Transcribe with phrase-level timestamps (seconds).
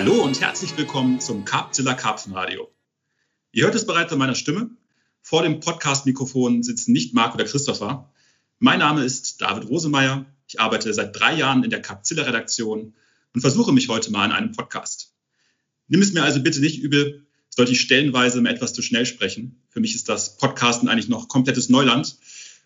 [0.00, 2.72] Hallo und herzlich willkommen zum Carpzilla Karpfenradio.
[3.52, 4.70] Ihr hört es bereits an meiner Stimme.
[5.20, 8.10] Vor dem Podcast-Mikrofon sitzen nicht Marc oder Christopher.
[8.58, 10.24] Mein Name ist David Rosemeyer.
[10.48, 12.94] Ich arbeite seit drei Jahren in der Carpzilla-Redaktion
[13.34, 15.12] und versuche mich heute mal in einem Podcast.
[15.88, 19.60] Nimm es mir also bitte nicht übel, sollte ich stellenweise mal etwas zu schnell sprechen.
[19.68, 22.16] Für mich ist das Podcasten eigentlich noch komplettes Neuland.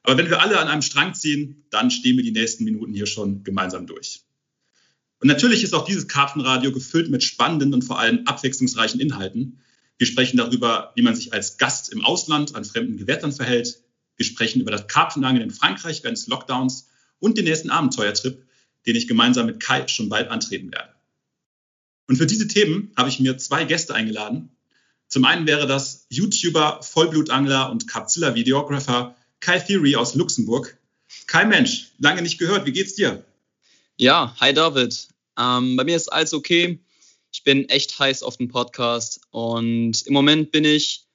[0.04, 3.06] Aber wenn wir alle an einem Strang ziehen, dann stehen wir die nächsten Minuten hier
[3.06, 4.23] schon gemeinsam durch.
[5.24, 9.58] Und natürlich ist auch dieses Karpfenradio gefüllt mit spannenden und vor allem abwechslungsreichen Inhalten.
[9.96, 13.80] Wir sprechen darüber, wie man sich als Gast im Ausland an fremden Gewässern verhält.
[14.18, 18.44] Wir sprechen über das Karpfenangeln in Frankreich während des Lockdowns und den nächsten Abenteuertrip,
[18.84, 20.90] den ich gemeinsam mit Kai schon bald antreten werde.
[22.06, 24.50] Und für diese Themen habe ich mir zwei Gäste eingeladen.
[25.08, 30.76] Zum einen wäre das YouTuber, Vollblutangler und Carpzilla-Videographer Kai Theory aus Luxemburg.
[31.26, 33.24] Kai Mensch, lange nicht gehört, wie geht's dir?
[33.96, 35.13] Ja, hi David.
[35.38, 36.80] Ähm, bei mir ist alles okay.
[37.32, 41.06] Ich bin echt heiß auf den Podcast und im Moment bin ich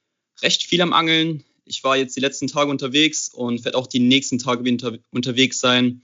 [0.42, 1.46] recht viel am Angeln.
[1.64, 5.60] Ich war jetzt die letzten Tage unterwegs und werde auch die nächsten Tage wieder unterwegs
[5.60, 6.02] sein.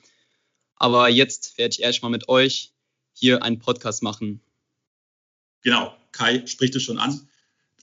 [0.78, 2.72] Aber jetzt werde ich erstmal mit euch
[3.14, 4.42] hier einen Podcast machen.
[5.64, 7.28] Genau, Kai spricht es schon an.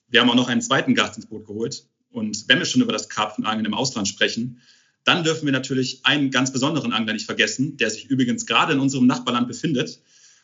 [0.08, 1.84] Wir haben auch noch einen zweiten Gast ins Boot geholt.
[2.11, 4.62] Und wenn wir schon über das Karpfenangeln im Ausland sprechen,
[5.05, 8.78] dann dürfen wir natürlich einen ganz besonderen Angler nicht vergessen, der sich übrigens gerade in
[8.78, 10.00] unserem Nachbarland befindet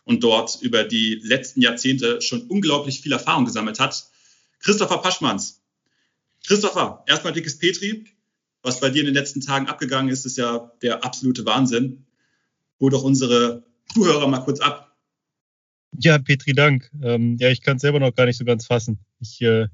[0.09, 4.07] und dort über die letzten Jahrzehnte schon unglaublich viel Erfahrung gesammelt hat.
[4.61, 5.63] Christopher Paschmanns.
[6.47, 8.07] Christopher, erstmal dickes Petri.
[8.63, 12.07] Was bei dir in den letzten Tagen abgegangen ist, ist ja der absolute Wahnsinn.
[12.81, 14.97] Hol doch unsere Zuhörer mal kurz ab.
[15.99, 16.91] Ja, Petri, Dank.
[17.03, 18.99] Ähm, ja, ich kann es selber noch gar nicht so ganz fassen.
[19.21, 19.67] Ich äh,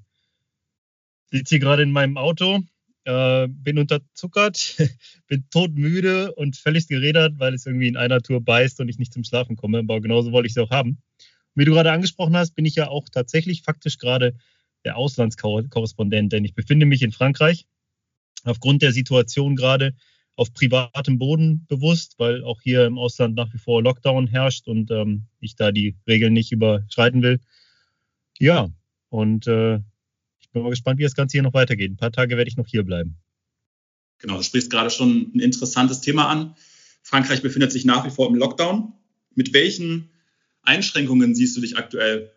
[1.30, 2.60] sitze hier gerade in meinem Auto,
[3.04, 4.76] äh, bin unterzuckert,
[5.26, 9.12] bin todmüde und völlig gerädert, weil es irgendwie in einer Tour beißt und ich nicht
[9.12, 9.78] zum Schlafen komme.
[9.78, 11.02] Aber genauso wollte ich es auch haben.
[11.54, 14.34] Wie du gerade angesprochen hast, bin ich ja auch tatsächlich faktisch gerade
[14.84, 17.66] der Auslandskorrespondent, denn ich befinde mich in Frankreich
[18.44, 19.94] aufgrund der Situation gerade
[20.36, 24.90] auf privatem Boden bewusst, weil auch hier im Ausland nach wie vor Lockdown herrscht und
[24.90, 27.40] ähm, ich da die Regeln nicht überschreiten will.
[28.38, 28.68] Ja,
[29.10, 29.80] und äh,
[30.54, 31.90] bin mal gespannt, wie das Ganze hier noch weitergeht.
[31.90, 33.18] Ein paar Tage werde ich noch hier bleiben.
[34.18, 36.54] Genau, du sprichst gerade schon ein interessantes Thema an.
[37.02, 38.94] Frankreich befindet sich nach wie vor im Lockdown.
[39.34, 40.08] Mit welchen
[40.62, 42.32] Einschränkungen siehst du dich aktuell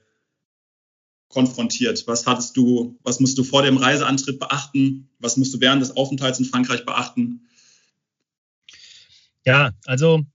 [1.30, 2.06] konfrontiert?
[2.08, 5.10] Was hattest du, was musst du vor dem Reiseantritt beachten?
[5.20, 7.48] Was musst du während des Aufenthalts in Frankreich beachten?
[9.46, 10.26] Ja, also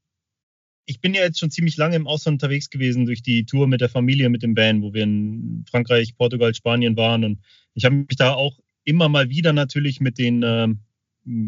[0.86, 3.80] ich bin ja jetzt schon ziemlich lange im Ausland unterwegs gewesen durch die Tour mit
[3.80, 7.24] der Familie, mit dem Band, wo wir in Frankreich, Portugal, Spanien waren.
[7.24, 7.40] Und
[7.74, 10.68] ich habe mich da auch immer mal wieder natürlich mit den äh,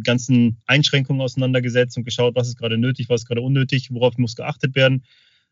[0.02, 4.36] ganzen Einschränkungen auseinandergesetzt und geschaut, was ist gerade nötig, was ist gerade unnötig, worauf muss
[4.36, 5.04] geachtet werden.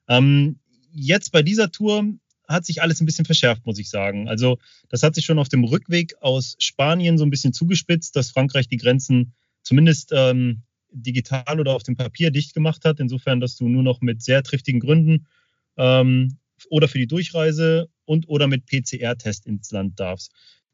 [0.08, 0.60] Ähm,
[0.92, 2.04] jetzt bei dieser Tour
[2.48, 4.28] hat sich alles ein bisschen verschärft, muss ich sagen.
[4.28, 8.30] Also das hat sich schon auf dem Rückweg aus Spanien so ein bisschen zugespitzt, dass
[8.30, 9.32] Frankreich die Grenzen
[9.62, 14.00] zumindest ähm, digital oder auf dem Papier dicht gemacht hat, insofern, dass du nur noch
[14.00, 15.26] mit sehr triftigen Gründen
[15.76, 16.36] ähm,
[16.68, 20.32] oder für die Durchreise und oder mit PCR-Test ins Land darfst.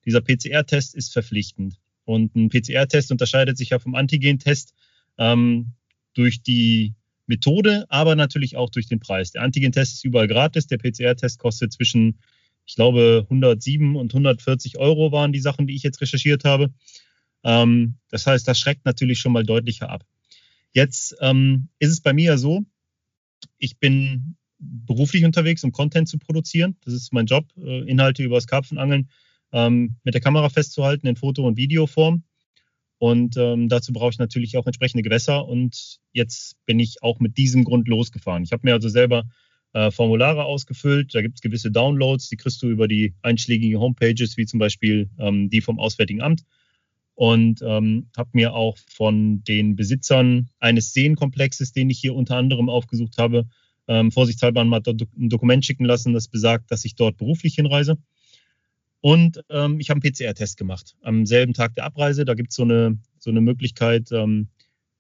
[0.09, 1.79] Dieser PCR-Test ist verpflichtend.
[2.07, 4.73] Und ein PCR-Test unterscheidet sich ja vom Antigen-Test
[5.19, 5.75] ähm,
[6.15, 6.95] durch die
[7.27, 9.33] Methode, aber natürlich auch durch den Preis.
[9.33, 12.21] Der Antigen-Test ist überall gratis, der PCR-Test kostet zwischen,
[12.65, 16.73] ich glaube, 107 und 140 Euro waren die Sachen, die ich jetzt recherchiert habe.
[17.45, 20.07] Ähm, das heißt, das schreckt natürlich schon mal deutlicher ab.
[20.73, 22.65] Jetzt ähm, ist es bei mir ja so,
[23.59, 26.79] ich bin beruflich unterwegs, um Content zu produzieren.
[26.87, 29.11] Das ist mein Job, äh, Inhalte über das Karpfenangeln
[29.53, 32.25] ähm, mit der Kamera festzuhalten in Foto- und Videoform.
[32.99, 35.47] Und ähm, dazu brauche ich natürlich auch entsprechende Gewässer.
[35.47, 38.43] Und jetzt bin ich auch mit diesem Grund losgefahren.
[38.43, 39.25] Ich habe mir also selber
[39.73, 41.15] äh, Formulare ausgefüllt.
[41.15, 45.11] Da gibt es gewisse Downloads, die kriegst du über die einschlägigen Homepages, wie zum Beispiel
[45.19, 46.45] ähm, die vom Auswärtigen Amt
[47.19, 52.69] und ähm, habe mir auch von den Besitzern eines Seenkomplexes, den ich hier unter anderem
[52.69, 53.49] aufgesucht habe,
[53.89, 57.99] ähm, vorsichtshalber mal ein Dokument schicken lassen, das besagt, dass ich dort beruflich hinreise.
[59.01, 62.25] Und ähm, ich habe einen PCR-Test gemacht am selben Tag der Abreise.
[62.25, 64.49] Da gibt so es eine, so eine Möglichkeit, ähm,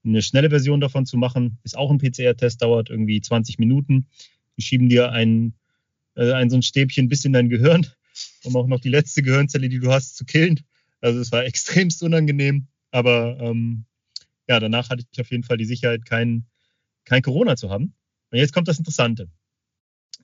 [0.05, 1.59] eine schnelle Version davon zu machen.
[1.65, 4.07] Ist auch ein PCR-Test, dauert irgendwie 20 Minuten.
[4.57, 5.55] Die schieben dir ein,
[6.15, 7.87] äh, ein so ein Stäbchen bis in dein Gehirn,
[8.45, 10.61] um auch noch die letzte Gehirnzelle, die du hast, zu killen.
[11.01, 13.85] Also es war extremst unangenehm, aber ähm,
[14.49, 16.47] ja, danach hatte ich auf jeden Fall die Sicherheit, kein,
[17.05, 17.95] kein Corona zu haben.
[18.31, 19.29] Und jetzt kommt das Interessante.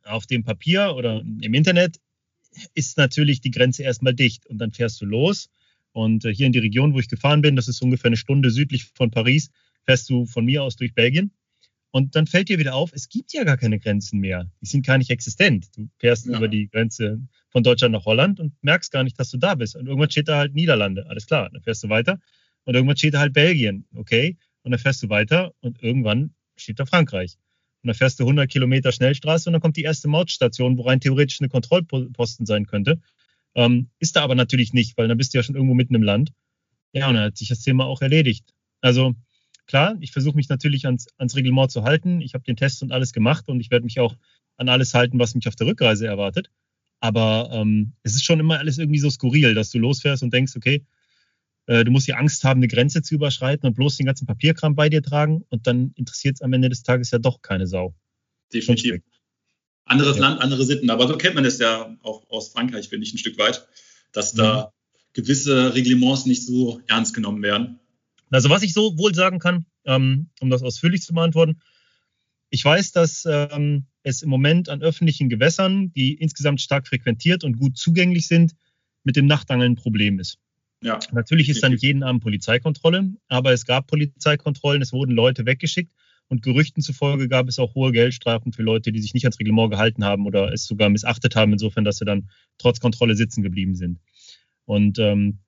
[0.04, 1.98] Auf dem Papier oder im Internet
[2.74, 5.48] ist natürlich die Grenze erstmal dicht und dann fährst du los.
[5.92, 8.50] Und äh, hier in die Region, wo ich gefahren bin, das ist ungefähr eine Stunde
[8.50, 9.50] südlich von Paris,
[9.84, 11.32] fährst du von mir aus durch Belgien.
[11.92, 14.50] Und dann fällt dir wieder auf, es gibt ja gar keine Grenzen mehr.
[14.60, 15.68] Die sind gar nicht existent.
[15.76, 16.36] Du fährst ja.
[16.36, 17.20] über die Grenze
[17.50, 19.76] von Deutschland nach Holland und merkst gar nicht, dass du da bist.
[19.76, 21.06] Und irgendwann steht da halt Niederlande.
[21.06, 22.18] Alles klar, dann fährst du weiter.
[22.64, 23.86] Und irgendwann steht da halt Belgien.
[23.94, 24.36] Okay.
[24.64, 27.36] Und dann fährst du weiter und irgendwann steht da Frankreich.
[27.84, 31.00] Und dann fährst du 100 Kilometer Schnellstraße und dann kommt die erste Mautstation, wo rein
[31.00, 32.98] theoretisch eine Kontrollposten sein könnte.
[33.54, 36.02] Ähm, ist da aber natürlich nicht, weil dann bist du ja schon irgendwo mitten im
[36.02, 36.32] Land.
[36.94, 38.54] Ja, und dann hat sich das Thema auch erledigt.
[38.80, 39.14] Also
[39.66, 42.22] klar, ich versuche mich natürlich ans, ans Reglement zu halten.
[42.22, 44.16] Ich habe den Test und alles gemacht und ich werde mich auch
[44.56, 46.50] an alles halten, was mich auf der Rückreise erwartet.
[47.00, 50.56] Aber ähm, es ist schon immer alles irgendwie so skurril, dass du losfährst und denkst,
[50.56, 50.86] okay,
[51.66, 54.90] du musst die Angst haben, eine Grenze zu überschreiten und bloß den ganzen Papierkram bei
[54.90, 57.94] dir tragen und dann interessiert es am Ende des Tages ja doch keine Sau.
[58.52, 59.00] Definitiv.
[59.86, 60.22] Anderes ja.
[60.22, 60.90] Land, andere Sitten.
[60.90, 63.66] Aber so kennt man es ja auch aus Frankreich, finde ich, ein Stück weit,
[64.12, 64.38] dass mhm.
[64.38, 64.72] da
[65.12, 67.78] gewisse Reglements nicht so ernst genommen werden.
[68.30, 71.60] Also was ich so wohl sagen kann, ähm, um das ausführlich zu beantworten,
[72.50, 77.58] ich weiß, dass ähm, es im Moment an öffentlichen Gewässern, die insgesamt stark frequentiert und
[77.58, 78.54] gut zugänglich sind,
[79.02, 80.38] mit dem Nachtangeln ein Problem ist.
[80.84, 81.00] Ja.
[81.12, 85.90] Natürlich ist da nicht jeden Abend Polizeikontrolle, aber es gab Polizeikontrollen, es wurden Leute weggeschickt
[86.28, 89.70] und Gerüchten zufolge gab es auch hohe Geldstrafen für Leute, die sich nicht ans Reglement
[89.70, 92.28] gehalten haben oder es sogar missachtet haben, insofern, dass sie dann
[92.58, 93.98] trotz Kontrolle sitzen geblieben sind.
[94.66, 95.38] Und ähm,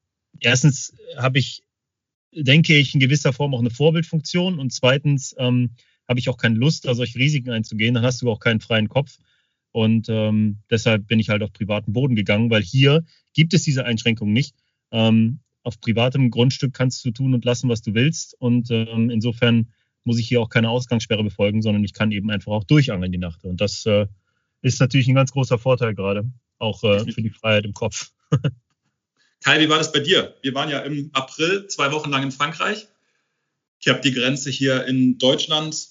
[0.41, 1.63] erstens habe ich,
[2.33, 5.73] denke ich, in gewisser Form auch eine Vorbildfunktion und zweitens ähm,
[6.09, 8.89] habe ich auch keine Lust, da solche Risiken einzugehen, dann hast du auch keinen freien
[8.89, 9.19] Kopf.
[9.73, 13.05] Und ähm, deshalb bin ich halt auf privaten Boden gegangen, weil hier
[13.35, 14.55] gibt es diese Einschränkungen nicht.
[14.91, 18.35] Ähm, auf privatem Grundstück kannst du tun und lassen, was du willst.
[18.39, 19.73] Und ähm, insofern
[20.05, 23.19] muss ich hier auch keine Ausgangssperre befolgen, sondern ich kann eben einfach auch durchangeln die
[23.19, 23.45] Nacht.
[23.45, 24.07] Und das äh,
[24.63, 28.13] ist natürlich ein ganz großer Vorteil gerade, auch äh, für die Freiheit im Kopf.
[29.45, 30.37] Kai, wie war das bei dir?
[30.43, 32.87] Wir waren ja im April zwei Wochen lang in Frankreich.
[33.81, 35.89] Ich habe die Grenze hier in Deutschland,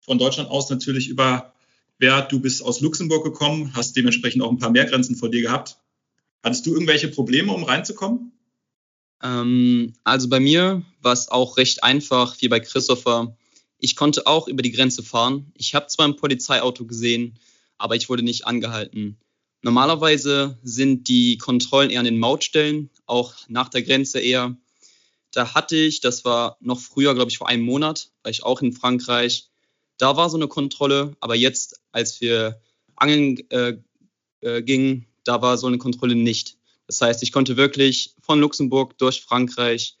[0.00, 2.32] von Deutschland aus natürlich überquert.
[2.32, 5.78] Du bist aus Luxemburg gekommen, hast dementsprechend auch ein paar mehr Grenzen vor dir gehabt.
[6.42, 8.32] Hattest du irgendwelche Probleme, um reinzukommen?
[9.22, 13.36] Ähm, also bei mir war es auch recht einfach, wie bei Christopher.
[13.78, 15.52] Ich konnte auch über die Grenze fahren.
[15.56, 17.38] Ich habe zwar ein Polizeiauto gesehen,
[17.78, 19.18] aber ich wurde nicht angehalten.
[19.62, 24.56] Normalerweise sind die Kontrollen eher an den Mautstellen, auch nach der Grenze eher.
[25.30, 28.60] Da hatte ich, das war noch früher, glaube ich, vor einem Monat, war ich auch
[28.60, 29.48] in Frankreich.
[29.98, 32.60] Da war so eine Kontrolle, aber jetzt, als wir
[32.96, 33.76] angeln äh,
[34.40, 36.56] äh, gingen, da war so eine Kontrolle nicht.
[36.86, 39.96] Das heißt, ich konnte wirklich von Luxemburg durch Frankreich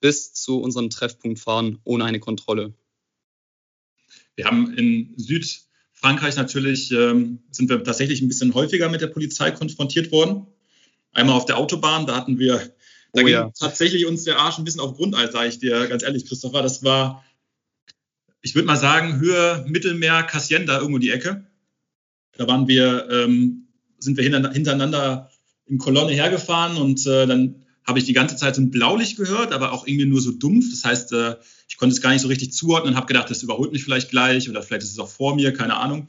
[0.00, 2.74] bis zu unserem Treffpunkt fahren, ohne eine Kontrolle.
[4.36, 9.50] Wir haben in Südfrankreich natürlich, ähm, sind wir tatsächlich ein bisschen häufiger mit der Polizei
[9.52, 10.46] konfrontiert worden.
[11.12, 12.72] Einmal auf der Autobahn, da hatten wir, da
[13.12, 13.50] oh, ging ja.
[13.58, 16.62] tatsächlich uns der Arsch ein bisschen auf Grundeis, sage ich dir ganz ehrlich, Christopher.
[16.62, 17.24] Das war,
[18.42, 21.46] ich würde mal sagen, Höhe Mittelmeer, Cassienda, irgendwo die Ecke.
[22.36, 23.63] Da waren wir ähm,
[24.04, 25.30] sind wir hintereinander
[25.66, 29.52] in Kolonne hergefahren und äh, dann habe ich die ganze Zeit so ein Blaulicht gehört,
[29.52, 30.70] aber auch irgendwie nur so dumpf.
[30.70, 31.36] Das heißt, äh,
[31.68, 34.10] ich konnte es gar nicht so richtig zuordnen und habe gedacht, das überholt mich vielleicht
[34.10, 36.08] gleich oder vielleicht ist es auch vor mir, keine Ahnung.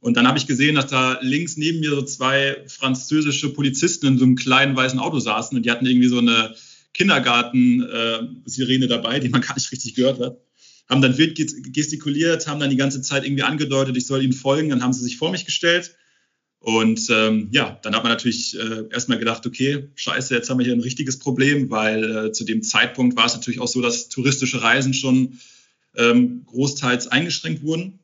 [0.00, 4.18] Und dann habe ich gesehen, dass da links neben mir so zwei französische Polizisten in
[4.18, 6.54] so einem kleinen weißen Auto saßen und die hatten irgendwie so eine
[6.92, 10.38] Kindergarten-Sirene äh, dabei, die man gar nicht richtig gehört hat.
[10.88, 11.36] Haben dann wild
[11.74, 14.68] gestikuliert, haben dann die ganze Zeit irgendwie angedeutet, ich soll ihnen folgen.
[14.68, 15.96] Dann haben sie sich vor mich gestellt
[16.60, 20.64] und ähm, ja, dann hat man natürlich äh, erstmal gedacht, okay, scheiße, jetzt haben wir
[20.64, 24.08] hier ein richtiges Problem, weil äh, zu dem Zeitpunkt war es natürlich auch so, dass
[24.08, 25.38] touristische Reisen schon
[25.94, 28.00] ähm, großteils eingeschränkt wurden.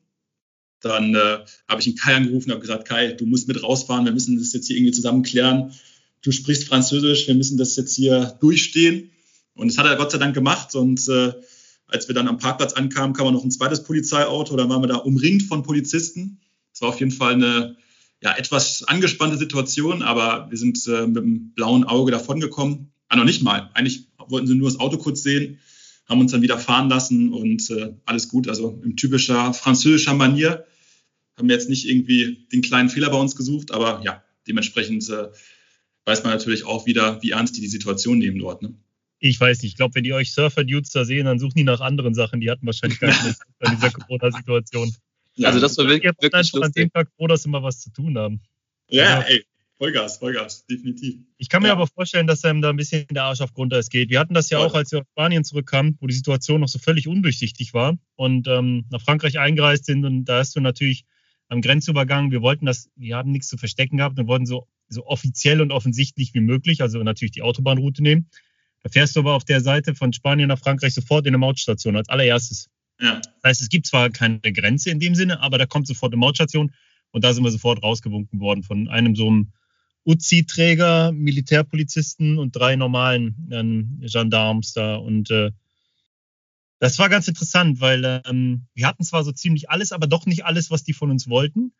[0.79, 4.05] Dann äh, habe ich einen Kai angerufen und habe gesagt, Kai, du musst mit rausfahren,
[4.05, 5.73] wir müssen das jetzt hier irgendwie zusammen klären.
[6.21, 9.11] Du sprichst Französisch, wir müssen das jetzt hier durchstehen.
[9.55, 10.75] Und das hat er Gott sei Dank gemacht.
[10.75, 11.33] Und äh,
[11.87, 14.55] als wir dann am Parkplatz ankamen, kam noch ein zweites Polizeiauto.
[14.55, 16.39] Dann waren wir da umringt von Polizisten.
[16.73, 17.75] Es war auf jeden Fall eine
[18.23, 22.93] ja, etwas angespannte Situation, aber wir sind äh, mit einem blauen Auge davongekommen.
[23.09, 23.69] Ah, noch nicht mal.
[23.73, 25.59] Eigentlich wollten sie nur das Auto kurz sehen,
[26.07, 28.47] haben uns dann wieder fahren lassen und äh, alles gut.
[28.47, 30.65] Also in typischer französischer Manier
[31.37, 35.29] haben wir jetzt nicht irgendwie den kleinen Fehler bei uns gesucht, aber ja, dementsprechend äh,
[36.05, 38.61] weiß man natürlich auch wieder, wie ernst die die Situation nehmen dort.
[38.61, 38.73] Ne?
[39.19, 39.71] Ich weiß nicht.
[39.71, 42.39] Ich glaube, wenn die euch Surfer-Dudes da sehen, dann suchen die nach anderen Sachen.
[42.39, 44.93] Die hatten wahrscheinlich gar nicht in dieser Corona-Situation.
[45.35, 46.63] Ja, also das war wirklich, wirklich einfach lustig.
[46.63, 48.41] an dem Tag froh, dass sie mal was zu tun haben.
[48.89, 49.45] Ja, also, ey,
[49.77, 51.15] Vollgas, Vollgas, definitiv.
[51.37, 51.73] Ich kann mir ja.
[51.73, 54.09] aber vorstellen, dass einem da ein bisschen der Arsch auf Grundeis geht.
[54.09, 54.67] Wir hatten das ja Voll.
[54.67, 58.47] auch, als wir aus Spanien zurückkamen, wo die Situation noch so völlig undurchsichtig war und
[58.47, 61.05] ähm, nach Frankreich eingereist sind und da hast du natürlich
[61.49, 65.05] am Grenzübergang, wir wollten das, wir haben nichts zu verstecken gehabt und wollten so, so
[65.05, 68.29] offiziell und offensichtlich wie möglich, also natürlich die Autobahnroute nehmen.
[68.83, 71.95] Da fährst du aber auf der Seite von Spanien nach Frankreich sofort in eine Mautstation
[71.95, 72.69] als allererstes.
[73.03, 73.19] Ja.
[73.19, 76.19] Das heißt, es gibt zwar keine Grenze in dem Sinne, aber da kommt sofort eine
[76.19, 76.73] Mautstation
[77.11, 79.51] und da sind wir sofort rausgewunken worden von einem so einem
[80.05, 84.95] Uzi-Träger, Militärpolizisten und drei normalen ähm, Gendarmes da.
[84.95, 85.51] Und äh,
[86.79, 90.45] das war ganz interessant, weil ähm, wir hatten zwar so ziemlich alles, aber doch nicht
[90.45, 91.73] alles, was die von uns wollten.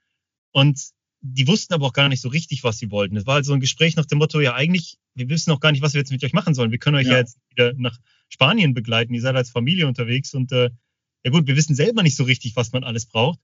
[0.52, 0.80] Und
[1.22, 3.16] die wussten aber auch gar nicht so richtig, was sie wollten.
[3.16, 5.72] Es war halt so ein Gespräch nach dem Motto, ja eigentlich, wir wissen noch gar
[5.72, 6.72] nicht, was wir jetzt mit euch machen sollen.
[6.72, 10.34] Wir können euch ja, ja jetzt wieder nach Spanien begleiten, ihr seid als Familie unterwegs
[10.34, 10.70] und äh,
[11.24, 13.40] ja gut, wir wissen selber nicht so richtig, was man alles braucht.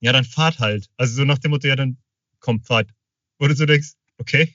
[0.00, 0.88] Ja, dann fahrt halt.
[0.96, 1.96] Also so nach dem Motto, ja, dann
[2.40, 2.90] kommt, fahrt.
[3.38, 4.54] Oder du denkst, okay,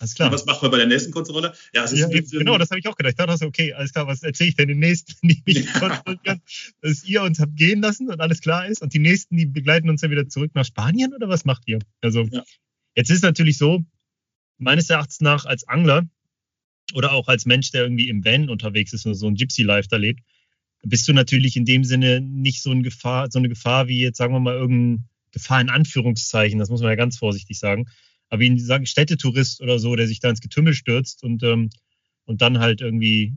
[0.00, 0.28] alles klar.
[0.28, 1.52] Und was machen wir bei der nächsten Kontrolle?
[1.74, 3.16] Ja, ja genau, das habe ich auch gedacht.
[3.18, 5.78] Da dachte ich, okay, alles klar, was erzähle ich denn den nächsten, die mich ja.
[5.78, 6.40] kontrollieren,
[6.80, 9.90] dass ihr uns habt gehen lassen und alles klar ist und die nächsten, die begleiten
[9.90, 11.80] uns dann wieder zurück nach Spanien oder was macht ihr?
[12.00, 12.42] Also ja.
[12.94, 13.84] jetzt ist natürlich so,
[14.56, 16.08] meines Erachtens nach als Angler
[16.94, 19.96] oder auch als Mensch, der irgendwie im Van unterwegs ist und so ein Gypsy-Life da
[19.96, 20.20] lebt,
[20.82, 24.18] bist du natürlich in dem Sinne nicht so, ein Gefahr, so eine Gefahr wie jetzt,
[24.18, 27.86] sagen wir mal, irgendeine Gefahr in Anführungszeichen, das muss man ja ganz vorsichtig sagen.
[28.28, 31.70] Aber wie sagen Städtetourist oder so, der sich da ins Getümmel stürzt und, ähm,
[32.24, 33.34] und dann halt irgendwie,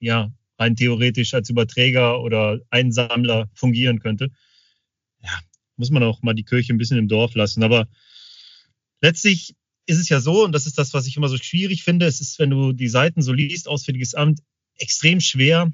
[0.00, 4.30] ja, rein theoretisch als Überträger oder Einsammler fungieren könnte.
[5.22, 5.38] Ja,
[5.76, 7.62] muss man auch mal die Kirche ein bisschen im Dorf lassen.
[7.62, 7.88] Aber
[9.00, 9.54] letztlich
[9.86, 12.20] ist es ja so, und das ist das, was ich immer so schwierig finde, es
[12.20, 14.40] ist, wenn du die Seiten so liest, Auswärtiges Amt,
[14.76, 15.72] extrem schwer,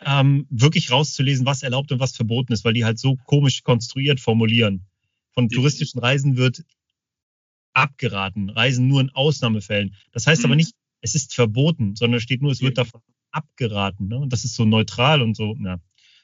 [0.00, 4.20] ähm, wirklich rauszulesen, was erlaubt und was verboten ist, weil die halt so komisch konstruiert
[4.20, 4.86] formulieren.
[5.32, 6.64] Von touristischen Reisen wird
[7.72, 9.94] abgeraten, Reisen nur in Ausnahmefällen.
[10.12, 10.46] Das heißt mhm.
[10.46, 14.08] aber nicht, es ist verboten, sondern steht nur, es wird davon abgeraten.
[14.08, 14.18] Ne?
[14.18, 15.56] Und das ist so neutral und so.
[15.62, 15.78] Ja.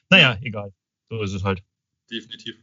[0.09, 0.73] Naja, egal.
[1.09, 1.63] So ist es halt.
[2.09, 2.55] Definitiv.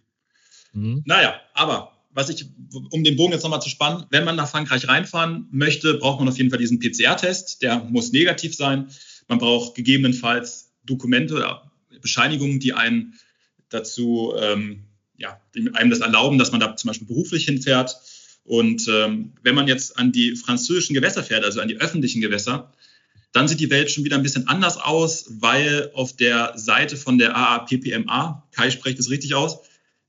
[0.73, 1.03] Mhm.
[1.07, 2.45] Naja, aber was ich,
[2.91, 6.29] um den Bogen jetzt nochmal zu spannen, wenn man nach Frankreich reinfahren möchte, braucht man
[6.29, 7.63] auf jeden Fall diesen PCR-Test.
[7.63, 8.91] Der muss negativ sein.
[9.29, 11.71] Man braucht gegebenenfalls Dokumente oder
[12.01, 13.15] Bescheinigungen, die einen
[13.69, 14.85] dazu, ähm,
[15.17, 17.97] ja, die einem das erlauben, dass man da zum Beispiel beruflich hinfährt.
[18.45, 22.73] Und ähm, wenn man jetzt an die französischen Gewässer fährt, also an die öffentlichen Gewässer,
[23.33, 27.19] dann sieht die Welt schon wieder ein bisschen anders aus, weil auf der Seite von
[27.19, 29.59] der AAPPMA, Kai spricht es richtig aus,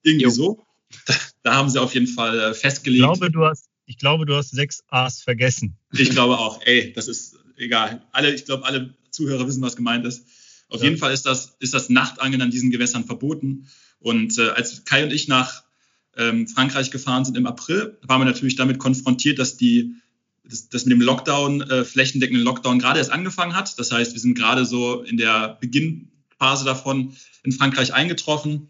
[0.01, 0.29] irgendwie jo.
[0.31, 0.65] so,
[1.05, 1.13] da,
[1.43, 3.03] da, haben sie auf jeden Fall äh, festgelegt.
[3.03, 5.77] Ich glaube, du hast, ich glaube, du hast sechs A's vergessen.
[5.91, 8.01] Ich glaube auch, ey, das ist egal.
[8.11, 10.25] Alle, ich glaube, alle Zuhörer wissen, was gemeint ist.
[10.71, 10.87] Auf ja.
[10.87, 13.67] jeden Fall ist das, ist das Nachtangeln an diesen Gewässern verboten.
[13.99, 15.63] Und äh, als Kai und ich nach
[16.17, 19.95] ähm, Frankreich gefahren sind im April, waren wir natürlich damit konfrontiert, dass die
[20.43, 23.77] dass, dass mit dem Lockdown, äh, flächendeckenden Lockdown gerade erst angefangen hat.
[23.77, 28.69] Das heißt, wir sind gerade so in der Beginnphase davon in Frankreich eingetroffen,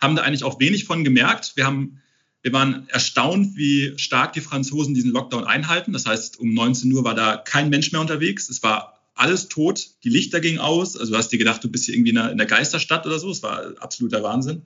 [0.00, 1.52] haben da eigentlich auch wenig von gemerkt.
[1.56, 2.00] Wir haben
[2.42, 5.92] wir waren erstaunt, wie stark die Franzosen diesen Lockdown einhalten.
[5.92, 8.48] Das heißt, um 19 Uhr war da kein Mensch mehr unterwegs.
[8.48, 10.96] Es war alles tot, die Lichter gingen aus.
[10.96, 13.18] Also du hast dir gedacht, du bist hier irgendwie in der, in der Geisterstadt oder
[13.18, 13.30] so.
[13.30, 14.62] Es war absoluter Wahnsinn.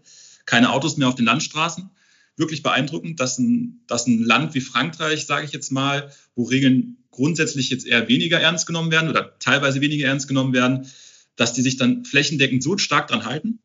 [0.47, 1.91] Keine Autos mehr auf den Landstraßen.
[2.37, 6.99] Wirklich beeindruckend, dass ein, dass ein Land wie Frankreich, sage ich jetzt mal, wo Regeln
[7.11, 10.91] grundsätzlich jetzt eher weniger ernst genommen werden oder teilweise weniger ernst genommen werden,
[11.37, 13.61] dass die sich dann flächendeckend so stark dran halten.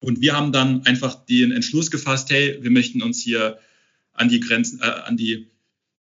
[0.00, 3.58] Und wir haben dann einfach den Entschluss gefasst, hey, wir möchten uns hier
[4.12, 5.50] an die Grenzen, äh, an die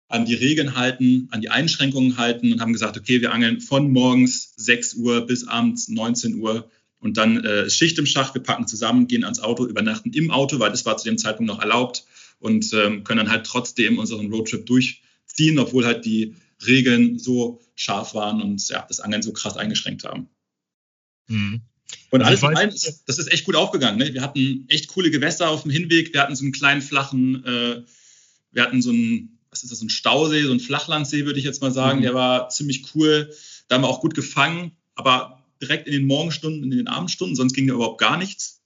[0.08, 3.90] an die Regeln halten, an die Einschränkungen halten und haben gesagt, okay, wir angeln von
[3.90, 8.66] morgens 6 Uhr bis abends 19 Uhr und dann äh, Schicht im Schacht, wir packen
[8.66, 12.04] zusammen, gehen ans Auto, übernachten im Auto, weil das war zu dem Zeitpunkt noch erlaubt
[12.40, 16.34] und ähm, können dann halt trotzdem unseren Roadtrip durchziehen, obwohl halt die
[16.66, 20.28] Regeln so scharf waren und ja, das Angeln so krass eingeschränkt haben.
[21.28, 21.60] Mhm.
[22.10, 23.98] Und alles in allem, das ist echt gut aufgegangen.
[23.98, 24.12] Ne?
[24.12, 26.12] Wir hatten echt coole Gewässer auf dem Hinweg.
[26.12, 27.82] Wir hatten so einen kleinen flachen, äh,
[28.50, 31.44] wir hatten so einen was ist das, so ein Stausee, so ein Flachlandsee, würde ich
[31.44, 31.98] jetzt mal sagen.
[31.98, 32.02] Mhm.
[32.02, 33.32] Der war ziemlich cool.
[33.66, 37.54] Da haben wir auch gut gefangen, aber direkt in den Morgenstunden, in den Abendstunden, sonst
[37.54, 38.60] ging da überhaupt gar nichts.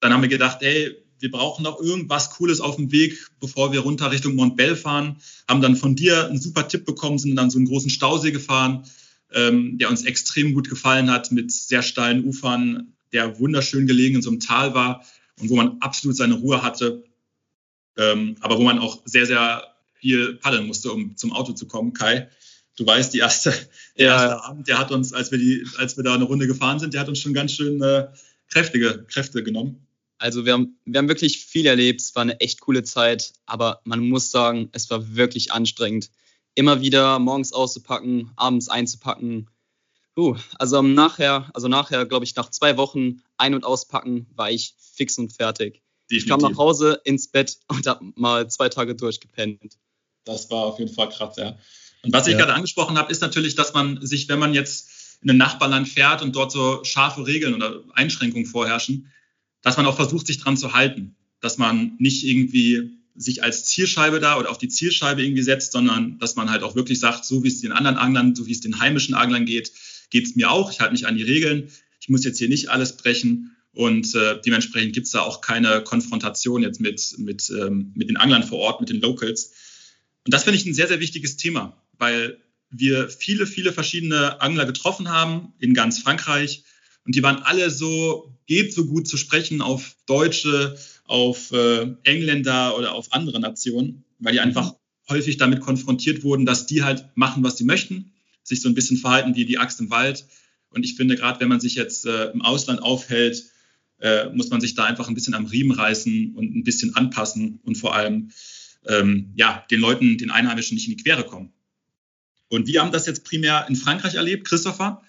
[0.00, 3.80] Dann haben wir gedacht, ey, wir brauchen noch irgendwas Cooles auf dem Weg, bevor wir
[3.80, 5.16] runter Richtung Montbell fahren.
[5.48, 8.84] Haben dann von dir einen super Tipp bekommen, sind dann so einen großen Stausee gefahren,
[9.32, 14.22] ähm, der uns extrem gut gefallen hat, mit sehr steilen Ufern, der wunderschön gelegen in
[14.22, 15.04] so einem Tal war
[15.40, 17.02] und wo man absolut seine Ruhe hatte
[17.96, 21.92] ähm, aber wo man auch sehr, sehr viel paddeln musste, um zum Auto zu kommen.
[21.92, 22.28] Kai,
[22.76, 23.50] du weißt, die erste,
[23.98, 24.22] der ja.
[24.22, 26.94] erste Abend, der hat uns, als wir, die, als wir da eine Runde gefahren sind,
[26.94, 28.08] der hat uns schon ganz schön äh,
[28.48, 29.86] kräftige Kräfte genommen.
[30.18, 33.80] Also wir haben, wir haben wirklich viel erlebt, es war eine echt coole Zeit, aber
[33.84, 36.10] man muss sagen, es war wirklich anstrengend.
[36.54, 39.50] Immer wieder morgens auszupacken, abends einzupacken.
[40.16, 44.74] Uh, also nachher, also nachher, glaube ich, nach zwei Wochen ein- und auspacken, war ich
[44.78, 45.82] fix und fertig.
[46.10, 46.24] Definitiv.
[46.24, 49.76] Ich kam nach Hause ins Bett und habe mal zwei Tage durchgepennt.
[50.24, 51.56] Das war auf jeden Fall krass, ja.
[52.02, 52.38] Und was ich ja.
[52.38, 54.88] gerade angesprochen habe, ist natürlich, dass man sich, wenn man jetzt
[55.22, 59.10] in ein Nachbarland fährt und dort so scharfe Regeln oder Einschränkungen vorherrschen,
[59.62, 61.16] dass man auch versucht, sich dran zu halten.
[61.40, 66.18] Dass man nicht irgendwie sich als Zielscheibe da oder auf die Zielscheibe irgendwie setzt, sondern
[66.18, 68.60] dass man halt auch wirklich sagt, so wie es den anderen Anglern, so wie es
[68.60, 69.72] den heimischen Anglern geht,
[70.10, 70.70] geht es mir auch.
[70.70, 71.70] Ich halte mich an die Regeln.
[72.00, 73.55] Ich muss jetzt hier nicht alles brechen.
[73.76, 78.16] Und äh, dementsprechend gibt es da auch keine Konfrontation jetzt mit, mit, ähm, mit den
[78.16, 79.52] Anglern vor Ort, mit den Locals.
[80.24, 82.38] Und das finde ich ein sehr, sehr wichtiges Thema, weil
[82.70, 86.64] wir viele, viele verschiedene Angler getroffen haben in ganz Frankreich.
[87.04, 92.78] Und die waren alle so, geht so gut zu sprechen auf Deutsche, auf äh, Engländer
[92.78, 94.74] oder auf andere Nationen, weil die einfach
[95.10, 98.96] häufig damit konfrontiert wurden, dass die halt machen, was sie möchten, sich so ein bisschen
[98.96, 100.24] verhalten wie die Axt im Wald.
[100.70, 103.44] Und ich finde, gerade wenn man sich jetzt äh, im Ausland aufhält,
[104.00, 107.60] äh, muss man sich da einfach ein bisschen am Riemen reißen und ein bisschen anpassen
[107.64, 108.30] und vor allem
[108.86, 111.52] ähm, ja, den Leuten, den Einheimischen nicht in die Quere kommen.
[112.48, 114.46] Und wir haben das jetzt primär in Frankreich erlebt.
[114.46, 115.02] Christopher,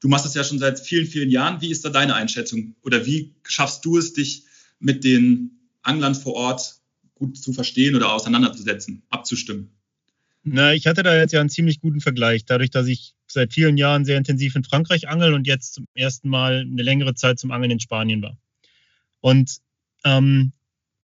[0.00, 1.60] du machst es ja schon seit vielen, vielen Jahren.
[1.60, 2.76] Wie ist da deine Einschätzung?
[2.82, 4.44] Oder wie schaffst du es, dich
[4.78, 6.76] mit den Anglern vor Ort
[7.14, 9.70] gut zu verstehen oder auseinanderzusetzen, abzustimmen?
[10.44, 13.76] Na, ich hatte da jetzt ja einen ziemlich guten Vergleich, dadurch, dass ich seit vielen
[13.76, 17.50] Jahren sehr intensiv in Frankreich angel und jetzt zum ersten Mal eine längere Zeit zum
[17.50, 18.36] Angeln in Spanien war.
[19.20, 19.58] Und
[20.04, 20.52] ähm,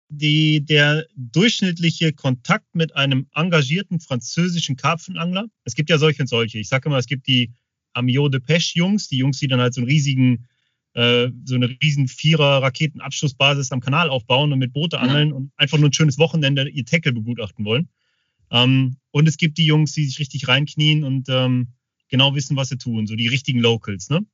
[0.08, 6.58] die, der durchschnittliche Kontakt mit einem engagierten französischen Karpfenangler, es gibt ja solche und solche.
[6.58, 7.52] Ich sage immer, es gibt die
[7.92, 10.46] Amio de Pêche Jungs, die Jungs, die dann halt so einen riesigen,
[10.94, 15.34] äh, so eine riesen Vierer Raketenabschussbasis am Kanal aufbauen und mit Boote angeln ja.
[15.34, 17.88] und einfach nur ein schönes Wochenende ihr Tackle begutachten wollen.
[18.50, 21.68] Ähm, und es gibt die Jungs, die sich richtig reinknien und ähm,
[22.08, 24.26] genau wissen, was sie tun, so die richtigen Locals, ne?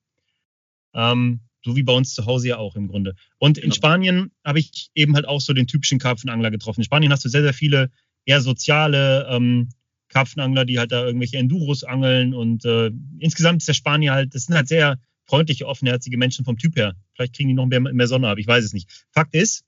[0.94, 3.14] Ähm, so wie bei uns zu Hause ja auch im Grunde.
[3.38, 3.66] Und genau.
[3.66, 6.80] in Spanien habe ich eben halt auch so den typischen Karpfenangler getroffen.
[6.80, 7.90] In Spanien hast du sehr, sehr viele
[8.26, 9.70] eher soziale ähm,
[10.08, 12.34] Karpfenangler, die halt da irgendwelche Enduros angeln.
[12.34, 16.58] Und äh, insgesamt ist der Spanier halt, das sind halt sehr freundliche, offenherzige Menschen vom
[16.58, 16.94] Typ her.
[17.14, 19.06] Vielleicht kriegen die noch mehr, mehr Sonne ab, ich weiß es nicht.
[19.10, 19.64] Fakt ist,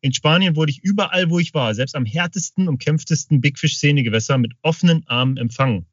[0.00, 4.52] in Spanien wurde ich überall, wo ich war, selbst am härtesten, umkämpftesten Big Fish-Szenegewässer mit
[4.62, 5.86] offenen Armen empfangen.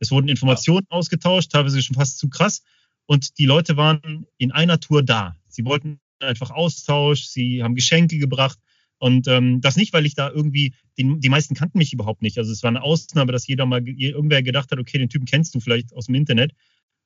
[0.00, 2.62] Es wurden Informationen ausgetauscht, teilweise schon fast zu krass.
[3.06, 5.36] Und die Leute waren in einer Tour da.
[5.48, 8.58] Sie wollten einfach Austausch, sie haben Geschenke gebracht.
[8.98, 12.36] Und ähm, das nicht, weil ich da irgendwie, die, die meisten kannten mich überhaupt nicht.
[12.36, 15.54] Also es war eine Ausnahme, dass jeder mal, irgendwer gedacht hat, okay, den Typen kennst
[15.54, 16.52] du vielleicht aus dem Internet.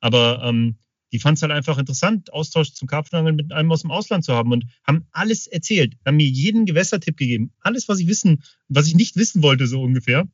[0.01, 0.77] Aber ähm,
[1.13, 4.35] die fanden es halt einfach interessant, Austausch zum Karpfenangeln mit einem aus dem Ausland zu
[4.35, 7.53] haben und haben alles erzählt, haben mir jeden Gewässertipp gegeben.
[7.61, 10.27] Alles, was ich wissen, was ich nicht wissen wollte, so ungefähr,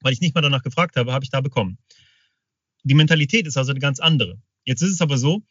[0.00, 1.76] weil ich nicht mal danach gefragt habe, habe ich da bekommen.
[2.84, 4.38] Die Mentalität ist also eine ganz andere.
[4.64, 5.42] Jetzt ist es aber so,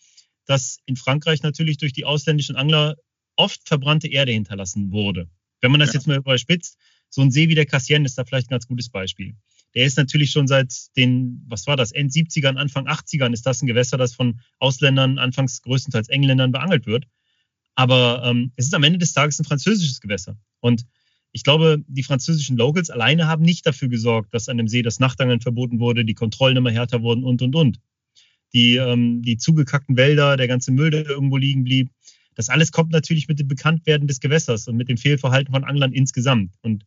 [0.46, 2.96] dass in Frankreich natürlich durch die ausländischen Angler
[3.36, 5.30] oft verbrannte Erde hinterlassen wurde.
[5.62, 5.96] Wenn man das ja.
[5.96, 6.78] jetzt mal überspitzt,
[7.10, 9.36] so ein See wie der Cassien ist da vielleicht ein ganz gutes Beispiel.
[9.76, 13.62] Der ist natürlich schon seit den, was war das, End 70ern, Anfang 80ern ist das
[13.62, 17.06] ein Gewässer, das von Ausländern, anfangs größtenteils Engländern beangelt wird.
[17.76, 20.38] Aber ähm, es ist am Ende des Tages ein französisches Gewässer.
[20.60, 20.86] Und
[21.34, 25.00] ich glaube, die französischen Locals alleine haben nicht dafür gesorgt, dass an dem See das
[25.00, 27.80] Nachtangeln verboten wurde, die Kontrollen immer härter wurden und, und, und
[28.54, 31.90] die, ähm, die zugekackten Wälder, der ganze Müll, der irgendwo liegen blieb.
[32.36, 35.92] Das alles kommt natürlich mit dem Bekanntwerden des Gewässers und mit dem Fehlverhalten von Anglern
[35.92, 36.54] insgesamt.
[36.62, 36.86] Und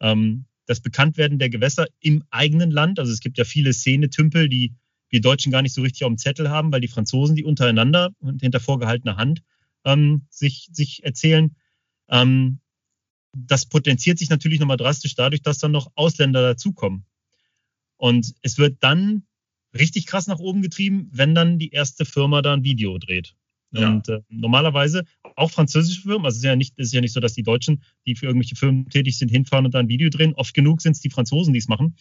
[0.00, 4.74] ähm, das Bekanntwerden der Gewässer im eigenen Land, also es gibt ja viele Szenetümpel, die
[5.08, 8.10] wir Deutschen gar nicht so richtig auf dem Zettel haben, weil die Franzosen die untereinander
[8.18, 9.44] und hinter vorgehaltener Hand
[9.84, 11.54] ähm, sich, sich erzählen.
[12.08, 12.58] Ähm,
[13.34, 17.04] das potenziert sich natürlich nochmal drastisch dadurch, dass dann noch Ausländer dazukommen.
[17.96, 19.24] Und es wird dann
[19.76, 23.34] richtig krass nach oben getrieben, wenn dann die erste Firma da ein Video dreht.
[23.72, 23.90] Ja.
[23.90, 25.04] Und äh, normalerweise
[25.36, 27.42] auch französische Firmen, also es ist ja nicht, es ist ja nicht so, dass die
[27.42, 30.34] Deutschen, die für irgendwelche Firmen tätig sind, hinfahren und da ein Video drehen.
[30.34, 31.96] Oft genug sind es die Franzosen, die es machen.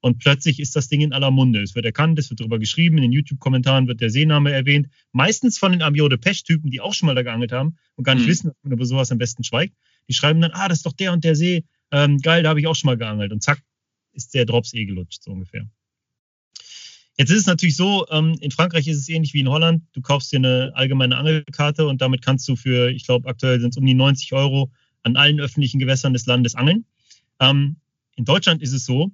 [0.00, 1.62] Und plötzlich ist das Ding in aller Munde.
[1.62, 4.88] Es wird erkannt, es wird darüber geschrieben, in den YouTube-Kommentaren wird der Seename erwähnt.
[5.12, 8.14] Meistens von den Amio de Pech-Typen, die auch schon mal da geangelt haben und gar
[8.14, 8.30] nicht mhm.
[8.30, 9.74] wissen, dass man über sowas am besten schweigt.
[10.08, 11.64] Die schreiben dann, ah, das ist doch der und der See.
[11.90, 13.32] Ähm, geil, da habe ich auch schon mal geangelt.
[13.32, 13.62] Und zack,
[14.12, 15.68] ist der Drops eh gelutscht, so ungefähr.
[17.16, 19.84] Jetzt ist es natürlich so, ähm, in Frankreich ist es ähnlich wie in Holland.
[19.92, 23.70] Du kaufst dir eine allgemeine Angelkarte und damit kannst du für, ich glaube, aktuell sind
[23.70, 24.72] es um die 90 Euro
[25.04, 26.84] an allen öffentlichen Gewässern des Landes angeln.
[27.38, 27.76] Ähm,
[28.16, 29.12] in Deutschland ist es so,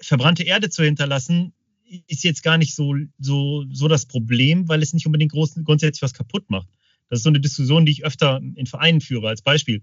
[0.00, 1.52] verbrannte Erde zu hinterlassen,
[2.06, 6.02] ist jetzt gar nicht so, so, so das Problem, weil es nicht unbedingt groß, grundsätzlich
[6.02, 6.68] was kaputt macht.
[7.08, 9.28] Das ist so eine Diskussion, die ich öfter in Vereinen führe.
[9.28, 9.82] Als Beispiel.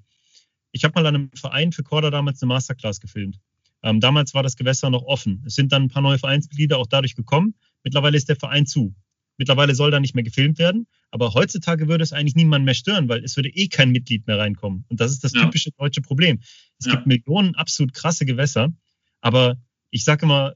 [0.72, 3.40] Ich habe mal an einem Verein für Corda damals eine Masterclass gefilmt.
[3.82, 5.44] Ähm, damals war das Gewässer noch offen.
[5.46, 7.56] Es sind dann ein paar neue Vereinsmitglieder auch dadurch gekommen.
[7.84, 8.96] Mittlerweile ist der Verein zu.
[9.38, 10.88] Mittlerweile soll da nicht mehr gefilmt werden.
[11.12, 14.38] Aber heutzutage würde es eigentlich niemand mehr stören, weil es würde eh kein Mitglied mehr
[14.38, 14.86] reinkommen.
[14.90, 15.44] Und das ist das ja.
[15.44, 16.40] typische deutsche Problem.
[16.80, 16.94] Es ja.
[16.94, 18.74] gibt Millionen absolut krasse Gewässer.
[19.22, 19.58] Aber
[19.92, 20.56] ich sage immer,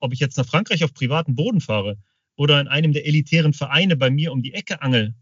[0.00, 1.96] ob ich jetzt nach Frankreich auf privaten Boden fahre
[2.36, 5.14] oder in einem der elitären Vereine bei mir um die Ecke angel,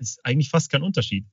[0.00, 1.26] ist eigentlich fast kein Unterschied.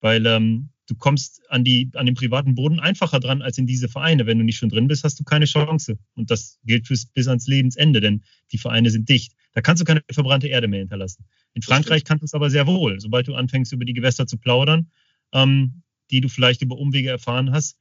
[0.00, 3.88] Weil ähm, du kommst an, die, an den privaten Boden einfacher dran als in diese
[3.88, 4.26] Vereine.
[4.26, 5.98] Wenn du nicht schon drin bist, hast du keine Chance.
[6.14, 9.34] Und das gilt fürs, bis ans Lebensende, denn die Vereine sind dicht.
[9.52, 11.24] Da kannst du keine verbrannte Erde mehr hinterlassen.
[11.54, 13.00] In Frankreich kannst du es aber sehr wohl.
[13.00, 14.90] Sobald du anfängst, über die Gewässer zu plaudern,
[15.32, 17.76] ähm, die du vielleicht über Umwege erfahren hast,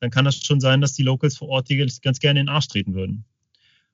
[0.00, 2.54] dann kann das schon sein, dass die Locals vor Ort dir ganz gerne in den
[2.54, 3.24] Arsch treten würden.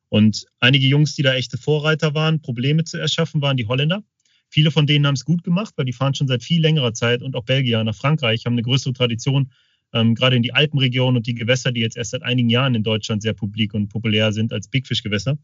[0.08, 4.02] Und einige Jungs, die da echte Vorreiter waren, Probleme zu erschaffen, waren die Holländer.
[4.50, 7.22] Viele von denen haben es gut gemacht, weil die fahren schon seit viel längerer Zeit
[7.22, 9.52] und auch Belgier nach Frankreich haben eine größere Tradition,
[9.92, 12.82] ähm, gerade in die Alpenregion und die Gewässer, die jetzt erst seit einigen Jahren in
[12.82, 15.38] Deutschland sehr publik und populär sind als Bigfish-Gewässer.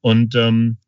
[0.00, 0.78] Und ähm,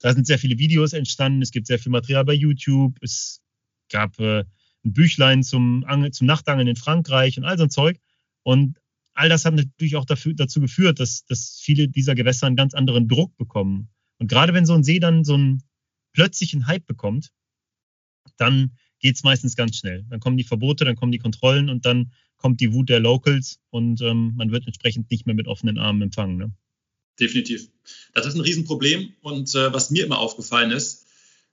[0.00, 3.42] da sind sehr viele Videos entstanden, es gibt sehr viel Material bei YouTube, es
[3.90, 4.44] gab äh,
[4.84, 7.98] ein Büchlein zum, Angel, zum Nachtangeln in Frankreich und all so ein Zeug.
[8.42, 8.78] Und
[9.14, 12.74] all das hat natürlich auch dafür, dazu geführt, dass, dass viele dieser Gewässer einen ganz
[12.74, 13.88] anderen Druck bekommen.
[14.18, 15.36] Und gerade wenn so ein See dann so
[16.16, 17.30] einen plötzlichen Hype bekommt,
[18.36, 20.04] dann geht es meistens ganz schnell.
[20.08, 23.60] Dann kommen die Verbote, dann kommen die Kontrollen und dann kommt die Wut der Locals
[23.70, 26.36] und ähm, man wird entsprechend nicht mehr mit offenen Armen empfangen.
[26.36, 26.52] Ne?
[27.18, 27.68] Definitiv.
[28.14, 31.06] Das ist ein Riesenproblem und äh, was mir immer aufgefallen ist,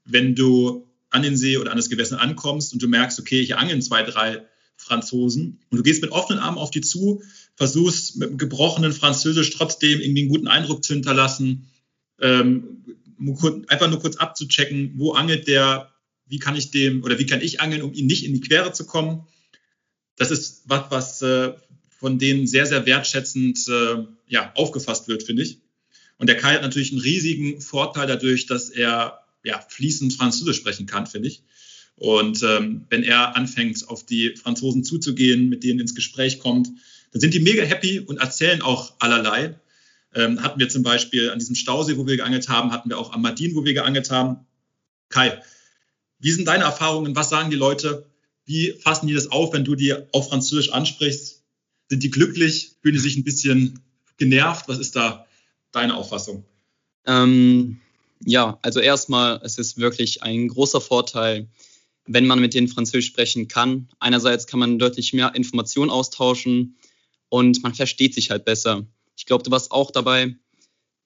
[0.06, 3.60] wenn du an den See oder an das Gewässer ankommst und du merkst, okay, hier
[3.60, 4.43] angeln zwei, drei
[4.76, 7.21] Franzosen und du gehst mit offenen Armen auf die zu,
[7.56, 11.69] versuchst mit gebrochenen Französisch trotzdem irgendwie einen guten Eindruck zu hinterlassen,
[12.19, 12.84] ähm,
[13.67, 15.91] einfach nur kurz abzuchecken, wo angelt der,
[16.25, 18.73] wie kann ich dem oder wie kann ich angeln, um ihn nicht in die Quere
[18.73, 19.27] zu kommen.
[20.15, 21.53] Das ist was, was äh,
[21.99, 25.59] von denen sehr, sehr wertschätzend äh, ja, aufgefasst wird, finde ich.
[26.17, 30.86] Und der Kai hat natürlich einen riesigen Vorteil dadurch, dass er ja, fließend Französisch sprechen
[30.86, 31.43] kann, finde ich.
[31.95, 36.69] Und ähm, wenn er anfängt, auf die Franzosen zuzugehen, mit denen ins Gespräch kommt,
[37.12, 39.55] dann sind die mega happy und erzählen auch allerlei.
[40.15, 43.13] Ähm, hatten wir zum Beispiel an diesem Stausee, wo wir geangelt haben, hatten wir auch
[43.13, 44.45] am Martin, wo wir geangelt haben.
[45.10, 45.41] Kai,
[46.19, 47.15] wie sind deine Erfahrungen?
[47.15, 48.06] Was sagen die Leute?
[48.45, 51.43] Wie fassen die das auf, wenn du die auf Französisch ansprichst?
[51.89, 52.76] Sind die glücklich?
[52.82, 53.80] Fühlen die sich ein bisschen
[54.17, 54.67] genervt?
[54.67, 55.26] Was ist da
[55.71, 56.45] deine Auffassung?
[57.06, 57.80] Ähm,
[58.23, 61.47] ja, also erstmal, es ist wirklich ein großer Vorteil,
[62.06, 63.89] wenn man mit denen Französisch sprechen kann.
[63.99, 66.78] Einerseits kann man deutlich mehr Informationen austauschen
[67.30, 68.86] und man versteht sich halt besser.
[69.15, 70.36] Ich glaube, du warst auch dabei.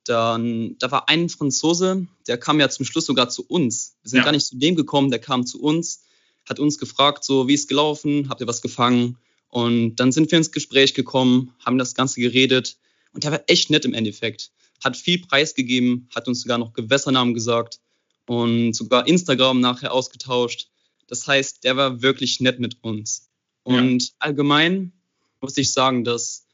[0.03, 3.97] Dann, da war ein Franzose, der kam ja zum Schluss sogar zu uns.
[4.03, 4.23] Wir sind ja.
[4.23, 6.03] gar nicht zu dem gekommen, der kam zu uns,
[6.47, 9.17] hat uns gefragt, so wie ist gelaufen, habt ihr was gefangen?
[9.49, 12.77] Und dann sind wir ins Gespräch gekommen, haben das Ganze geredet
[13.11, 14.51] und der war echt nett im Endeffekt.
[14.81, 17.79] Hat viel preisgegeben, hat uns sogar noch Gewässernamen gesagt
[18.27, 20.69] und sogar Instagram nachher ausgetauscht.
[21.07, 23.29] Das heißt, der war wirklich nett mit uns.
[23.63, 24.09] Und ja.
[24.19, 24.93] allgemein
[25.41, 26.46] muss ich sagen, dass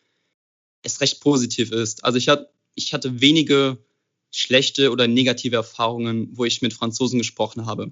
[0.84, 2.04] es recht positiv ist.
[2.04, 3.78] Also ich, hat, ich hatte wenige
[4.32, 7.91] schlechte oder negative Erfahrungen, wo ich mit Franzosen gesprochen habe.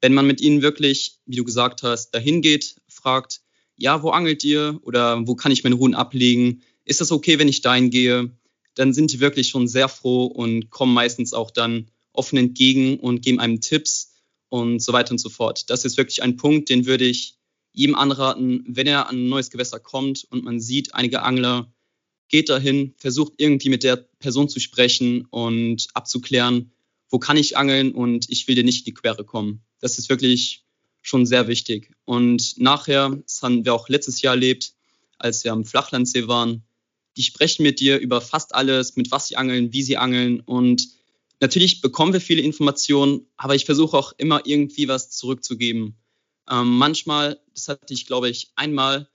[0.00, 3.40] Wenn man mit ihnen wirklich, wie du gesagt hast, dahin geht, fragt,
[3.76, 6.62] ja, wo angelt ihr oder wo kann ich meine Ruhen ablegen?
[6.84, 8.30] Ist das okay, wenn ich dahin gehe?
[8.74, 13.22] Dann sind die wirklich schon sehr froh und kommen meistens auch dann offen entgegen und
[13.22, 14.12] geben einem Tipps
[14.48, 15.70] und so weiter und so fort.
[15.70, 17.36] Das ist wirklich ein Punkt, den würde ich
[17.72, 21.72] jedem anraten, wenn er an ein neues Gewässer kommt und man sieht, einige Angler
[22.28, 26.72] geht dahin, versucht irgendwie mit der Person zu sprechen und abzuklären,
[27.10, 29.62] wo kann ich angeln und ich will dir nicht in die Quere kommen.
[29.80, 30.64] Das ist wirklich
[31.02, 31.90] schon sehr wichtig.
[32.04, 34.74] Und nachher, das haben wir auch letztes Jahr erlebt,
[35.18, 36.62] als wir am Flachlandsee waren,
[37.16, 40.88] die sprechen mit dir über fast alles, mit was sie angeln, wie sie angeln und
[41.40, 45.96] Natürlich bekommen wir viele Informationen, aber ich versuche auch immer irgendwie was zurückzugeben.
[46.50, 49.08] Ähm, manchmal, das hatte ich, glaube ich, einmal,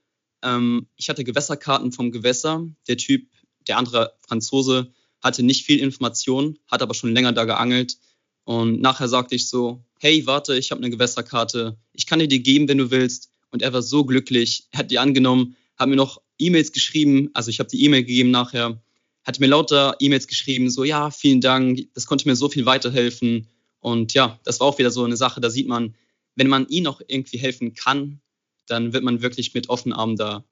[0.44, 2.66] ähm, ich hatte Gewässerkarten vom Gewässer.
[2.86, 3.28] Der Typ,
[3.66, 7.98] der andere Franzose, hatte nicht viel Information, hat aber schon länger da geangelt.
[8.44, 12.42] Und nachher sagte ich so, hey, warte, ich habe eine Gewässerkarte, ich kann dir die
[12.42, 13.30] geben, wenn du willst.
[13.50, 17.48] Und er war so glücklich, er hat die angenommen, hat mir noch E-Mails geschrieben, also
[17.48, 18.82] ich habe die E-Mail gegeben nachher
[19.24, 23.48] hat mir lauter E-Mails geschrieben, so ja, vielen Dank, das konnte mir so viel weiterhelfen.
[23.80, 25.94] Und ja, das war auch wieder so eine Sache, da sieht man,
[26.36, 28.20] wenn man ihnen noch irgendwie helfen kann,
[28.66, 30.44] dann wird man wirklich mit offenen Armen da.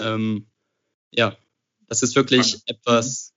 [0.00, 0.46] Ähm,
[1.10, 1.36] ja,
[1.86, 2.62] das ist wirklich Danke.
[2.66, 3.32] etwas.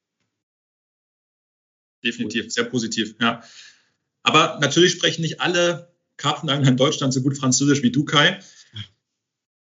[2.03, 3.43] Definitiv, sehr positiv, ja.
[4.23, 8.39] Aber natürlich sprechen nicht alle Karpfenangler in Deutschland so gut Französisch wie du, Kai.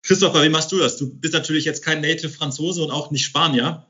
[0.02, 0.96] Christopher, wie machst du das?
[0.96, 3.86] Du bist natürlich jetzt kein Native Franzose und auch nicht Spanier.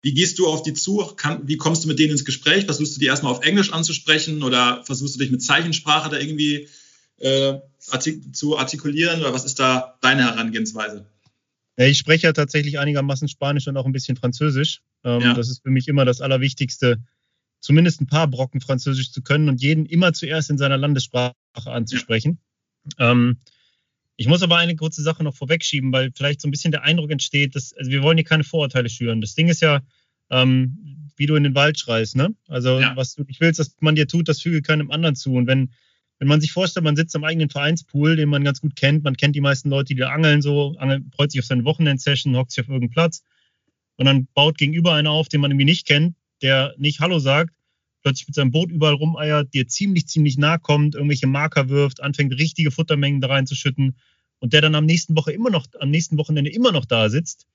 [0.00, 1.14] Wie gehst du auf die zu?
[1.42, 2.64] Wie kommst du mit denen ins Gespräch?
[2.64, 6.68] Versuchst du die erstmal auf Englisch anzusprechen oder versuchst du dich mit Zeichensprache da irgendwie
[7.18, 11.06] äh, artik zu artikulieren oder was ist da deine Herangehensweise?
[11.76, 14.82] Ich spreche ja tatsächlich einigermaßen Spanisch und auch ein bisschen Französisch.
[15.04, 15.34] Ähm, ja.
[15.34, 17.02] Das ist für mich immer das Allerwichtigste,
[17.60, 22.38] zumindest ein paar Brocken Französisch zu können und jeden immer zuerst in seiner Landessprache anzusprechen.
[22.98, 23.12] Ja.
[23.12, 23.38] Ähm,
[24.16, 27.10] ich muss aber eine kurze Sache noch vorwegschieben, weil vielleicht so ein bisschen der Eindruck
[27.10, 29.20] entsteht, dass also wir wollen hier keine Vorurteile schüren.
[29.20, 29.80] Das Ding ist ja,
[30.30, 32.34] ähm, wie du in den Wald schreist, ne?
[32.48, 32.94] Also ja.
[32.94, 35.34] was du nicht willst, dass man dir tut, das füge keinem anderen zu.
[35.34, 35.72] Und wenn
[36.22, 39.16] wenn man sich vorstellt, man sitzt am eigenen Vereinspool, den man ganz gut kennt, man
[39.16, 42.52] kennt die meisten Leute, die da angeln, so, angelt, freut sich auf seine Wochenendsession, hockt
[42.52, 43.24] sich auf irgendeinen Platz
[43.96, 47.52] und dann baut gegenüber einer auf, den man irgendwie nicht kennt, der nicht Hallo sagt,
[48.02, 52.38] plötzlich mit seinem Boot überall rumeiert, dir ziemlich, ziemlich nah kommt, irgendwelche Marker wirft, anfängt
[52.38, 53.96] richtige Futtermengen da reinzuschütten
[54.38, 57.48] und der dann am nächsten Woche immer noch, am nächsten Wochenende immer noch da sitzt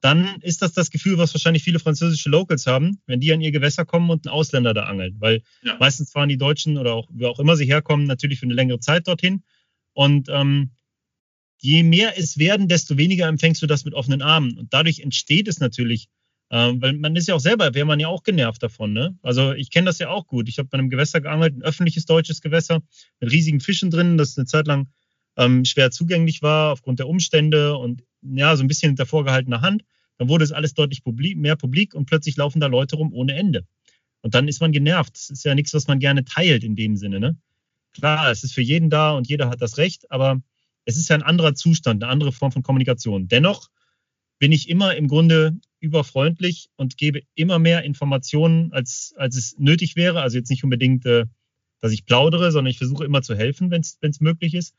[0.00, 3.50] dann ist das das Gefühl, was wahrscheinlich viele französische Locals haben, wenn die an ihr
[3.50, 5.16] Gewässer kommen und ein Ausländer da angelt.
[5.18, 5.76] Weil ja.
[5.80, 8.78] meistens fahren die Deutschen oder auch wer auch immer sie herkommen, natürlich für eine längere
[8.78, 9.42] Zeit dorthin.
[9.94, 10.70] Und ähm,
[11.58, 14.56] je mehr es werden, desto weniger empfängst du das mit offenen Armen.
[14.56, 16.08] Und dadurch entsteht es natürlich,
[16.50, 18.92] äh, weil man ist ja auch selber, wäre man ja auch genervt davon.
[18.92, 19.18] Ne?
[19.22, 20.48] Also ich kenne das ja auch gut.
[20.48, 22.82] Ich habe bei einem Gewässer geangelt, ein öffentliches deutsches Gewässer
[23.18, 24.88] mit riesigen Fischen drin, das eine Zeit lang
[25.36, 29.84] ähm, schwer zugänglich war aufgrund der Umstände und ja, so ein bisschen hinter vorgehaltener Hand.
[30.18, 33.34] Dann wurde es alles deutlich publik, mehr publik und plötzlich laufen da Leute rum ohne
[33.34, 33.66] Ende.
[34.20, 35.14] Und dann ist man genervt.
[35.14, 37.20] Das ist ja nichts, was man gerne teilt in dem Sinne.
[37.20, 37.36] Ne?
[37.92, 40.42] Klar, es ist für jeden da und jeder hat das Recht, aber
[40.84, 43.28] es ist ja ein anderer Zustand, eine andere Form von Kommunikation.
[43.28, 43.68] Dennoch
[44.38, 49.96] bin ich immer im Grunde überfreundlich und gebe immer mehr Informationen, als, als es nötig
[49.96, 50.22] wäre.
[50.22, 51.26] Also jetzt nicht unbedingt, äh,
[51.80, 54.74] dass ich plaudere, sondern ich versuche immer zu helfen, wenn es möglich ist.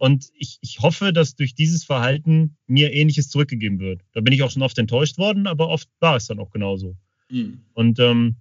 [0.00, 4.00] Und ich, ich hoffe, dass durch dieses Verhalten mir Ähnliches zurückgegeben wird.
[4.14, 6.96] Da bin ich auch schon oft enttäuscht worden, aber oft war es dann auch genauso.
[7.28, 7.60] Mhm.
[7.74, 8.36] Und ähm,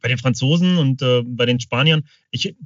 [0.00, 2.56] bei den Franzosen und äh, bei den Spaniern, ich,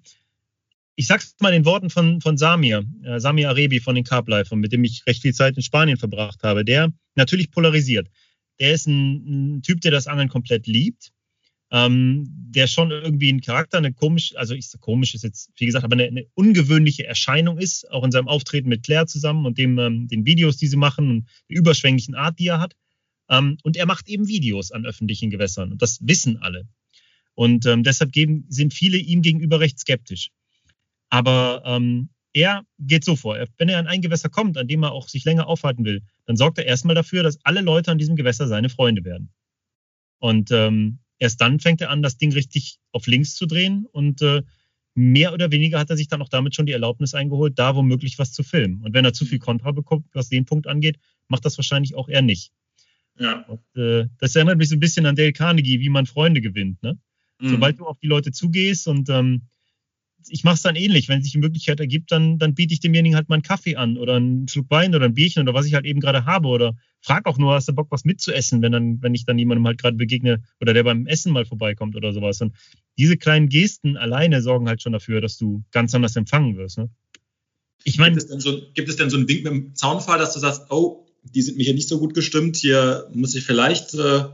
[0.96, 4.56] ich sag's mal in den Worten von, von Samir, äh, Samir Arebi von den Carblife,
[4.56, 8.08] mit dem ich recht viel Zeit in Spanien verbracht habe, der natürlich polarisiert.
[8.58, 11.12] Der ist ein, ein Typ, der das Angeln komplett liebt,
[11.74, 15.84] ähm, der schon irgendwie ein Charakter, eine komisch, also ich komisch ist jetzt, wie gesagt,
[15.84, 19.76] aber eine, eine, ungewöhnliche Erscheinung ist, auch in seinem Auftreten mit Claire zusammen und dem,
[19.80, 22.76] ähm, den Videos, die sie machen und der überschwänglichen Art, die er hat.
[23.28, 26.68] Ähm, und er macht eben Videos an öffentlichen Gewässern und das wissen alle.
[27.34, 30.30] Und ähm, deshalb geben, sind viele ihm gegenüber recht skeptisch.
[31.10, 34.92] Aber ähm, er geht so vor, wenn er an ein Gewässer kommt, an dem er
[34.92, 38.14] auch sich länger aufhalten will, dann sorgt er erstmal dafür, dass alle Leute an diesem
[38.14, 39.32] Gewässer seine Freunde werden.
[40.20, 44.20] Und ähm, Erst dann fängt er an, das Ding richtig auf links zu drehen und
[44.20, 44.42] äh,
[44.94, 48.18] mehr oder weniger hat er sich dann auch damit schon die Erlaubnis eingeholt, da womöglich
[48.18, 48.82] was zu filmen.
[48.82, 52.08] Und wenn er zu viel Kontra bekommt, was den Punkt angeht, macht das wahrscheinlich auch
[52.08, 52.52] er nicht.
[53.18, 53.40] Ja.
[53.46, 56.82] Und, äh, das erinnert mich so ein bisschen an Dale Carnegie, wie man Freunde gewinnt.
[56.82, 56.98] Ne?
[57.40, 57.48] Mhm.
[57.48, 59.48] Sobald du auf die Leute zugehst und ähm,
[60.28, 61.08] ich mache es dann ähnlich.
[61.08, 63.96] Wenn sich die Möglichkeit ergibt, dann, dann biete ich demjenigen halt mal einen Kaffee an
[63.96, 66.76] oder einen Schluck Wein oder ein Bierchen oder was ich halt eben gerade habe oder
[67.00, 69.78] frag auch nur, hast du Bock, was mitzuessen, wenn dann, wenn ich dann jemandem halt
[69.78, 72.40] gerade begegne oder der beim Essen mal vorbeikommt oder sowas.
[72.40, 72.54] Und
[72.96, 76.78] diese kleinen Gesten alleine sorgen halt schon dafür, dass du ganz anders empfangen wirst.
[76.78, 76.88] Ne?
[77.84, 80.40] Ich meine, gibt, so, gibt es denn so einen Wink mit dem Zaunfall, dass du
[80.40, 84.24] sagst, oh, die sind mir hier nicht so gut gestimmt, hier muss ich vielleicht äh,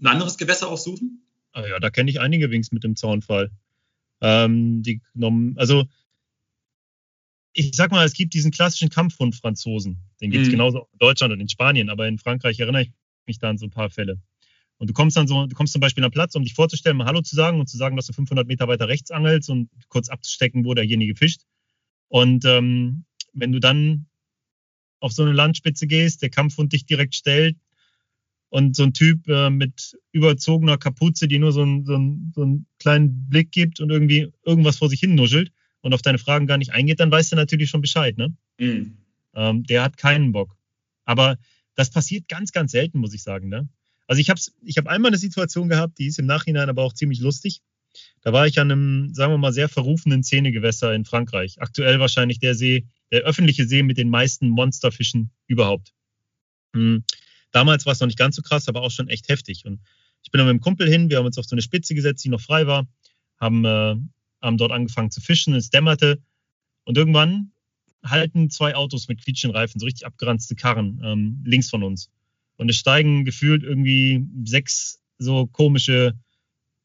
[0.00, 1.22] ein anderes Gewässer aufsuchen?
[1.52, 3.50] Ah ja, da kenne ich einige Winks mit dem Zaunfall.
[4.20, 5.86] Ähm, die genommen, also
[7.52, 9.98] ich sag mal, es gibt diesen klassischen Kampfhund-Franzosen.
[10.20, 10.52] Den gibt es mhm.
[10.52, 12.92] genauso in Deutschland und in Spanien, aber in Frankreich erinnere ich
[13.26, 14.20] mich da an so ein paar Fälle.
[14.78, 17.06] Und du kommst dann so, du kommst zum Beispiel an Platz, um dich vorzustellen, mal
[17.06, 20.08] Hallo zu sagen und zu sagen, dass du 500 Meter weiter rechts angelst und kurz
[20.08, 21.42] abzustecken, wo derjenige fischt.
[22.08, 24.06] Und ähm, wenn du dann
[25.00, 27.58] auf so eine Landspitze gehst, der Kampfhund dich direkt stellt,
[28.50, 32.42] und so ein Typ äh, mit überzogener Kapuze, die nur so, ein, so, ein, so
[32.42, 36.46] einen kleinen Blick gibt und irgendwie irgendwas vor sich hin nuschelt und auf deine Fragen
[36.46, 38.34] gar nicht eingeht, dann weißt du natürlich schon Bescheid, ne?
[38.58, 38.96] Mhm.
[39.34, 40.56] Ähm, der hat keinen Bock.
[41.04, 41.38] Aber
[41.76, 43.68] das passiert ganz, ganz selten, muss ich sagen, ne?
[44.06, 46.92] Also ich habe ich hab einmal eine Situation gehabt, die ist im Nachhinein aber auch
[46.92, 47.60] ziemlich lustig.
[48.22, 51.60] Da war ich an einem, sagen wir mal, sehr verrufenen Szenegewässer in Frankreich.
[51.60, 55.92] Aktuell wahrscheinlich der See, der öffentliche See mit den meisten Monsterfischen überhaupt.
[56.74, 57.04] Hm.
[57.52, 59.64] Damals war es noch nicht ganz so krass, aber auch schon echt heftig.
[59.64, 59.80] Und
[60.22, 62.24] ich bin dann mit einem Kumpel hin, wir haben uns auf so eine Spitze gesetzt,
[62.24, 62.86] die noch frei war,
[63.38, 63.96] haben, äh,
[64.42, 66.22] haben dort angefangen zu fischen, es dämmerte.
[66.84, 67.52] Und irgendwann
[68.04, 72.10] halten zwei Autos mit quietschenden Reifen, so richtig abgeranzte Karren, ähm, links von uns.
[72.56, 76.18] Und es steigen gefühlt irgendwie sechs so komische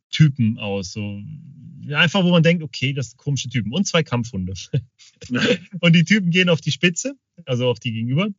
[0.09, 0.93] Typen aus.
[0.93, 1.21] So
[1.93, 3.73] einfach, wo man denkt, okay, das sind komische Typen.
[3.73, 4.53] Und zwei Kampfhunde.
[5.79, 8.29] und die Typen gehen auf die Spitze, also auf die gegenüber,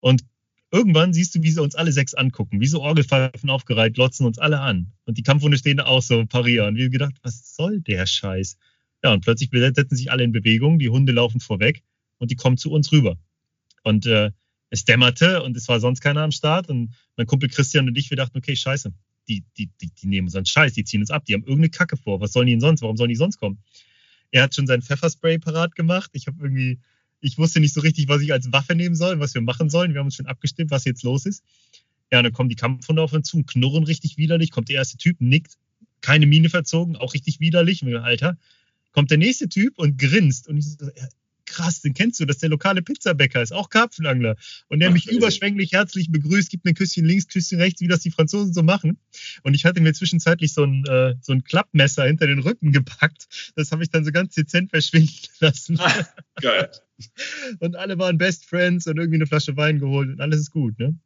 [0.00, 0.24] und
[0.72, 4.38] irgendwann siehst du, wie sie uns alle sechs angucken, wie so Orgelpfeifen aufgereiht, glotzen uns
[4.38, 4.92] alle an.
[5.04, 6.76] Und die Kampfhunde stehen da auch so parieren.
[6.76, 8.56] Wir gedacht, was soll der Scheiß?
[9.04, 11.82] Ja, und plötzlich setzen sich alle in Bewegung, die Hunde laufen vorweg
[12.18, 13.16] und die kommen zu uns rüber.
[13.82, 14.30] Und äh,
[14.70, 16.68] es dämmerte und es war sonst keiner am Start.
[16.68, 18.92] Und mein Kumpel Christian und ich, wir dachten, okay, scheiße,
[19.28, 21.96] die, die, die, die nehmen unseren Scheiß, die ziehen uns ab, die haben irgendeine Kacke
[21.96, 22.20] vor.
[22.20, 22.80] Was sollen die denn sonst?
[22.80, 23.62] Warum sollen die sonst kommen?
[24.30, 26.10] Er hat schon sein Pfefferspray parat gemacht.
[26.14, 26.80] Ich habe irgendwie,
[27.22, 29.94] ich wusste nicht so richtig, was ich als Waffe nehmen soll, was wir machen sollen.
[29.94, 31.44] Wir haben uns schon abgestimmt, was jetzt los ist.
[32.10, 34.50] Ja, dann kommen die Kampfhunde auf uns zu und knurren richtig widerlich.
[34.50, 35.56] Kommt der erste Typ, nickt,
[36.02, 37.84] keine Miene verzogen, auch richtig widerlich.
[37.84, 38.36] Alter,
[38.90, 40.48] kommt der nächste Typ und grinst.
[40.48, 40.90] Und ich so,
[41.52, 44.36] krass, den kennst du, das ist der lokale Pizzabäcker, ist auch Karpfenangler.
[44.68, 45.16] Und der Ach, mich ey.
[45.16, 48.62] überschwänglich herzlich begrüßt, gibt mir ein Küsschen links, Küsschen rechts, wie das die Franzosen so
[48.62, 48.98] machen.
[49.42, 53.52] Und ich hatte mir zwischenzeitlich so ein, äh, so ein Klappmesser hinter den Rücken gepackt.
[53.56, 55.78] Das habe ich dann so ganz dezent verschwinden lassen.
[55.78, 56.06] Ah,
[56.40, 56.70] geil.
[57.60, 60.78] und alle waren Best Friends und irgendwie eine Flasche Wein geholt und alles ist gut,
[60.78, 60.98] ne?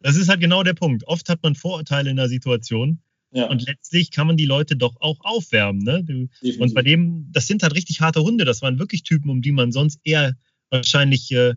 [0.00, 1.06] Das ist halt genau der Punkt.
[1.06, 3.00] Oft hat man Vorurteile in der Situation,
[3.32, 3.46] ja.
[3.46, 5.82] Und letztlich kann man die Leute doch auch aufwärmen.
[5.82, 6.04] Ne?
[6.04, 6.28] Du,
[6.62, 8.44] und bei dem, das sind halt richtig harte Hunde.
[8.44, 10.36] Das waren wirklich Typen, um die man sonst eher
[10.68, 11.54] wahrscheinlich äh,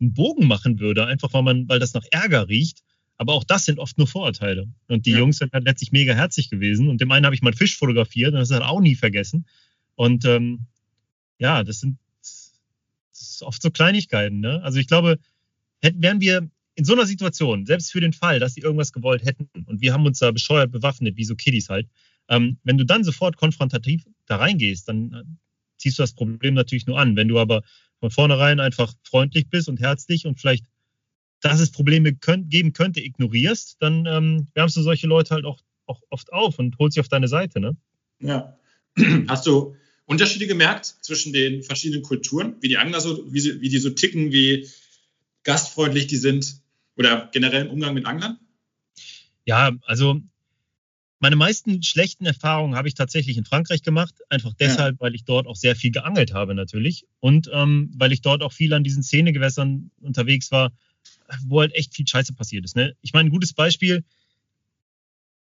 [0.00, 2.82] einen Bogen machen würde, einfach weil man, weil das nach Ärger riecht.
[3.18, 4.68] Aber auch das sind oft nur Vorurteile.
[4.86, 5.18] Und die ja.
[5.18, 6.88] Jungs sind halt letztlich mega herzlich gewesen.
[6.88, 9.44] Und dem einen habe ich mal einen Fisch fotografiert und das hat auch nie vergessen.
[9.96, 10.66] Und ähm,
[11.38, 11.98] ja, das sind
[13.12, 14.40] das oft so Kleinigkeiten.
[14.40, 14.62] Ne?
[14.62, 15.18] Also ich glaube,
[15.82, 19.24] hätten, wären wir in so einer Situation, selbst für den Fall, dass sie irgendwas gewollt
[19.24, 21.88] hätten und wir haben uns da bescheuert bewaffnet, wie so Kiddies halt,
[22.28, 25.24] ähm, wenn du dann sofort konfrontativ da reingehst, dann äh,
[25.78, 27.16] ziehst du das Problem natürlich nur an.
[27.16, 27.62] Wenn du aber
[27.98, 30.66] von vornherein einfach freundlich bist und herzlich und vielleicht,
[31.40, 35.58] dass es Probleme könnt, geben könnte, ignorierst, dann ähm, wärmst du solche Leute halt auch,
[35.86, 37.58] auch oft auf und holst sie auf deine Seite.
[37.58, 37.76] Ne?
[38.20, 38.56] Ja.
[39.26, 43.68] Hast du Unterschiede gemerkt zwischen den verschiedenen Kulturen, wie die Angler so, wie, sie, wie
[43.68, 44.68] die so ticken, wie
[45.42, 46.62] gastfreundlich die sind?
[46.98, 48.38] Oder generell im Umgang mit Anglern?
[49.46, 50.20] Ja, also
[51.20, 55.00] meine meisten schlechten Erfahrungen habe ich tatsächlich in Frankreich gemacht, einfach deshalb, ja.
[55.00, 58.52] weil ich dort auch sehr viel geangelt habe natürlich und ähm, weil ich dort auch
[58.52, 60.72] viel an diesen Szenegewässern unterwegs war,
[61.46, 62.76] wo halt echt viel Scheiße passiert ist.
[62.76, 62.94] Ne?
[63.00, 64.04] Ich meine, ein gutes Beispiel,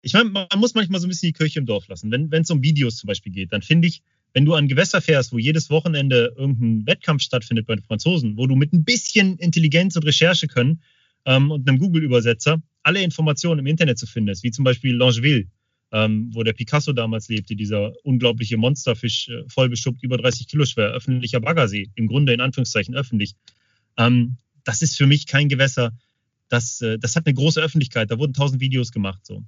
[0.00, 2.10] ich meine, man muss manchmal so ein bisschen die Kirche im Dorf lassen.
[2.10, 5.32] Wenn es um Videos zum Beispiel geht, dann finde ich, wenn du an Gewässer fährst,
[5.32, 9.96] wo jedes Wochenende irgendein Wettkampf stattfindet bei den Franzosen, wo du mit ein bisschen Intelligenz
[9.96, 10.82] und Recherche können
[11.24, 15.46] ähm, und einem Google-Übersetzer alle Informationen im Internet zu finden ist, wie zum Beispiel Langeville,
[15.92, 20.64] ähm, wo der Picasso damals lebte, dieser unglaubliche Monsterfisch, äh, voll beschuppt, über 30 Kilo
[20.64, 23.34] schwer, öffentlicher Baggersee, im Grunde in Anführungszeichen öffentlich.
[23.96, 25.92] Ähm, das ist für mich kein Gewässer.
[26.48, 29.24] Das, äh, das hat eine große Öffentlichkeit, da wurden tausend Videos gemacht.
[29.24, 29.44] So.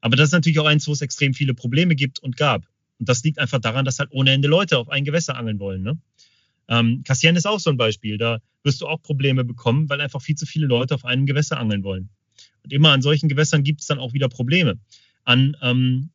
[0.00, 2.66] Aber das ist natürlich auch eins, wo es extrem viele Probleme gibt und gab.
[2.98, 5.82] Und das liegt einfach daran, dass halt ohne Ende Leute auf ein Gewässer angeln wollen.
[5.82, 5.98] Ne?
[6.68, 8.18] Ähm, Cassien ist auch so ein Beispiel.
[8.18, 11.58] Da wirst du auch Probleme bekommen, weil einfach viel zu viele Leute auf einem Gewässer
[11.58, 12.10] angeln wollen.
[12.62, 14.78] Und immer an solchen Gewässern gibt es dann auch wieder Probleme.
[15.24, 16.10] An ähm,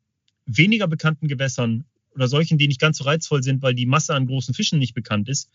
[0.46, 4.28] weniger bekannten Gewässern oder solchen, die nicht ganz so reizvoll sind, weil die Masse an
[4.28, 5.50] großen Fischen nicht bekannt ist,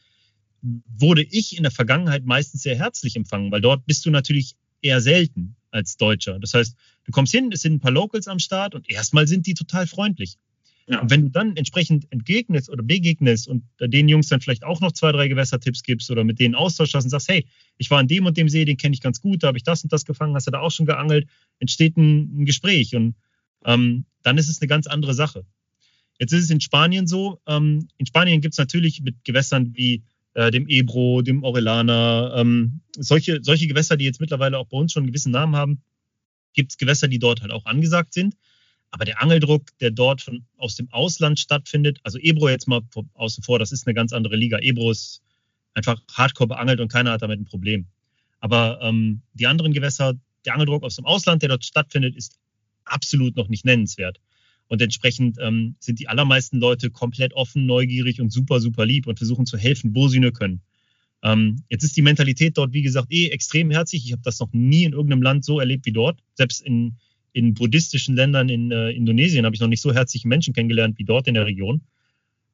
[0.60, 5.00] wurde ich in der Vergangenheit meistens sehr herzlich empfangen, weil dort bist du natürlich eher
[5.00, 6.38] selten als Deutscher.
[6.40, 9.46] Das heißt, du kommst hin, es sind ein paar Locals am Start und erstmal sind
[9.46, 10.36] die total freundlich.
[10.88, 11.02] Ja.
[11.02, 14.92] Und wenn du dann entsprechend entgegnest oder begegnest und den Jungs dann vielleicht auch noch
[14.92, 17.46] zwei, drei Gewässertipps gibst oder mit denen austauschst und sagst, hey,
[17.76, 19.64] ich war an dem und dem See, den kenne ich ganz gut, da habe ich
[19.64, 23.16] das und das gefangen, hast du da auch schon geangelt, entsteht ein, ein Gespräch und
[23.66, 25.44] ähm, dann ist es eine ganz andere Sache.
[26.18, 30.02] Jetzt ist es in Spanien so, ähm, in Spanien gibt es natürlich mit Gewässern wie
[30.32, 34.92] äh, dem Ebro, dem Orellana, ähm, solche, solche Gewässer, die jetzt mittlerweile auch bei uns
[34.92, 35.82] schon einen gewissen Namen haben,
[36.54, 38.36] gibt es Gewässer, die dort halt auch angesagt sind.
[38.90, 42.80] Aber der Angeldruck, der dort von, aus dem Ausland stattfindet, also Ebro jetzt mal
[43.14, 44.58] außen vor, das ist eine ganz andere Liga.
[44.58, 45.22] Ebro ist
[45.74, 47.86] einfach hardcore beangelt und keiner hat damit ein Problem.
[48.40, 52.38] Aber ähm, die anderen Gewässer, der Angeldruck aus dem Ausland, der dort stattfindet, ist
[52.84, 54.20] absolut noch nicht nennenswert.
[54.68, 59.18] Und entsprechend ähm, sind die allermeisten Leute komplett offen, neugierig und super, super lieb und
[59.18, 60.60] versuchen zu helfen, wo sie nur können.
[61.22, 64.04] Ähm, jetzt ist die Mentalität dort, wie gesagt, eh extrem herzlich.
[64.04, 66.20] Ich habe das noch nie in irgendeinem Land so erlebt wie dort.
[66.34, 66.96] Selbst in,
[67.32, 71.04] in buddhistischen Ländern in äh, Indonesien habe ich noch nicht so herzliche Menschen kennengelernt wie
[71.04, 71.82] dort in der Region.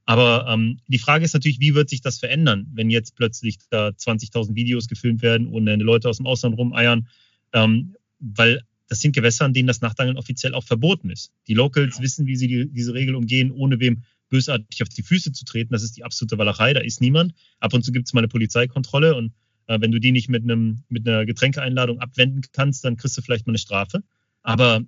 [0.07, 3.89] Aber ähm, die Frage ist natürlich, wie wird sich das verändern, wenn jetzt plötzlich da
[3.89, 7.09] 20.000 Videos gefilmt werden und äh, Leute aus dem Ausland rumeiern,
[7.53, 11.33] ähm, weil das sind Gewässer, an denen das Nachtangeln offiziell auch verboten ist.
[11.49, 15.33] Die Locals wissen, wie sie die, diese Regel umgehen, ohne wem bösartig auf die Füße
[15.33, 15.73] zu treten.
[15.73, 17.33] Das ist die absolute Walachei, da ist niemand.
[17.61, 19.33] Ab und zu gibt es mal eine Polizeikontrolle und
[19.67, 23.23] äh, wenn du die nicht mit, einem, mit einer Getränkeeinladung abwenden kannst, dann kriegst du
[23.23, 24.03] vielleicht mal eine Strafe.
[24.45, 24.85] Aber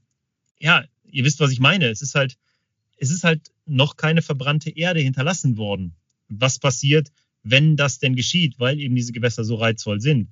[0.61, 1.89] ja, ihr wisst, was ich meine.
[1.89, 2.37] Es ist halt,
[2.99, 5.97] es ist halt noch keine verbrannte Erde hinterlassen worden.
[6.29, 7.11] Was passiert,
[7.43, 10.29] wenn das denn geschieht, weil eben diese Gewässer so reizvoll sind?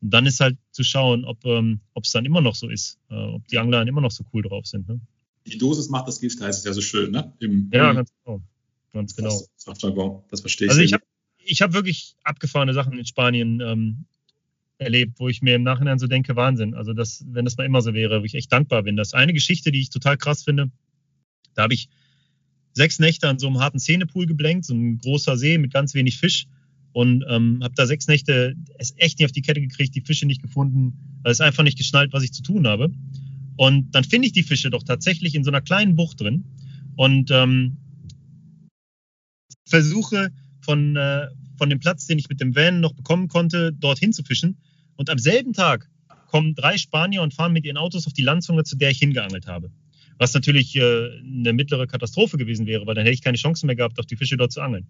[0.00, 3.14] Und dann ist halt zu schauen, ob ähm, es dann immer noch so ist, äh,
[3.14, 4.88] ob die Angler dann immer noch so cool drauf sind.
[4.88, 5.00] Ne?
[5.46, 7.32] Die Dosis macht das Gift, heißt es ja so schön, ne?
[7.40, 8.42] Im, ja, ganz genau.
[8.92, 9.44] Ganz genau.
[9.64, 9.80] Das,
[10.28, 10.70] das verstehe ich.
[10.70, 11.04] Also ich habe
[11.38, 14.04] ich hab wirklich abgefahrene Sachen in Spanien ähm,
[14.78, 16.74] erlebt, wo ich mir im Nachhinein so denke, Wahnsinn.
[16.74, 18.96] Also das, wenn das mal immer so wäre, wo ich echt dankbar bin.
[18.96, 20.70] Das ist eine Geschichte, die ich total krass finde.
[21.54, 21.88] Da habe ich
[22.72, 26.18] sechs Nächte an so einem harten Szenepool geblenkt, so ein großer See mit ganz wenig
[26.18, 26.46] Fisch
[26.92, 30.26] und ähm, habe da sechs Nächte es echt nicht auf die Kette gekriegt, die Fische
[30.26, 32.90] nicht gefunden, weil es einfach nicht geschnallt, was ich zu tun habe.
[33.56, 36.44] Und dann finde ich die Fische doch tatsächlich in so einer kleinen Bucht drin
[36.96, 37.76] und ähm,
[39.66, 41.26] versuche von, äh,
[41.56, 44.58] von dem Platz, den ich mit dem Van noch bekommen konnte, dorthin zu fischen.
[44.98, 45.88] Und am selben Tag
[46.26, 49.46] kommen drei Spanier und fahren mit ihren Autos auf die Landzunge, zu der ich hingeangelt
[49.46, 49.70] habe.
[50.18, 53.76] Was natürlich äh, eine mittlere Katastrophe gewesen wäre, weil dann hätte ich keine Chance mehr
[53.76, 54.88] gehabt, auf die Fische dort zu angeln.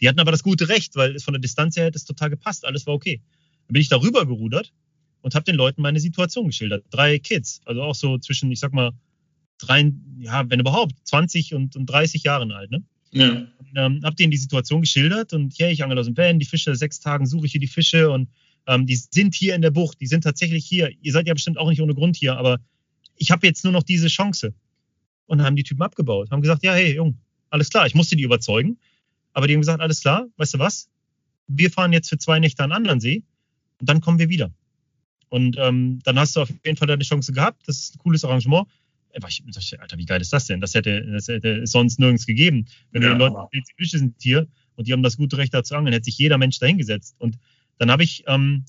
[0.00, 2.30] Die hatten aber das gute Recht, weil es von der Distanz her hätte es total
[2.30, 3.22] gepasst, alles war okay.
[3.68, 4.72] Dann bin ich darüber gerudert
[5.22, 6.84] und habe den Leuten meine Situation geschildert.
[6.90, 8.90] Drei Kids, also auch so zwischen, ich sag mal,
[9.58, 12.72] drei, ja, wenn überhaupt, 20 und, und 30 Jahren alt.
[12.72, 12.82] Ne?
[13.12, 13.28] Ja.
[13.30, 16.44] Und, ähm, hab denen die Situation geschildert und ja, ich angel aus dem Van, die
[16.44, 18.28] Fische, sechs Tagen suche ich hier die Fische und
[18.66, 20.90] ähm, die sind hier in der Bucht, die sind tatsächlich hier.
[21.02, 22.60] Ihr seid ja bestimmt auch nicht ohne Grund hier, aber
[23.16, 24.54] ich habe jetzt nur noch diese Chance.
[25.26, 27.18] Und dann haben die Typen abgebaut, haben gesagt, ja, hey, Jung,
[27.50, 28.78] alles klar, ich musste die überzeugen,
[29.32, 30.88] aber die haben gesagt, alles klar, weißt du was?
[31.46, 33.22] Wir fahren jetzt für zwei Nächte an einen anderen See
[33.80, 34.52] und dann kommen wir wieder.
[35.28, 37.66] Und ähm, dann hast du auf jeden Fall deine Chance gehabt.
[37.66, 38.68] Das ist ein cooles Arrangement.
[39.80, 40.60] Alter, wie geil ist das denn?
[40.60, 42.66] Das hätte, das hätte es sonst nirgends gegeben.
[42.90, 44.46] Wenn ja, du den Leuten die Fische sind hier
[44.76, 47.16] und die haben das gute Recht dazu angeln, hätte sich jeder Mensch dahingesetzt.
[47.18, 47.38] Und
[47.78, 48.64] dann habe ich ähm,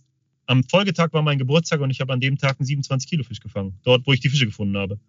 [0.48, 3.40] am Folgetag war mein Geburtstag und ich habe an dem Tag einen 27 Kilo Fisch
[3.40, 3.80] gefangen.
[3.84, 5.00] Dort, wo ich die Fische gefunden habe.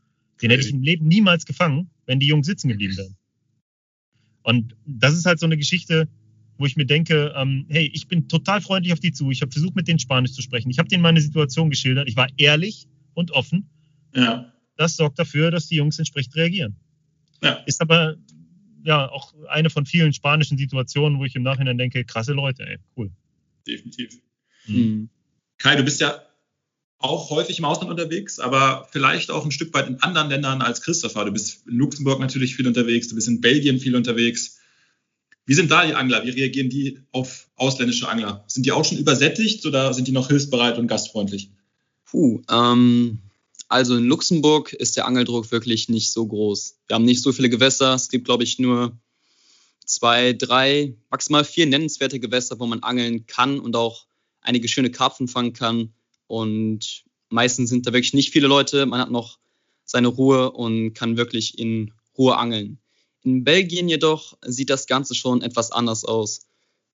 [0.42, 3.16] Den hätte ich im Leben niemals gefangen, wenn die Jungs sitzen geblieben wären.
[4.42, 6.09] Und das ist halt so eine Geschichte,
[6.59, 9.30] wo ich mir denke, ähm, hey, ich bin total freundlich auf die zu.
[9.30, 10.70] Ich habe versucht, mit denen Spanisch zu sprechen.
[10.70, 12.09] Ich habe denen meine Situation geschildert.
[12.09, 13.68] Ich war ehrlich und offen.
[14.14, 14.53] Ja.
[14.76, 16.76] Das sorgt dafür, dass die Jungs entsprechend reagieren.
[17.42, 17.55] Ja.
[17.66, 18.16] Ist aber
[18.84, 22.78] ja auch eine von vielen spanischen Situationen, wo ich im Nachhinein denke, krasse Leute, ey,
[22.97, 23.11] cool.
[23.66, 24.18] Definitiv.
[24.66, 25.08] Mhm.
[25.58, 26.22] Kai, du bist ja
[26.98, 30.80] auch häufig im Ausland unterwegs, aber vielleicht auch ein Stück weit in anderen Ländern als
[30.80, 31.24] Christopher.
[31.24, 34.58] Du bist in Luxemburg natürlich viel unterwegs, du bist in Belgien viel unterwegs.
[35.44, 36.24] Wie sind da die Angler?
[36.24, 38.44] Wie reagieren die auf ausländische Angler?
[38.48, 41.50] Sind die auch schon übersättigt oder sind die noch hilfsbereit und gastfreundlich?
[42.06, 43.18] Puh, ähm,
[43.68, 46.78] also in Luxemburg ist der Angeldruck wirklich nicht so groß.
[46.88, 47.94] Wir haben nicht so viele Gewässer.
[47.94, 48.96] Es gibt, glaube ich, nur
[49.87, 54.07] zwei, drei, maximal vier nennenswerte Gewässer, wo man angeln kann und auch
[54.41, 55.95] einige schöne Karpfen fangen kann.
[56.26, 58.84] Und meistens sind da wirklich nicht viele Leute.
[58.84, 59.39] Man hat noch
[59.84, 62.78] seine Ruhe und kann wirklich in Ruhe angeln.
[63.22, 66.47] In Belgien jedoch sieht das Ganze schon etwas anders aus.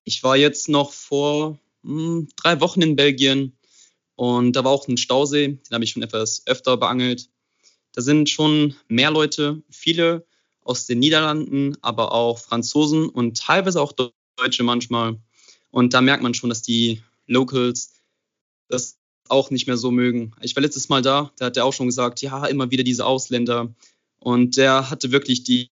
[0.04, 3.56] Ich war jetzt noch vor hm, drei Wochen in Belgien
[4.16, 7.28] und da war auch ein Stausee, den habe ich schon etwas öfter beangelt.
[7.92, 10.24] Da sind schon mehr Leute, viele
[10.64, 13.92] aus den Niederlanden, aber auch Franzosen und teilweise auch
[14.36, 15.18] Deutsche manchmal.
[15.70, 17.94] Und da merkt man schon, dass die Locals
[18.68, 18.98] das
[19.28, 20.32] auch nicht mehr so mögen.
[20.40, 23.06] Ich war letztes Mal da, da hat er auch schon gesagt, ja, immer wieder diese
[23.06, 23.74] Ausländer.
[24.18, 25.70] Und der hatte wirklich die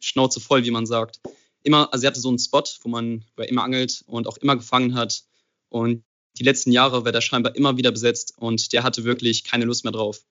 [0.00, 1.20] Schnauze voll, wie man sagt.
[1.62, 4.38] Immer, also er hatte so einen Spot, wo man wo er immer angelt und auch
[4.38, 5.24] immer gefangen hat.
[5.68, 6.04] Und
[6.38, 9.84] die letzten Jahre war der scheinbar immer wieder besetzt und der hatte wirklich keine Lust
[9.84, 10.24] mehr drauf.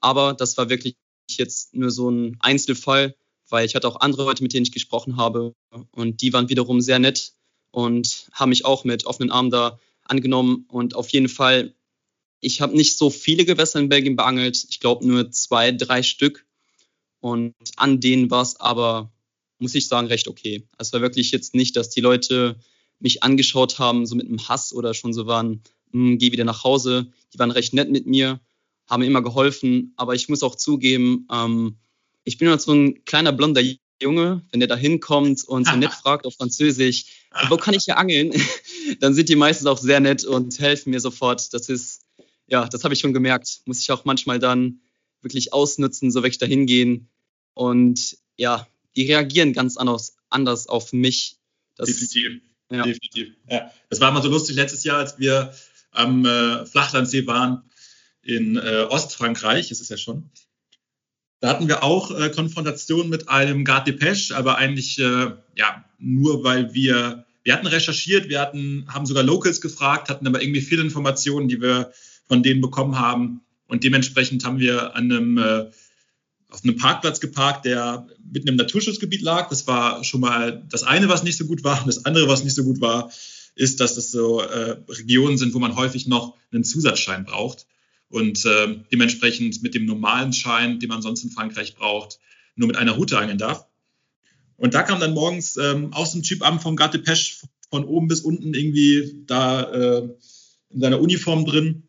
[0.00, 0.96] Aber das war wirklich
[1.28, 3.14] jetzt nur so ein Einzelfall,
[3.48, 5.54] weil ich hatte auch andere Leute, mit denen ich gesprochen habe
[5.92, 7.32] und die waren wiederum sehr nett
[7.70, 11.74] und haben mich auch mit offenen Armen da angenommen und auf jeden Fall,
[12.40, 16.46] ich habe nicht so viele Gewässer in Belgien beangelt, ich glaube nur zwei, drei Stück
[17.20, 19.10] und an denen war es aber,
[19.58, 20.68] muss ich sagen, recht okay.
[20.76, 22.58] Es war wirklich jetzt nicht, dass die Leute
[22.98, 26.64] mich angeschaut haben, so mit einem Hass oder schon so waren, hm, geh wieder nach
[26.64, 27.12] Hause.
[27.32, 28.40] Die waren recht nett mit mir,
[28.86, 29.94] haben immer geholfen.
[29.96, 31.78] Aber ich muss auch zugeben, ähm,
[32.24, 33.62] ich bin halt so ein kleiner blonder
[34.02, 37.06] Junge, wenn der da hinkommt und so nett fragt auf Französisch,
[37.48, 38.32] wo kann ich hier angeln?
[39.00, 41.52] Dann sind die meistens auch sehr nett und helfen mir sofort.
[41.52, 42.02] Das ist,
[42.46, 43.60] ja, das habe ich schon gemerkt.
[43.66, 44.80] Muss ich auch manchmal dann
[45.22, 47.08] wirklich ausnutzen, so weg dahin gehen.
[47.54, 51.38] Und ja, die reagieren ganz anders, anders auf mich.
[51.76, 52.42] Das, definitiv.
[52.70, 52.82] Ja.
[52.82, 53.34] definitiv.
[53.50, 53.70] Ja.
[53.88, 55.54] Das war immer so lustig letztes Jahr, als wir
[55.90, 57.62] am äh, Flachlandsee waren
[58.22, 60.30] in äh, Ostfrankreich, ist es ja schon.
[61.44, 66.42] Da hatten wir auch äh, Konfrontation mit einem Garde Depeche, aber eigentlich äh, ja nur,
[66.42, 70.80] weil wir wir hatten recherchiert, wir hatten haben sogar Locals gefragt, hatten aber irgendwie viele
[70.80, 71.92] Informationen, die wir
[72.26, 75.66] von denen bekommen haben und dementsprechend haben wir an einem äh,
[76.48, 79.50] auf einem Parkplatz geparkt, der mitten im Naturschutzgebiet lag.
[79.50, 81.78] Das war schon mal das eine, was nicht so gut war.
[81.78, 83.12] Und das andere, was nicht so gut war,
[83.54, 87.66] ist, dass das so äh, Regionen sind, wo man häufig noch einen Zusatzschein braucht
[88.14, 92.20] und äh, dementsprechend mit dem normalen Schein, den man sonst in Frankreich braucht,
[92.54, 93.66] nur mit einer Route angeln darf.
[94.56, 98.06] Und da kam dann morgens ähm, aus dem Typ an vom Garde Pesch von oben
[98.06, 100.08] bis unten irgendwie da äh,
[100.70, 101.82] in seiner Uniform drin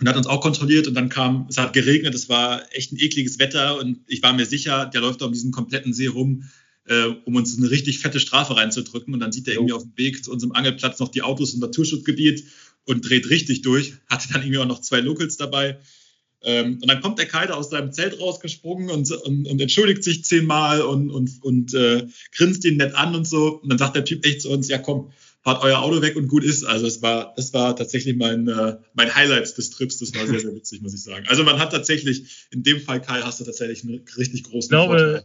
[0.00, 2.98] und hat uns auch kontrolliert und dann kam, es hat geregnet, es war echt ein
[2.98, 6.44] ekliges Wetter und ich war mir sicher, der läuft um diesen kompletten See rum,
[6.84, 9.96] äh, um uns eine richtig fette Strafe reinzudrücken und dann sieht er irgendwie auf dem
[9.96, 12.44] Weg zu unserem Angelplatz noch die Autos im Naturschutzgebiet
[12.88, 15.78] und dreht richtig durch, hatte dann irgendwie auch noch zwei Locals dabei.
[16.42, 20.24] Ähm, und dann kommt der Kaiser aus seinem Zelt rausgesprungen und, und, und entschuldigt sich
[20.24, 23.60] zehnmal und, und, und äh, grinst ihn nett an und so.
[23.60, 25.10] Und dann sagt der Typ echt zu uns, ja komm,
[25.42, 26.64] fahrt euer Auto weg und gut ist.
[26.64, 29.98] Also es war, das war tatsächlich mein, äh, mein Highlight des Trips.
[29.98, 31.26] Das war sehr, sehr witzig, muss ich sagen.
[31.28, 34.68] Also man hat tatsächlich, in dem Fall Kai, hast du tatsächlich einen richtig großen ich
[34.68, 35.24] glaube, Vorteil.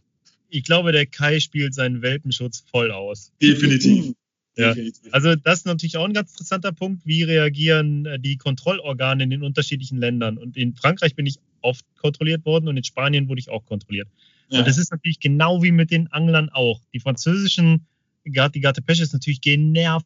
[0.49, 3.31] Ich glaube, der Kai spielt seinen Welpenschutz voll aus.
[3.41, 4.13] Definitiv.
[4.55, 4.75] Ja.
[5.11, 7.05] Also das ist natürlich auch ein ganz interessanter Punkt.
[7.05, 10.37] Wie reagieren äh, die Kontrollorgane in den unterschiedlichen Ländern?
[10.37, 14.07] Und in Frankreich bin ich oft kontrolliert worden und in Spanien wurde ich auch kontrolliert.
[14.49, 14.59] Ja.
[14.59, 16.81] Und das ist natürlich genau wie mit den Anglern auch.
[16.93, 17.87] Die französischen,
[18.25, 20.05] die Garte Pesche ist natürlich genervt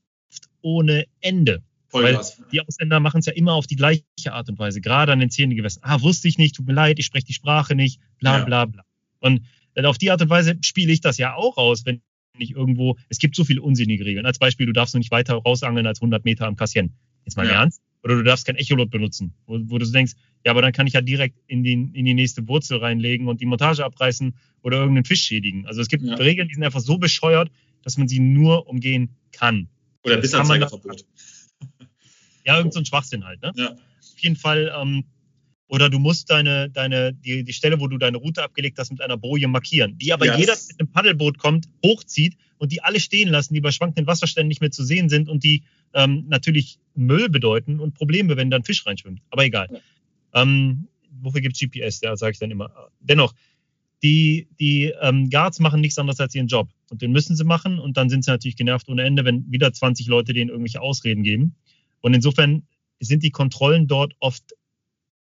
[0.62, 1.62] ohne Ende.
[1.89, 2.39] Vollgas.
[2.39, 5.20] Weil die Ausländer machen es ja immer auf die gleiche Art und Weise, gerade an
[5.20, 5.84] den Zähnegewässern.
[5.86, 8.84] Ah, wusste ich nicht, tut mir leid, ich spreche die Sprache nicht, bla bla bla.
[9.20, 9.43] Und
[9.74, 12.02] äh, auf die Art und Weise spiele ich das ja auch aus, wenn
[12.40, 14.26] nicht irgendwo, es gibt so viele unsinnige Regeln.
[14.26, 16.94] Als Beispiel, du darfst nur nicht weiter rausangeln als 100 Meter am Kassien.
[17.26, 17.54] Jetzt mal ja.
[17.54, 17.82] ernst.
[18.04, 20.14] Oder du darfst kein Echolot benutzen, wo, wo, du denkst,
[20.46, 23.42] ja, aber dann kann ich ja direkt in die, in die nächste Wurzel reinlegen und
[23.42, 25.66] die Montage abreißen oder irgendeinen Fisch schädigen.
[25.66, 26.16] Also es gibt ja.
[26.16, 27.52] Regeln, die sind einfach so bescheuert,
[27.84, 29.68] dass man sie nur umgehen kann.
[30.04, 31.06] Oder Bissanzeigerverbot.
[32.46, 33.42] Ja, irgendein so Schwachsinn halt.
[33.42, 33.52] Ne?
[33.58, 33.72] Ja.
[33.72, 35.04] Auf jeden Fall ähm,
[35.68, 39.01] oder du musst deine, deine, die, die Stelle, wo du deine Route abgelegt hast, mit
[39.01, 40.38] einer Boje markieren, die aber yes.
[40.38, 44.47] jeder mit einem Paddelboot kommt, hochzieht und die alle stehen lassen, die bei schwankenden Wasserständen
[44.47, 45.63] nicht mehr zu sehen sind und die
[45.93, 49.22] ähm, natürlich Müll bedeuten und Probleme, wenn dann Fisch reinschwimmt.
[49.30, 49.68] Aber egal.
[49.72, 50.41] Ja.
[50.41, 50.88] Ähm,
[51.22, 52.01] wofür gibt es GPS?
[52.01, 52.72] Ja, sage ich dann immer.
[52.99, 53.34] Dennoch,
[54.03, 56.70] die, die ähm, Guards machen nichts anderes als ihren Job.
[56.89, 57.80] Und den müssen sie machen.
[57.80, 61.24] Und dann sind sie natürlich genervt ohne Ende, wenn wieder 20 Leute denen irgendwelche Ausreden
[61.24, 61.55] geben.
[62.01, 62.63] Und insofern
[62.99, 64.53] sind die Kontrollen dort oft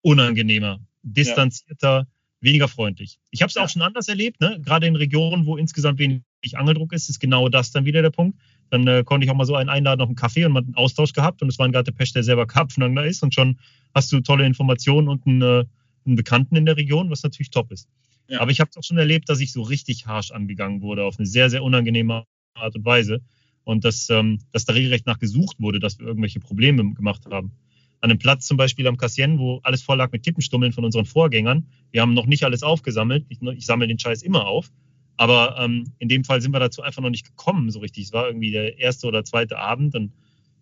[0.08, 2.06] unangenehmer, distanzierter, ja.
[2.40, 3.18] weniger freundlich.
[3.30, 3.64] Ich habe es ja.
[3.64, 4.60] auch schon anders erlebt, ne?
[4.64, 6.22] gerade in Regionen, wo insgesamt wenig
[6.54, 8.38] Angeldruck ist, ist genau das dann wieder der Punkt.
[8.70, 10.66] Dann äh, konnte ich auch mal so einen einladen auf einen Kaffee und man hat
[10.66, 13.58] einen Austausch gehabt und es war ein Gatte Pech, der selber Karpfenangler ist und schon
[13.94, 15.64] hast du tolle Informationen und einen, äh,
[16.06, 17.88] einen Bekannten in der Region, was natürlich top ist.
[18.28, 18.40] Ja.
[18.40, 21.18] Aber ich habe es auch schon erlebt, dass ich so richtig harsch angegangen wurde, auf
[21.18, 23.20] eine sehr, sehr unangenehme Art und Weise.
[23.64, 27.52] Und dass, ähm, dass da regelrecht nach gesucht wurde, dass wir irgendwelche Probleme gemacht haben
[28.00, 31.04] an einem Platz zum Beispiel am Cassien, wo alles voll lag mit Kippenstummeln von unseren
[31.04, 31.66] Vorgängern.
[31.90, 33.26] Wir haben noch nicht alles aufgesammelt.
[33.28, 34.70] Ich, ich sammle den Scheiß immer auf.
[35.16, 38.04] Aber ähm, in dem Fall sind wir dazu einfach noch nicht gekommen, so richtig.
[38.04, 39.96] Es war irgendwie der erste oder zweite Abend.
[39.96, 40.12] Und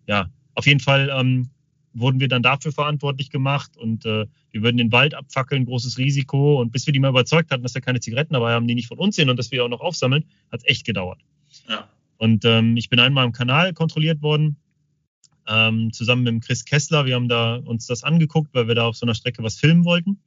[0.07, 1.49] ja, auf jeden Fall ähm,
[1.93, 6.59] wurden wir dann dafür verantwortlich gemacht und äh, wir würden den Wald abfackeln, großes Risiko.
[6.59, 8.87] Und bis wir die mal überzeugt hatten, dass wir keine Zigaretten dabei haben, die nicht
[8.87, 11.19] von uns sind und dass wir auch noch aufsammeln, hat es echt gedauert.
[11.69, 11.87] Ja.
[12.17, 14.57] Und ähm, ich bin einmal im Kanal kontrolliert worden
[15.47, 17.05] ähm, zusammen mit Chris Kessler.
[17.05, 19.85] Wir haben da uns das angeguckt, weil wir da auf so einer Strecke was filmen
[19.85, 20.19] wollten.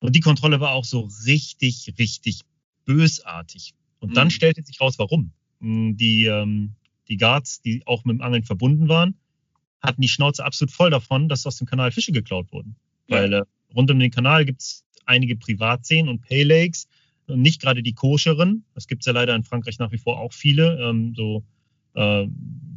[0.00, 2.40] Und die Kontrolle war auch so richtig, richtig
[2.84, 3.74] bösartig.
[4.00, 4.14] Und mhm.
[4.14, 5.32] dann stellte sich raus, warum.
[5.60, 6.72] Hm, die, ähm,
[7.08, 9.14] die Guards, die auch mit dem Angeln verbunden waren,
[9.80, 12.76] hatten die Schnauze absolut voll davon, dass aus dem Kanal Fische geklaut wurden.
[13.08, 13.16] Ja.
[13.16, 13.42] Weil äh,
[13.74, 16.88] rund um den Kanal gibt es einige Privatseen und Pay Lakes
[17.26, 18.64] und nicht gerade die koscheren.
[18.74, 20.80] Das gibt es ja leider in Frankreich nach wie vor auch viele.
[20.80, 21.44] Ähm, so
[21.94, 22.26] äh,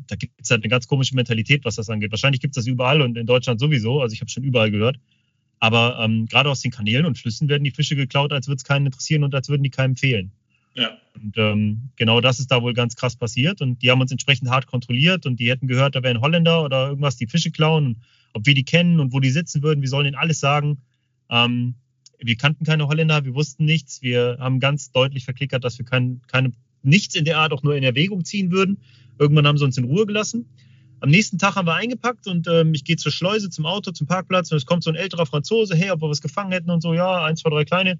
[0.07, 2.11] da gibt es halt eine ganz komische Mentalität, was das angeht.
[2.11, 4.01] Wahrscheinlich gibt es das überall und in Deutschland sowieso.
[4.01, 4.97] Also ich habe schon überall gehört.
[5.59, 8.63] Aber ähm, gerade aus den Kanälen und Flüssen werden die Fische geklaut, als würde es
[8.63, 10.31] keinen interessieren und als würden die keinem fehlen.
[10.75, 10.97] Ja.
[11.15, 13.61] Und ähm, genau das ist da wohl ganz krass passiert.
[13.61, 16.89] Und die haben uns entsprechend hart kontrolliert und die hätten gehört, da wären Holländer oder
[16.89, 18.01] irgendwas, die Fische klauen.
[18.33, 20.81] Ob wir die kennen und wo die sitzen würden, wir sollen ihnen alles sagen.
[21.29, 21.75] Ähm,
[22.19, 24.01] wir kannten keine Holländer, wir wussten nichts.
[24.01, 26.51] Wir haben ganz deutlich verklickert, dass wir kein, keine,
[26.85, 28.77] nichts in der Art auch nur in Erwägung ziehen würden.
[29.17, 30.45] Irgendwann haben sie uns in Ruhe gelassen.
[31.01, 34.07] Am nächsten Tag haben wir eingepackt und ähm, ich gehe zur Schleuse, zum Auto, zum
[34.07, 36.81] Parkplatz und es kommt so ein älterer Franzose, hey, ob wir was gefangen hätten und
[36.81, 37.99] so, ja, eins, zwei, drei kleine.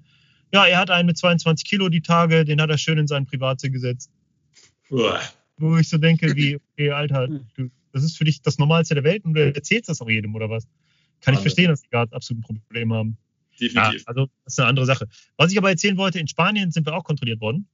[0.52, 3.26] Ja, er hat einen mit 22 Kilo die Tage, den hat er schön in seinen
[3.26, 4.10] Privatsee gesetzt.
[4.90, 5.20] Uah.
[5.58, 9.04] Wo ich so denke, wie, okay, Alter, du, das ist für dich das Normalste der
[9.04, 10.66] Welt und du erzählst das auch jedem oder was?
[11.20, 13.16] Kann ich verstehen, dass die gerade absolut ein Problem haben.
[13.58, 14.00] Definitiv.
[14.00, 15.08] Ja, also, das ist eine andere Sache.
[15.36, 17.68] Was ich aber erzählen wollte, in Spanien sind wir auch kontrolliert worden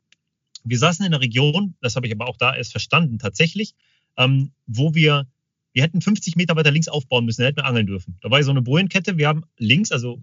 [0.65, 3.75] wir saßen in einer Region, das habe ich aber auch da erst verstanden, tatsächlich,
[4.17, 5.27] ähm, wo wir,
[5.73, 8.17] wir hätten 50 Meter weiter links aufbauen müssen, da hätten wir angeln dürfen.
[8.21, 10.21] Da war so eine Bojenkette, wir haben links, also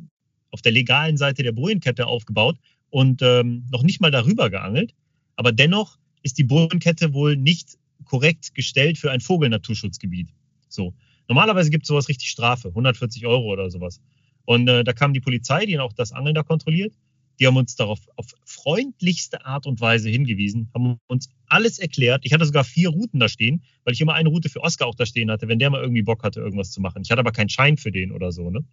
[0.52, 2.58] auf der legalen Seite der Bojenkette aufgebaut
[2.90, 4.94] und ähm, noch nicht mal darüber geangelt.
[5.36, 10.30] Aber dennoch ist die Bojenkette wohl nicht korrekt gestellt für ein Vogelnaturschutzgebiet.
[10.68, 10.94] So.
[11.28, 14.02] Normalerweise gibt es sowas richtig Strafe, 140 Euro oder sowas.
[14.46, 16.94] Und äh, da kam die Polizei, die auch das Angeln da kontrolliert
[17.40, 22.22] Die haben uns darauf auf freundlichste Art und Weise hingewiesen, haben uns alles erklärt.
[22.26, 24.96] Ich hatte sogar vier Routen da stehen, weil ich immer eine Route für Oscar auch
[24.96, 27.02] da stehen hatte, wenn der mal irgendwie Bock hatte, irgendwas zu machen.
[27.04, 28.50] Ich hatte aber keinen Schein für den oder so.
[28.50, 28.66] Ne?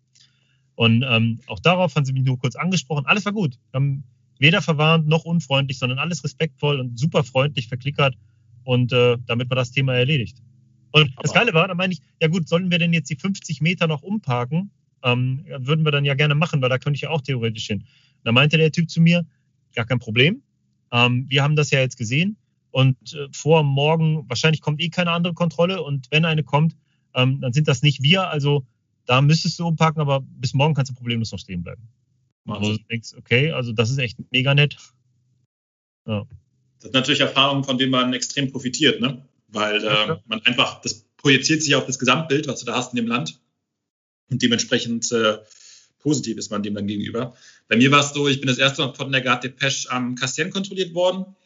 [0.75, 3.07] Und ähm, auch darauf haben sie mich nur kurz angesprochen.
[3.07, 3.59] Alles war gut.
[3.73, 4.05] Haben
[4.39, 8.17] weder verwarnt noch unfreundlich, sondern alles respektvoll und super freundlich verklickert.
[8.65, 10.43] Und äh, damit war das Thema erledigt.
[10.93, 13.61] Und das Geile war, da meine ich, ja gut, sollen wir denn jetzt die 50
[13.61, 14.71] Meter noch umparken?
[15.03, 17.85] Ähm, würden wir dann ja gerne machen, weil da könnte ich ja auch theoretisch hin.
[18.27, 19.25] Da meinte der Typ zu mir,
[19.73, 20.43] gar kein Problem.
[20.91, 22.37] Ähm, wir haben das ja jetzt gesehen
[22.73, 26.77] und äh, vor morgen, wahrscheinlich kommt eh keine andere Kontrolle und wenn eine kommt,
[27.15, 28.29] ähm, dann sind das nicht wir.
[28.29, 28.67] Also
[29.05, 31.89] da müsstest du umparken, aber bis morgen kannst du problemlos noch stehen bleiben.
[32.49, 34.77] Also du denkst, okay, also das ist echt mega nett.
[36.05, 36.25] Ja.
[36.79, 39.25] Das sind natürlich Erfahrungen, von denen man extrem profitiert, ne?
[39.47, 42.97] Weil äh, man einfach, das projiziert sich auf das Gesamtbild, was du da hast in
[42.97, 43.41] dem Land.
[44.31, 45.39] Und dementsprechend äh,
[46.07, 47.35] positiv ist man dem dann gegenüber.
[47.69, 50.15] Bei mir war es so, ich bin das erste Mal von der Garde Depeche am
[50.15, 51.37] Castian kontrolliert worden.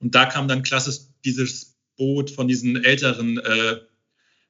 [0.00, 3.80] Und da kam dann klassisch dieses Boot von diesen älteren äh,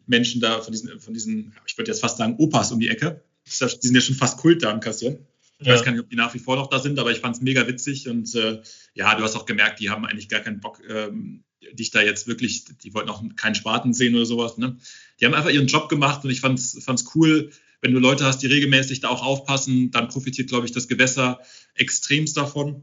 [0.07, 3.23] Menschen da, von diesen, von diesen, ich würde jetzt fast sagen, Opas um die Ecke.
[3.47, 5.19] Die sind ja schon fast Kult da am Castian.
[5.59, 5.75] Ich ja.
[5.75, 7.43] weiß gar nicht, ob die nach wie vor noch da sind, aber ich fand es
[7.43, 8.61] mega witzig und äh,
[8.95, 12.27] ja, du hast auch gemerkt, die haben eigentlich gar keinen Bock, ähm, dich da jetzt
[12.27, 14.59] wirklich, die wollten auch keinen Spaten sehen oder sowas.
[14.59, 14.77] Ne?
[15.21, 17.51] Die haben einfach ihren Job gemacht und ich fand es cool,
[17.85, 21.43] wenn du Leute hast, die regelmäßig da auch aufpassen, dann profitiert, glaube ich, das Gewässer
[21.75, 22.83] extremst davon.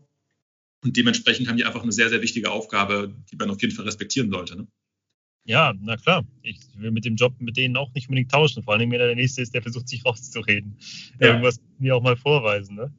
[0.84, 3.86] Und dementsprechend haben die einfach eine sehr, sehr wichtige Aufgabe, die man auf jeden Fall
[3.86, 4.58] respektieren sollte.
[4.58, 4.68] Ne?
[5.44, 6.24] Ja, na klar.
[6.44, 8.62] Ich will mit dem Job mit denen auch nicht unbedingt tauschen.
[8.62, 10.78] Vor allem, wenn der Nächste ist, der versucht, sich rauszureden.
[11.20, 11.30] Ja.
[11.30, 12.76] Irgendwas mir auch mal vorweisen.
[12.76, 12.94] Ne?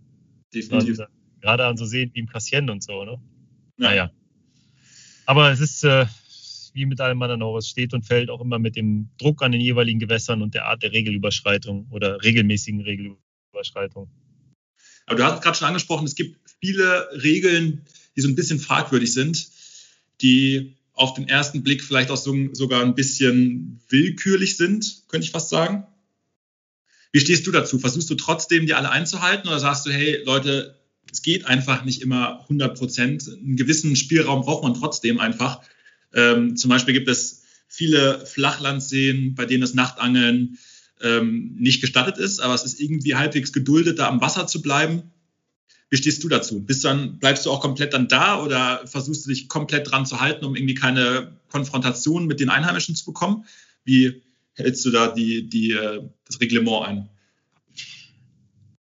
[0.53, 0.99] Definitiv.
[0.99, 1.07] Und,
[1.41, 3.05] gerade an so Seen wie im Kassien und so.
[3.05, 3.13] Ne?
[3.79, 3.89] Ja.
[3.89, 4.11] Naja.
[5.27, 6.07] Aber es ist, äh,
[6.73, 9.99] wie mit auch, es steht und fällt auch immer mit dem Druck an den jeweiligen
[9.99, 14.11] Gewässern und der Art der Regelüberschreitung oder regelmäßigen Regelüberschreitung.
[15.07, 17.83] Aber du hast gerade schon angesprochen, es gibt viele Regeln,
[18.17, 19.49] die so ein bisschen fragwürdig sind,
[20.21, 25.33] die auf den ersten Blick vielleicht auch so, sogar ein bisschen willkürlich sind, könnte ich
[25.33, 25.87] fast sagen.
[27.13, 27.79] Wie stehst du dazu?
[27.79, 30.79] Versuchst du trotzdem, die alle einzuhalten oder sagst du, hey Leute,
[31.11, 33.29] es geht einfach nicht immer 100 Prozent.
[33.29, 35.61] Einen gewissen Spielraum braucht man trotzdem einfach.
[36.15, 40.59] Ähm, zum Beispiel gibt es viele Flachlandseen, bei denen das Nachtangeln
[41.01, 45.11] ähm, nicht gestattet ist, aber es ist irgendwie halbwegs geduldet, da am Wasser zu bleiben.
[45.91, 46.65] Wie stehst du dazu?
[46.65, 50.21] Bist dann, bleibst du auch komplett dann da oder versuchst du dich komplett dran zu
[50.21, 53.45] halten, um irgendwie keine Konfrontation mit den Einheimischen zu bekommen?
[53.85, 54.23] Wie
[54.55, 57.09] hältst du da die, die, äh, das Reglement ein?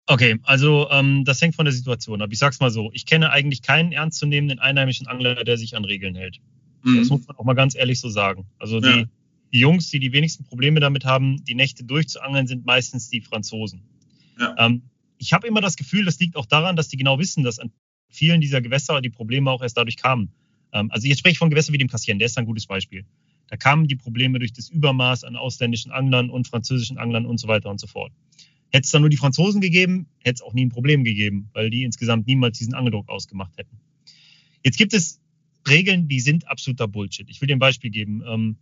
[0.07, 2.29] Okay, also ähm, das hängt von der Situation ab.
[2.31, 6.15] Ich sag's mal so: Ich kenne eigentlich keinen ernstzunehmenden einheimischen Angler, der sich an Regeln
[6.15, 6.39] hält.
[6.85, 6.99] Mhm.
[6.99, 8.45] Das muss man auch mal ganz ehrlich so sagen.
[8.59, 9.03] Also die, ja.
[9.51, 13.81] die, Jungs, die die wenigsten Probleme damit haben, die Nächte durchzuangeln, sind meistens die Franzosen.
[14.39, 14.55] Ja.
[14.59, 14.83] Ähm,
[15.17, 17.71] ich habe immer das Gefühl, das liegt auch daran, dass die genau wissen, dass an
[18.07, 20.31] vielen dieser Gewässer die Probleme auch erst dadurch kamen.
[20.71, 23.05] Ähm, also jetzt spreche ich von Gewässern wie dem Cassien, der ist ein gutes Beispiel.
[23.47, 27.47] Da kamen die Probleme durch das Übermaß an ausländischen Anglern und französischen Anglern und so
[27.47, 28.11] weiter und so fort.
[28.71, 31.69] Hätte es dann nur die Franzosen gegeben, hätte es auch nie ein Problem gegeben, weil
[31.69, 33.79] die insgesamt niemals diesen Angeldruck ausgemacht hätten.
[34.63, 35.21] Jetzt gibt es
[35.67, 37.29] Regeln, die sind absoluter Bullshit.
[37.29, 38.23] Ich will dir ein Beispiel geben.
[38.27, 38.57] Ähm,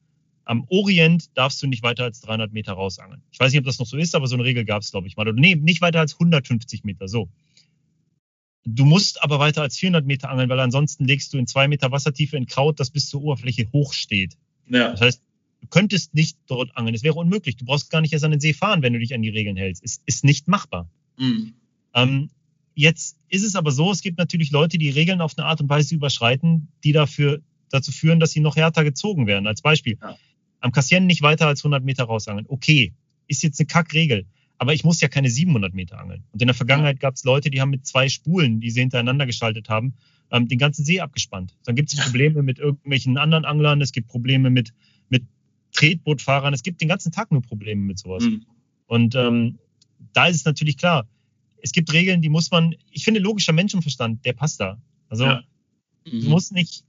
[0.46, 3.22] am Orient darfst du nicht weiter als 300 Meter rausangeln.
[3.32, 5.08] Ich weiß nicht, ob das noch so ist, aber so eine Regel gab es, glaube
[5.08, 5.28] ich mal.
[5.28, 7.30] Oder nee, nicht weiter als 150 Meter, so.
[8.66, 11.92] Du musst aber weiter als 400 Meter angeln, weil ansonsten legst du in zwei Meter
[11.92, 14.38] Wassertiefe in Kraut, das bis zur Oberfläche hoch steht.
[14.70, 14.92] Ja.
[14.92, 15.22] Das heißt,
[15.62, 16.96] du könntest nicht dort angeln.
[16.96, 17.58] Es wäre unmöglich.
[17.58, 19.58] Du brauchst gar nicht erst an den See fahren, wenn du dich an die Regeln
[19.58, 19.84] hältst.
[19.84, 20.90] Es ist nicht machbar.
[21.18, 21.54] Mhm.
[21.94, 22.30] Ähm,
[22.76, 25.70] Jetzt ist es aber so, es gibt natürlich Leute, die Regeln auf eine Art und
[25.70, 29.48] Weise überschreiten, die dafür, dazu führen, dass sie noch härter gezogen werden.
[29.48, 30.18] Als Beispiel, ja.
[30.60, 32.46] am Kassieren nicht weiter als 100 Meter rausangeln.
[32.50, 32.94] Okay,
[33.28, 34.26] ist jetzt eine Kackregel.
[34.58, 36.24] Aber ich muss ja keine 700 Meter angeln.
[36.32, 39.26] Und in der Vergangenheit gab es Leute, die haben mit zwei Spulen, die sie hintereinander
[39.26, 39.96] geschaltet haben,
[40.32, 41.56] ähm, den ganzen See abgespannt.
[41.66, 44.74] Dann gibt es Probleme mit irgendwelchen anderen Anglern, es gibt Probleme mit,
[45.10, 45.24] mit
[45.74, 48.24] Tretbootfahrern, es gibt den ganzen Tag nur Probleme mit sowas.
[48.24, 48.46] Mhm.
[48.88, 49.58] Und ähm,
[50.14, 51.08] da ist es natürlich klar,
[51.64, 54.80] es gibt Regeln, die muss man, ich finde, logischer Menschenverstand, der passt da.
[55.08, 55.44] Also ja.
[56.06, 56.22] mhm.
[56.22, 56.84] du musst nicht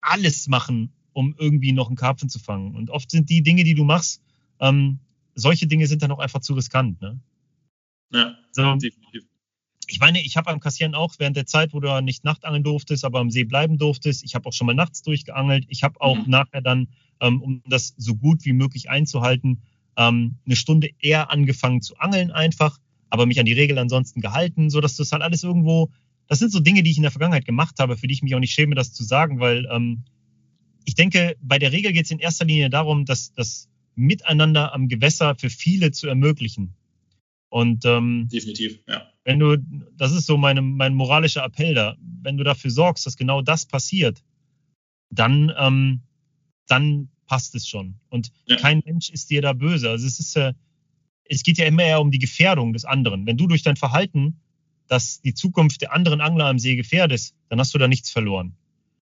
[0.00, 2.74] alles machen, um irgendwie noch einen Karpfen zu fangen.
[2.74, 4.22] Und oft sind die Dinge, die du machst,
[4.60, 4.98] ähm,
[5.34, 7.00] solche Dinge sind dann auch einfach zu riskant.
[7.02, 7.20] Ne?
[8.12, 9.24] Ja, also, definitiv.
[9.86, 13.04] Ich meine, ich habe am Kassieren auch während der Zeit, wo du nicht Nachtangeln durftest,
[13.04, 15.66] aber am See bleiben durftest, ich habe auch schon mal nachts durchgeangelt.
[15.68, 16.30] Ich habe auch mhm.
[16.30, 16.88] nachher dann,
[17.20, 19.60] ähm, um das so gut wie möglich einzuhalten,
[19.98, 22.78] ähm, eine Stunde eher angefangen zu angeln einfach,
[23.10, 25.90] aber mich an die Regeln ansonsten gehalten, so dass das halt alles irgendwo,
[26.26, 28.34] das sind so Dinge, die ich in der Vergangenheit gemacht habe, für die ich mich
[28.34, 30.04] auch nicht schäme, das zu sagen, weil ähm,
[30.84, 34.88] ich denke, bei der Regel geht es in erster Linie darum, dass das Miteinander am
[34.88, 36.74] Gewässer für viele zu ermöglichen.
[37.48, 39.08] Und ähm, definitiv, ja.
[39.24, 39.56] wenn du,
[39.96, 43.66] das ist so meine, mein moralischer Appell da, wenn du dafür sorgst, dass genau das
[43.66, 44.24] passiert,
[45.10, 46.00] dann, ähm,
[46.66, 47.94] dann passt es schon.
[48.08, 48.56] Und ja.
[48.56, 49.90] kein Mensch ist dir da böse.
[49.90, 50.52] Also es ist, äh,
[51.24, 53.26] es geht ja immer eher um die Gefährdung des anderen.
[53.26, 54.40] Wenn du durch dein Verhalten
[54.86, 58.54] das die Zukunft der anderen Angler am See gefährdest, dann hast du da nichts verloren.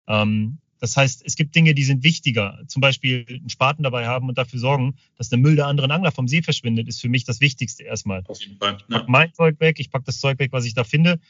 [0.08, 2.58] Ähm, das heißt, es gibt Dinge, die sind wichtiger.
[2.66, 6.10] Zum Beispiel einen Spaten dabei haben und dafür sorgen, dass der Müll der anderen Angler
[6.10, 8.24] vom See verschwindet, ist für mich das Wichtigste erstmal.
[8.26, 8.78] Auf jeden Fall.
[8.80, 11.20] Ich pack mein Zeug weg, ich pack das Zeug weg, was ich da finde.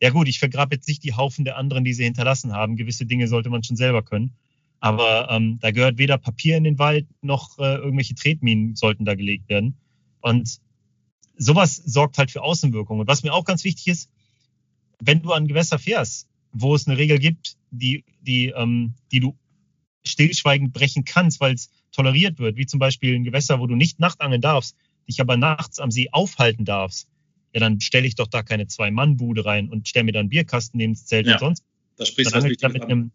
[0.00, 2.76] Ja gut, ich vergrabe jetzt nicht die Haufen der anderen, die sie hinterlassen haben.
[2.76, 4.34] Gewisse Dinge sollte man schon selber können.
[4.78, 9.14] Aber ähm, da gehört weder Papier in den Wald noch äh, irgendwelche Tretminen sollten da
[9.14, 9.76] gelegt werden.
[10.20, 10.60] Und
[11.36, 13.00] sowas sorgt halt für Außenwirkungen.
[13.00, 14.10] Und was mir auch ganz wichtig ist,
[15.00, 19.36] wenn du an Gewässer fährst, wo es eine Regel gibt, die, die, ähm, die du
[20.04, 24.00] stillschweigend brechen kannst, weil es toleriert wird, wie zum Beispiel ein Gewässer, wo du nicht
[24.00, 24.76] nachtangeln darfst,
[25.08, 27.08] dich aber nachts am See aufhalten darfst,
[27.54, 30.78] ja, dann stelle ich doch da keine Zwei-Mann-Bude rein und stelle mir dann einen Bierkasten
[30.78, 31.64] neben das Zelt ja, und sonst.
[31.96, 33.10] Da sprichst dann angel ich, da mit einem,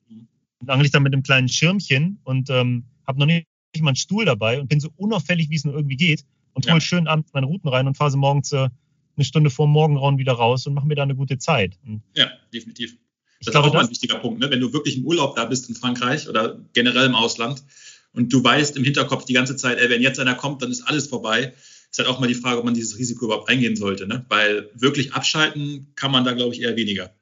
[0.66, 3.46] angel ich dann mit einem kleinen Schirmchen und ähm, habe noch nicht
[3.80, 6.76] mal einen Stuhl dabei und bin so unauffällig, wie es nur irgendwie geht und hole
[6.76, 6.82] ja.
[6.82, 8.70] schön abends meine Routen rein und fahre sie morgens äh,
[9.16, 11.78] eine Stunde vor Morgenrauen wieder raus und mache mir da eine gute Zeit.
[11.86, 12.98] Und ja, definitiv.
[13.44, 14.50] Das glaube, ist auch das, ein wichtiger Punkt, ne?
[14.50, 17.64] wenn du wirklich im Urlaub da bist in Frankreich oder generell im Ausland
[18.14, 20.82] und du weißt im Hinterkopf die ganze Zeit, ey, wenn jetzt einer kommt, dann ist
[20.84, 21.54] alles vorbei.
[21.92, 24.26] Ist halt auch mal die Frage, ob man dieses Risiko überhaupt eingehen sollte, ne?
[24.30, 27.14] weil wirklich abschalten kann man da, glaube ich, eher weniger.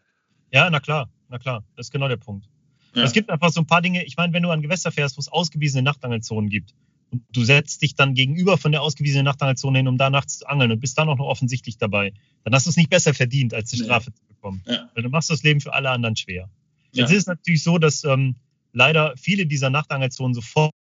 [0.54, 2.48] Ja, na klar, na klar, das ist genau der Punkt.
[2.94, 3.04] Ja.
[3.04, 5.22] Es gibt einfach so ein paar Dinge, ich meine, wenn du an Gewässer fährst, wo
[5.22, 6.74] es ausgewiesene Nachtangelzonen gibt
[7.12, 10.48] und du setzt dich dann gegenüber von der ausgewiesenen Nachtangelzone hin, um da nachts zu
[10.48, 13.54] angeln und bist dann auch noch offensichtlich dabei, dann hast du es nicht besser verdient,
[13.54, 14.16] als die Strafe nee.
[14.16, 14.64] zu bekommen.
[14.66, 14.90] Ja.
[14.94, 16.50] Weil du machst das Leben für alle anderen schwer.
[16.94, 17.04] Ja.
[17.04, 18.36] Jetzt ist es natürlich so, dass ähm,
[18.72, 20.42] leider viele dieser Nachtangelzonen so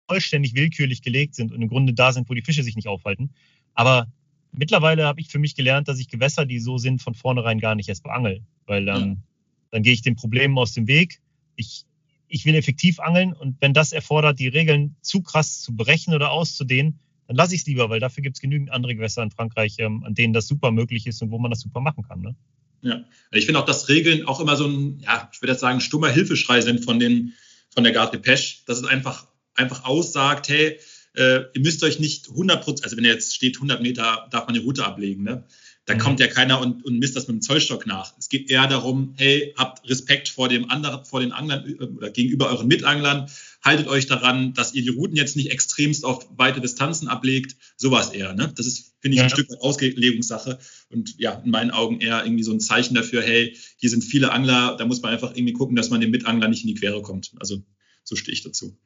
[0.08, 3.32] vollständig willkürlich gelegt sind und im Grunde da sind, wo die Fische sich nicht aufhalten.
[3.74, 4.08] Aber
[4.52, 7.76] mittlerweile habe ich für mich gelernt, dass ich Gewässer, die so sind, von vornherein gar
[7.76, 8.44] nicht erst beangel.
[8.68, 9.16] Weil ähm, ja.
[9.72, 11.20] dann gehe ich den Problemen aus dem Weg.
[11.56, 11.86] Ich
[12.32, 16.32] ich will effektiv angeln und wenn das erfordert, die Regeln zu krass zu brechen oder
[16.32, 19.76] auszudehnen, dann lasse ich es lieber, weil dafür gibt es genügend andere Gewässer in Frankreich,
[19.80, 22.22] ähm, an denen das super möglich ist und wo man das super machen kann.
[22.22, 22.36] Ne?
[22.82, 25.82] Ja, ich finde auch, dass Regeln auch immer so ein, ja, ich würde jetzt sagen,
[25.82, 27.34] stummer Hilfeschrei sind von, den,
[27.70, 30.80] von der Garde Pesch, dass es einfach, einfach aussagt, hey,
[31.16, 34.54] äh, ihr müsst euch nicht 100 Prozent, also wenn jetzt steht 100 Meter, darf man
[34.54, 35.46] die Route ablegen, ne?
[35.86, 36.00] Da mhm.
[36.00, 38.14] kommt ja keiner und, und misst das mit dem Zollstock nach.
[38.20, 42.12] Es geht eher darum, hey, habt Respekt vor dem anderen, vor den Anglern äh, oder
[42.12, 43.30] gegenüber euren Mitanglern.
[43.64, 47.56] Haltet euch daran, dass ihr die Routen jetzt nicht extremst auf weite Distanzen ablegt.
[47.78, 48.34] Sowas eher.
[48.34, 48.54] Ne?
[48.56, 49.24] Das ist, finde ich, ja.
[49.24, 50.60] ein Stück weit Auslegungssache
[50.90, 54.32] und ja, in meinen Augen eher irgendwie so ein Zeichen dafür, hey, hier sind viele
[54.32, 57.02] Angler, da muss man einfach irgendwie gucken, dass man dem Mitangler nicht in die Quere
[57.02, 57.32] kommt.
[57.40, 57.64] Also
[58.04, 58.78] so stehe ich dazu.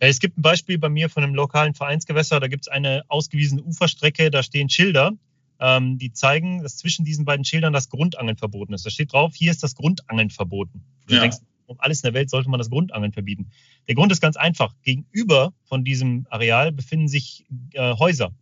[0.00, 3.62] Es gibt ein Beispiel bei mir von einem lokalen Vereinsgewässer, da gibt es eine ausgewiesene
[3.62, 5.16] Uferstrecke, da stehen Schilder
[5.62, 8.84] ähm, die zeigen, dass zwischen diesen beiden Schildern das Grundangeln verboten ist.
[8.84, 10.82] Da steht drauf, hier ist das Grundangeln verboten.
[11.06, 11.20] Du ja.
[11.20, 13.50] denkst, um alles in der Welt sollte man das Grundangeln verbieten.
[13.86, 14.74] Der Grund ist ganz einfach.
[14.82, 18.32] Gegenüber von diesem Areal befinden sich äh, Häuser.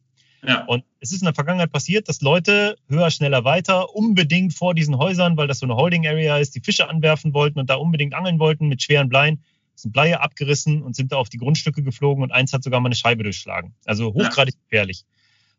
[0.42, 0.64] Ja.
[0.64, 4.96] Und es ist in der Vergangenheit passiert, dass Leute höher, schneller, weiter unbedingt vor diesen
[4.96, 8.14] Häusern, weil das so eine Holding Area ist, die Fische anwerfen wollten und da unbedingt
[8.14, 9.44] angeln wollten mit schweren Bleien,
[9.74, 12.88] sind Bleie abgerissen und sind da auf die Grundstücke geflogen und eins hat sogar mal
[12.88, 13.74] eine Scheibe durchschlagen.
[13.84, 14.60] Also hochgradig ja.
[14.62, 15.04] gefährlich.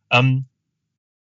[0.10, 0.46] Ähm,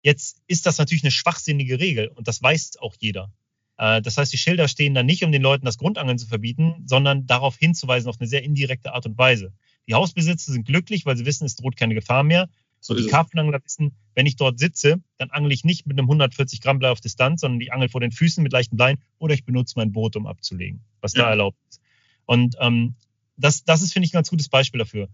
[0.02, 3.32] Jetzt ist das natürlich eine schwachsinnige Regel und das weiß auch jeder.
[3.76, 6.82] Äh, das heißt, die Schilder stehen da nicht, um den Leuten das Grundangeln zu verbieten,
[6.86, 9.52] sondern darauf hinzuweisen auf eine sehr indirekte Art und Weise.
[9.88, 12.48] Die Hausbesitzer sind glücklich, weil sie wissen, es droht keine Gefahr mehr.
[12.82, 16.62] So die Karpfenangler wissen, wenn ich dort sitze, dann angle ich nicht mit einem 140
[16.62, 19.44] Gramm Blei auf Distanz, sondern ich angel vor den Füßen mit leichten Bleien oder ich
[19.44, 21.24] benutze mein Boot, um abzulegen, was ja.
[21.24, 21.82] da erlaubt ist.
[22.24, 22.94] Und ähm,
[23.36, 25.10] das, das ist, finde ich, ein ganz gutes Beispiel dafür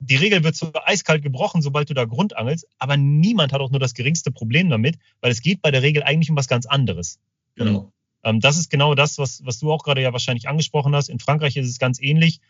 [0.00, 3.80] die Regel wird so eiskalt gebrochen, sobald du da Grundangelst, aber niemand hat auch nur
[3.80, 7.20] das geringste Problem damit, weil es geht bei der Regel eigentlich um was ganz anderes.
[7.54, 7.92] Genau.
[8.24, 11.08] Ähm, das ist genau das, was, was du auch gerade ja wahrscheinlich angesprochen hast.
[11.10, 12.40] In Frankreich ist es ganz ähnlich.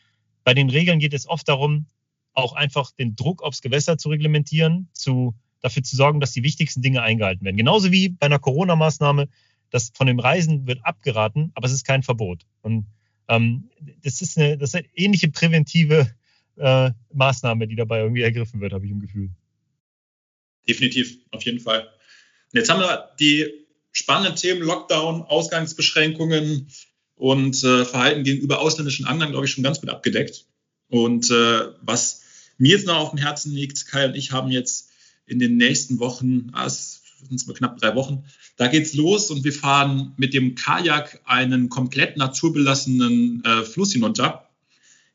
[0.44, 1.86] Bei den Regeln geht es oft darum,
[2.32, 6.82] auch einfach den Druck aufs Gewässer zu reglementieren, zu, dafür zu sorgen, dass die wichtigsten
[6.82, 7.56] Dinge eingehalten werden.
[7.56, 9.28] Genauso wie bei einer Corona-Maßnahme,
[9.70, 12.46] das von dem Reisen wird abgeraten, aber es ist kein Verbot.
[12.62, 12.86] Und
[13.28, 13.70] ähm,
[14.02, 16.10] das ist eine, das ist eine ähnliche präventive
[16.60, 19.30] äh, Maßnahme, die dabei irgendwie ergriffen wird, habe ich im Gefühl.
[20.68, 21.80] Definitiv, auf jeden Fall.
[22.52, 23.46] Und jetzt haben wir die
[23.92, 26.68] spannenden Themen Lockdown, Ausgangsbeschränkungen
[27.16, 30.46] und äh, Verhalten gegenüber ausländischen Anglern, glaube ich, schon ganz gut abgedeckt.
[30.88, 32.22] Und äh, was
[32.58, 34.90] mir jetzt noch auf dem Herzen liegt, Kai und ich haben jetzt
[35.26, 38.24] in den nächsten Wochen, ah, es sind mal knapp drei Wochen,
[38.56, 44.49] da geht's los und wir fahren mit dem Kajak einen komplett naturbelassenen äh, Fluss hinunter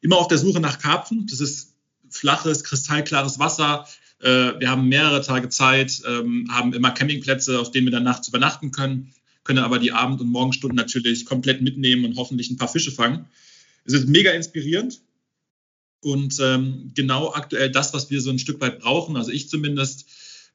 [0.01, 1.27] immer auf der Suche nach Karpfen.
[1.27, 1.73] Das ist
[2.09, 3.87] flaches, kristallklares Wasser,
[4.21, 8.27] Äh, wir haben mehrere Tage Zeit, ähm, haben immer Campingplätze, auf denen wir dann nachts
[8.27, 12.69] übernachten können, können aber die Abend- und Morgenstunden natürlich komplett mitnehmen und hoffentlich ein paar
[12.69, 13.25] Fische fangen.
[13.83, 15.01] Es ist mega inspirierend
[16.01, 19.17] und ähm, genau aktuell das, was wir so ein Stück weit brauchen.
[19.17, 20.05] Also ich zumindest,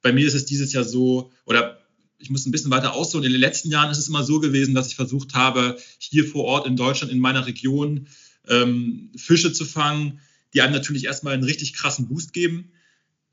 [0.02, 1.78] bei mir ist es dieses Jahr so, oder
[2.18, 3.26] ich muss ein bisschen weiter ausholen.
[3.26, 6.44] In den letzten Jahren ist es immer so gewesen, dass ich versucht habe, hier vor
[6.44, 8.08] Ort in Deutschland, in meiner Region,
[8.48, 10.20] ähm, Fische zu fangen,
[10.54, 12.72] die einem natürlich erstmal einen richtig krassen Boost geben.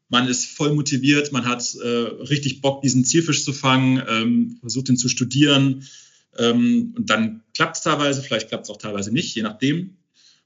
[0.10, 4.90] Man ist voll motiviert, man hat äh, richtig Bock, diesen Zielfisch zu fangen, ähm, versucht
[4.90, 5.84] ihn zu studieren.
[6.38, 9.98] Ähm, und dann klappt es teilweise, vielleicht klappt es auch teilweise nicht, je nachdem.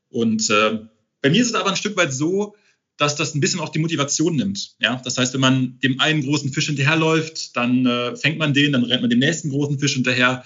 [0.09, 0.79] Und äh,
[1.21, 2.55] bei mir ist es aber ein Stück weit so,
[2.97, 4.75] dass das ein bisschen auch die Motivation nimmt.
[4.79, 5.01] Ja?
[5.03, 8.83] Das heißt, wenn man dem einen großen Fisch hinterherläuft, dann äh, fängt man den, dann
[8.83, 10.43] rennt man dem nächsten großen Fisch hinterher.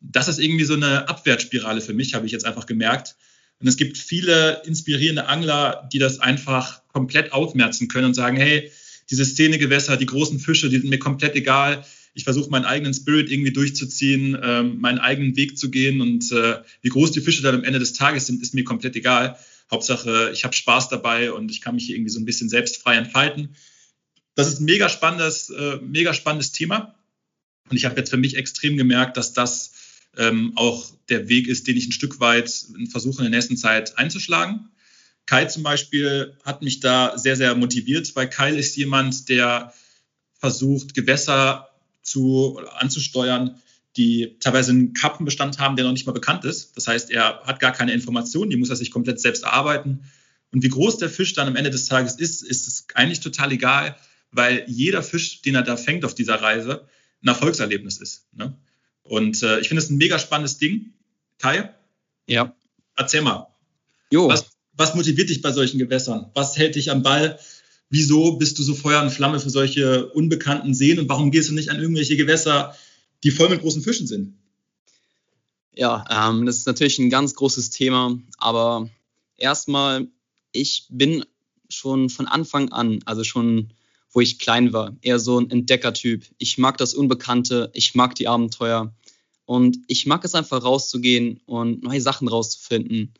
[0.00, 3.16] Das ist irgendwie so eine Abwärtsspirale für mich, habe ich jetzt einfach gemerkt.
[3.64, 8.70] Und es gibt viele inspirierende Angler, die das einfach komplett ausmerzen können und sagen, hey,
[9.08, 11.82] diese Szenegewässer, die großen Fische, die sind mir komplett egal.
[12.12, 16.58] Ich versuche meinen eigenen Spirit irgendwie durchzuziehen, ähm, meinen eigenen Weg zu gehen und äh,
[16.82, 19.38] wie groß die Fische dann am Ende des Tages sind, ist mir komplett egal.
[19.70, 22.96] Hauptsache, ich habe Spaß dabei und ich kann mich hier irgendwie so ein bisschen selbstfrei
[22.96, 23.56] entfalten.
[24.34, 26.94] Das ist ein mega spannendes, äh, mega spannendes Thema.
[27.70, 29.72] Und ich habe jetzt für mich extrem gemerkt, dass das
[30.18, 32.50] ähm, auch der Weg ist, den ich ein Stück weit
[32.90, 34.70] versuche in der nächsten Zeit einzuschlagen.
[35.26, 39.72] Kai zum Beispiel hat mich da sehr, sehr motiviert, weil Kai ist jemand, der
[40.38, 41.68] versucht, Gewässer
[42.02, 43.60] zu, anzusteuern,
[43.96, 46.76] die teilweise einen Kappenbestand haben, der noch nicht mal bekannt ist.
[46.76, 50.04] Das heißt, er hat gar keine Informationen, die muss er sich komplett selbst erarbeiten.
[50.52, 53.52] Und wie groß der Fisch dann am Ende des Tages ist, ist es eigentlich total
[53.52, 53.96] egal,
[54.30, 56.86] weil jeder Fisch, den er da fängt auf dieser Reise,
[57.22, 58.26] ein Erfolgserlebnis ist.
[58.34, 58.56] Ne?
[59.04, 60.92] Und äh, ich finde es ein mega spannendes Ding.
[61.38, 61.74] Kai?
[62.26, 62.54] Ja.
[62.96, 63.48] Erzähl mal.
[64.10, 64.28] Jo.
[64.28, 66.30] Was, was motiviert dich bei solchen Gewässern?
[66.34, 67.38] Was hält dich am Ball?
[67.90, 71.54] Wieso bist du so Feuer und Flamme für solche unbekannten Seen und warum gehst du
[71.54, 72.74] nicht an irgendwelche Gewässer,
[73.24, 74.34] die voll mit großen Fischen sind.
[75.74, 78.88] Ja, ähm, das ist natürlich ein ganz großes Thema, aber
[79.36, 80.06] erstmal,
[80.52, 81.24] ich bin
[81.68, 83.72] schon von Anfang an, also schon
[84.14, 86.24] wo ich klein war, eher so ein Entdeckertyp.
[86.38, 88.94] Ich mag das Unbekannte, ich mag die Abenteuer
[89.44, 93.12] und ich mag es einfach rauszugehen und neue Sachen rauszufinden.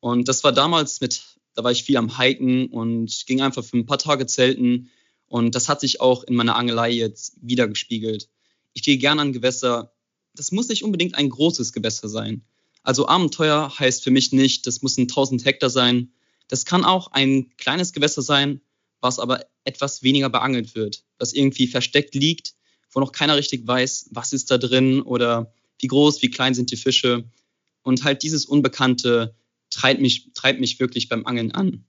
[0.00, 1.22] Und das war damals mit,
[1.54, 4.90] da war ich viel am Hiken und ging einfach für ein paar Tage zelten
[5.28, 8.28] und das hat sich auch in meiner Angelei jetzt wiedergespiegelt
[8.72, 9.92] ich gehe gerne an Gewässer.
[10.34, 12.44] Das muss nicht unbedingt ein großes Gewässer sein.
[12.82, 16.12] Also Abenteuer heißt für mich nicht, das muss ein 1000 Hektar sein.
[16.48, 18.60] Das kann auch ein kleines Gewässer sein,
[19.00, 22.54] was aber etwas weniger beangelt wird, was irgendwie versteckt liegt,
[22.92, 26.70] wo noch keiner richtig weiß, was ist da drin oder wie groß, wie klein sind
[26.70, 27.24] die Fische.
[27.82, 29.34] Und halt dieses Unbekannte
[29.70, 31.84] treibt mich, treibt mich wirklich beim Angeln an.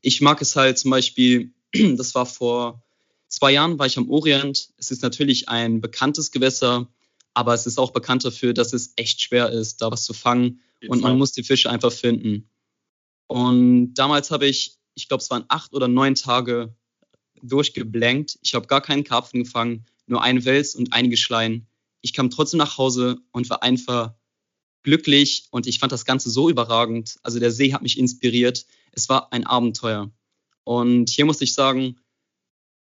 [0.00, 2.82] Ich mag es halt zum Beispiel, das war vor
[3.28, 4.70] zwei Jahren war ich am Orient.
[4.76, 6.88] Es ist natürlich ein bekanntes Gewässer,
[7.34, 10.60] aber es ist auch bekannt dafür, dass es echt schwer ist, da was zu fangen
[10.88, 12.48] und man muss die Fische einfach finden.
[13.26, 16.74] Und damals habe ich, ich glaube, es waren acht oder neun Tage
[17.48, 18.38] durchgeblankt.
[18.42, 21.66] Ich habe gar keinen Karpfen gefangen, nur einen Wels und einige Schleien.
[22.00, 24.14] Ich kam trotzdem nach Hause und war einfach
[24.82, 27.18] glücklich und ich fand das Ganze so überragend.
[27.22, 28.66] Also der See hat mich inspiriert.
[28.92, 30.12] Es war ein Abenteuer.
[30.64, 31.96] Und hier muss ich sagen,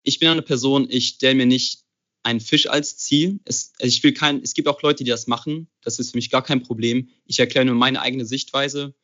[0.02, 1.84] ich bin eine Person, ich stelle mir nicht
[2.24, 3.40] einen Fisch als Ziel.
[3.44, 5.68] Es, also ich will kein, es gibt auch Leute, die das machen.
[5.80, 7.08] Das ist für mich gar kein Problem.
[7.24, 8.94] Ich erkläre nur meine eigene Sichtweise.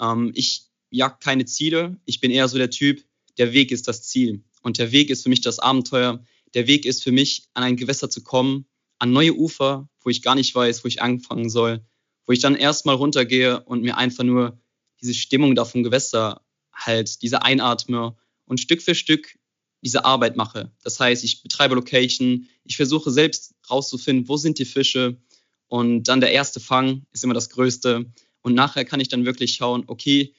[0.00, 1.98] Ähm, ich jag keine Ziele.
[2.04, 3.04] Ich bin eher so der Typ,
[3.38, 4.44] der Weg ist das Ziel.
[4.62, 6.24] Und der Weg ist für mich das Abenteuer.
[6.54, 8.66] Der Weg ist für mich, an ein Gewässer zu kommen,
[8.98, 11.84] an neue Ufer, wo ich gar nicht weiß, wo ich anfangen soll,
[12.26, 14.60] wo ich dann erstmal runtergehe und mir einfach nur
[15.00, 16.42] diese Stimmung da vom Gewässer
[16.72, 19.36] halt, diese einatme und Stück für Stück
[19.82, 20.70] diese Arbeit mache.
[20.84, 25.20] Das heißt, ich betreibe Location, ich versuche selbst rauszufinden, wo sind die Fische
[25.66, 29.54] und dann der erste Fang ist immer das Größte und nachher kann ich dann wirklich
[29.54, 30.34] schauen, okay,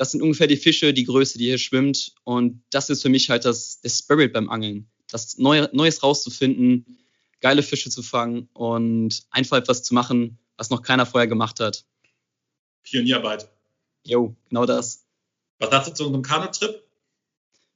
[0.00, 3.28] das sind ungefähr die Fische, die Größe, die hier schwimmt und das ist für mich
[3.28, 6.98] halt das, der Spirit beim Angeln, das Neue, Neues rauszufinden,
[7.42, 11.84] geile Fische zu fangen und einfach etwas zu machen, was noch keiner vorher gemacht hat.
[12.82, 13.50] Pionierarbeit.
[14.06, 15.04] Jo, genau das.
[15.58, 16.82] Was sagst du zu unserem Kanutrip?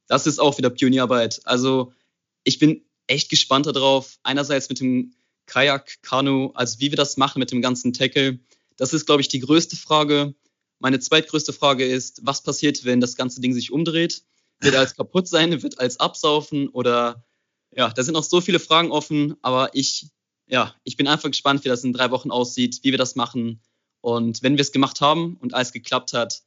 [0.07, 1.41] das ist auch wieder Pionierarbeit.
[1.43, 1.93] Also
[2.43, 4.17] ich bin echt gespannt darauf.
[4.23, 5.13] Einerseits mit dem
[5.45, 8.39] Kajak, Kanu, also wie wir das machen mit dem ganzen Tackle.
[8.77, 10.33] Das ist, glaube ich, die größte Frage.
[10.79, 14.23] Meine zweitgrößte Frage ist, was passiert, wenn das ganze Ding sich umdreht?
[14.59, 17.25] Wird als kaputt sein, wird als absaufen oder
[17.71, 20.07] ja, da sind noch so viele Fragen offen, aber ich,
[20.47, 23.61] ja, ich bin einfach gespannt, wie das in drei Wochen aussieht, wie wir das machen.
[23.99, 26.43] Und wenn wir es gemacht haben und alles geklappt hat,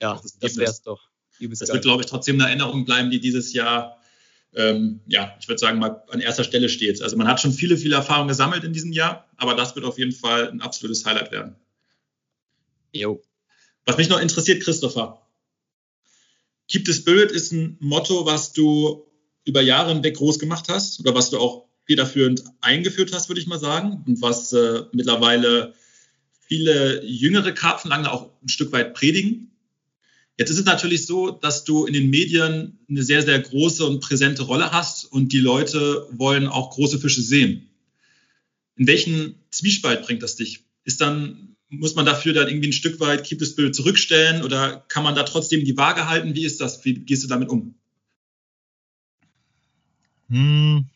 [0.00, 1.08] ja, das, das wäre es doch.
[1.40, 4.02] Das wird, glaube ich, trotzdem eine Erinnerung bleiben, die dieses Jahr
[4.54, 7.02] ähm, ja, ich würde sagen, mal an erster Stelle steht.
[7.02, 9.98] Also man hat schon viele, viele Erfahrungen gesammelt in diesem Jahr, aber das wird auf
[9.98, 11.56] jeden Fall ein absolutes Highlight werden.
[12.92, 13.22] Jo.
[13.84, 15.26] Was mich noch interessiert, Christopher.
[16.68, 19.06] Keep the Spirit ist ein Motto, was du
[19.44, 23.46] über Jahre hinweg groß gemacht hast oder was du auch federführend eingeführt hast, würde ich
[23.46, 25.74] mal sagen, und was äh, mittlerweile
[26.40, 29.50] viele jüngere Karpfenangler auch ein Stück weit predigen.
[30.38, 34.00] Jetzt ist es natürlich so, dass du in den Medien eine sehr, sehr große und
[34.00, 37.68] präsente Rolle hast und die Leute wollen auch große Fische sehen.
[38.76, 40.64] In welchen Zwiespalt bringt das dich?
[40.84, 44.84] Ist dann, muss man dafür dann irgendwie ein Stück weit Keep the Spirit zurückstellen oder
[44.88, 46.34] kann man da trotzdem die Waage halten?
[46.34, 46.84] Wie ist das?
[46.84, 47.74] Wie gehst du damit um?
[50.28, 50.86] Hm.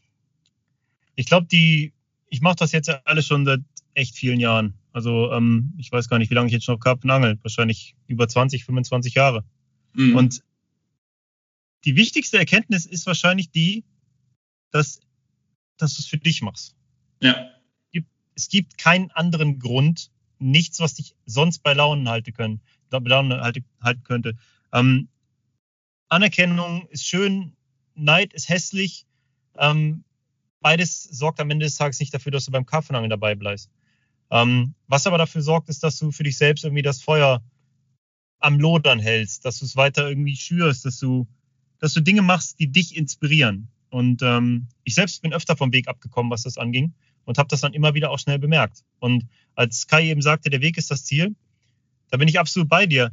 [1.14, 1.92] Ich glaube, die,
[2.28, 3.60] ich mache das jetzt ja alles schon seit
[3.94, 4.74] echt vielen Jahren.
[4.92, 7.38] Also ähm, ich weiß gar nicht, wie lange ich jetzt schon auf Karpfen angel.
[7.42, 9.44] Wahrscheinlich über 20, 25 Jahre.
[9.94, 10.14] Mhm.
[10.14, 10.42] Und
[11.86, 13.84] die wichtigste Erkenntnis ist wahrscheinlich die,
[14.72, 15.00] dass,
[15.78, 16.74] dass du es für dich machst.
[17.22, 17.50] Ja.
[18.34, 22.60] Es gibt keinen anderen Grund, nichts, was dich sonst bei Launen halten können,
[22.90, 24.36] Launen halten, halten könnte.
[24.72, 25.08] Ähm,
[26.08, 27.52] Anerkennung ist schön,
[27.94, 29.06] Neid ist hässlich.
[29.58, 30.04] Ähm,
[30.60, 33.70] beides sorgt am Ende des Tages nicht dafür, dass du beim Karpfenangeln dabei bleibst.
[34.30, 37.42] Ähm, was aber dafür sorgt, ist, dass du für dich selbst irgendwie das Feuer
[38.38, 41.26] am Lodern hältst, dass du es weiter irgendwie schürst, dass du,
[41.78, 43.68] dass du Dinge machst, die dich inspirieren.
[43.90, 46.92] Und ähm, ich selbst bin öfter vom Weg abgekommen, was das anging,
[47.26, 48.84] und habe das dann immer wieder auch schnell bemerkt.
[48.98, 51.34] Und als Kai eben sagte, der Weg ist das Ziel,
[52.10, 53.12] da bin ich absolut bei dir.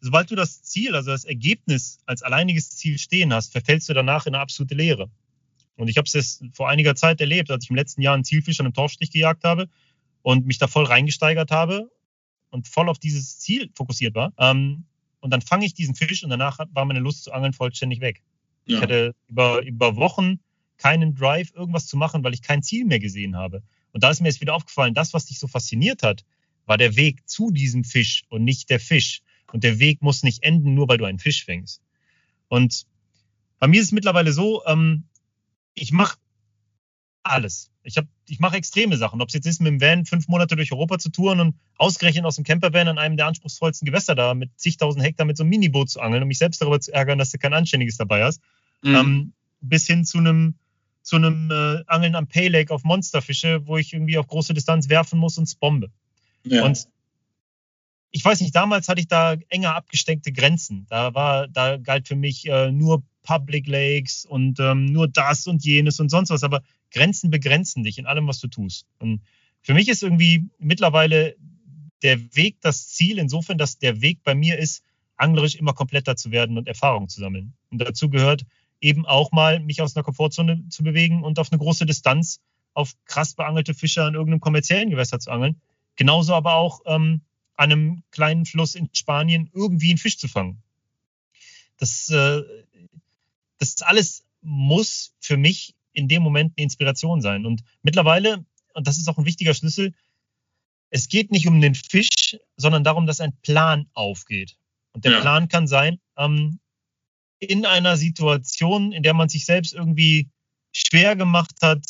[0.00, 4.26] Sobald du das Ziel, also das Ergebnis als alleiniges Ziel stehen hast, verfällst du danach
[4.26, 5.10] in eine absolute Leere.
[5.76, 8.24] Und ich habe es jetzt vor einiger Zeit erlebt, als ich im letzten Jahr einen
[8.24, 9.68] Zielfisch an einem Torfstich gejagt habe
[10.22, 11.90] und mich da voll reingesteigert habe
[12.48, 14.32] und voll auf dieses Ziel fokussiert war.
[14.38, 14.84] Ähm,
[15.20, 18.22] und dann fange ich diesen Fisch und danach war meine Lust zu angeln vollständig weg.
[18.64, 18.76] Ja.
[18.76, 20.40] Ich hatte über, über Wochen
[20.80, 23.62] keinen Drive, irgendwas zu machen, weil ich kein Ziel mehr gesehen habe.
[23.92, 26.24] Und da ist mir jetzt wieder aufgefallen, das, was dich so fasziniert hat,
[26.66, 29.22] war der Weg zu diesem Fisch und nicht der Fisch.
[29.52, 31.82] Und der Weg muss nicht enden, nur weil du einen Fisch fängst.
[32.48, 32.86] Und
[33.58, 35.04] bei mir ist es mittlerweile so, ähm,
[35.74, 36.16] ich mache
[37.22, 37.70] alles.
[37.82, 39.20] Ich, hab, ich mache extreme Sachen.
[39.20, 42.24] Ob es jetzt ist, mit dem Van fünf Monate durch Europa zu touren und ausgerechnet
[42.24, 45.50] aus dem Campervan an einem der anspruchsvollsten Gewässer da mit zigtausend Hektar mit so einem
[45.50, 48.42] Miniboot zu angeln und mich selbst darüber zu ärgern, dass du kein Anständiges dabei hast,
[48.82, 48.94] mhm.
[48.94, 50.54] ähm, bis hin zu einem
[51.02, 54.88] zu einem äh, Angeln am Pay Lake auf Monsterfische, wo ich irgendwie auf große Distanz
[54.88, 55.90] werfen muss und bombe.
[56.44, 56.64] Ja.
[56.64, 56.88] Und
[58.10, 60.86] ich weiß nicht, damals hatte ich da enger abgesteckte Grenzen.
[60.88, 65.64] Da war, da galt für mich äh, nur Public Lakes und ähm, nur das und
[65.64, 66.42] jenes und sonst was.
[66.42, 68.86] Aber Grenzen begrenzen dich in allem, was du tust.
[68.98, 69.22] Und
[69.62, 71.36] für mich ist irgendwie mittlerweile
[72.02, 74.82] der Weg das Ziel, insofern, dass der Weg bei mir ist,
[75.16, 77.52] anglerisch immer kompletter zu werden und Erfahrung zu sammeln.
[77.70, 78.44] Und dazu gehört
[78.80, 82.40] eben auch mal, mich aus einer Komfortzone zu bewegen und auf eine große Distanz
[82.72, 85.60] auf krass beangelte Fische an irgendeinem kommerziellen Gewässer zu angeln.
[85.96, 87.22] Genauso aber auch ähm,
[87.56, 90.62] an einem kleinen Fluss in Spanien irgendwie einen Fisch zu fangen.
[91.76, 92.42] Das, äh,
[93.58, 97.44] das alles muss für mich in dem Moment eine Inspiration sein.
[97.44, 99.92] Und mittlerweile, und das ist auch ein wichtiger Schlüssel,
[100.90, 104.56] es geht nicht um den Fisch, sondern darum, dass ein Plan aufgeht.
[104.92, 105.20] Und der ja.
[105.20, 106.58] Plan kann sein, ähm,
[107.40, 110.30] in einer Situation, in der man sich selbst irgendwie
[110.72, 111.84] schwer gemacht hat,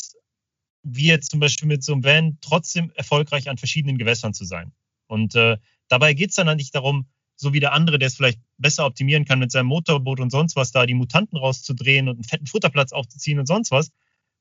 [0.83, 4.73] wie jetzt zum Beispiel mit so einem Van, trotzdem erfolgreich an verschiedenen Gewässern zu sein.
[5.07, 8.41] Und äh, dabei geht es dann nicht darum, so wie der andere, der es vielleicht
[8.59, 12.25] besser optimieren kann mit seinem Motorboot und sonst was, da die Mutanten rauszudrehen und einen
[12.25, 13.91] fetten Futterplatz aufzuziehen und sonst was,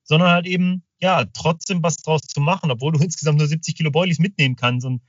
[0.03, 3.91] sondern halt eben, ja, trotzdem was draus zu machen, obwohl du insgesamt nur 70 Kilo
[3.91, 4.85] Boilies mitnehmen kannst.
[4.85, 5.01] Und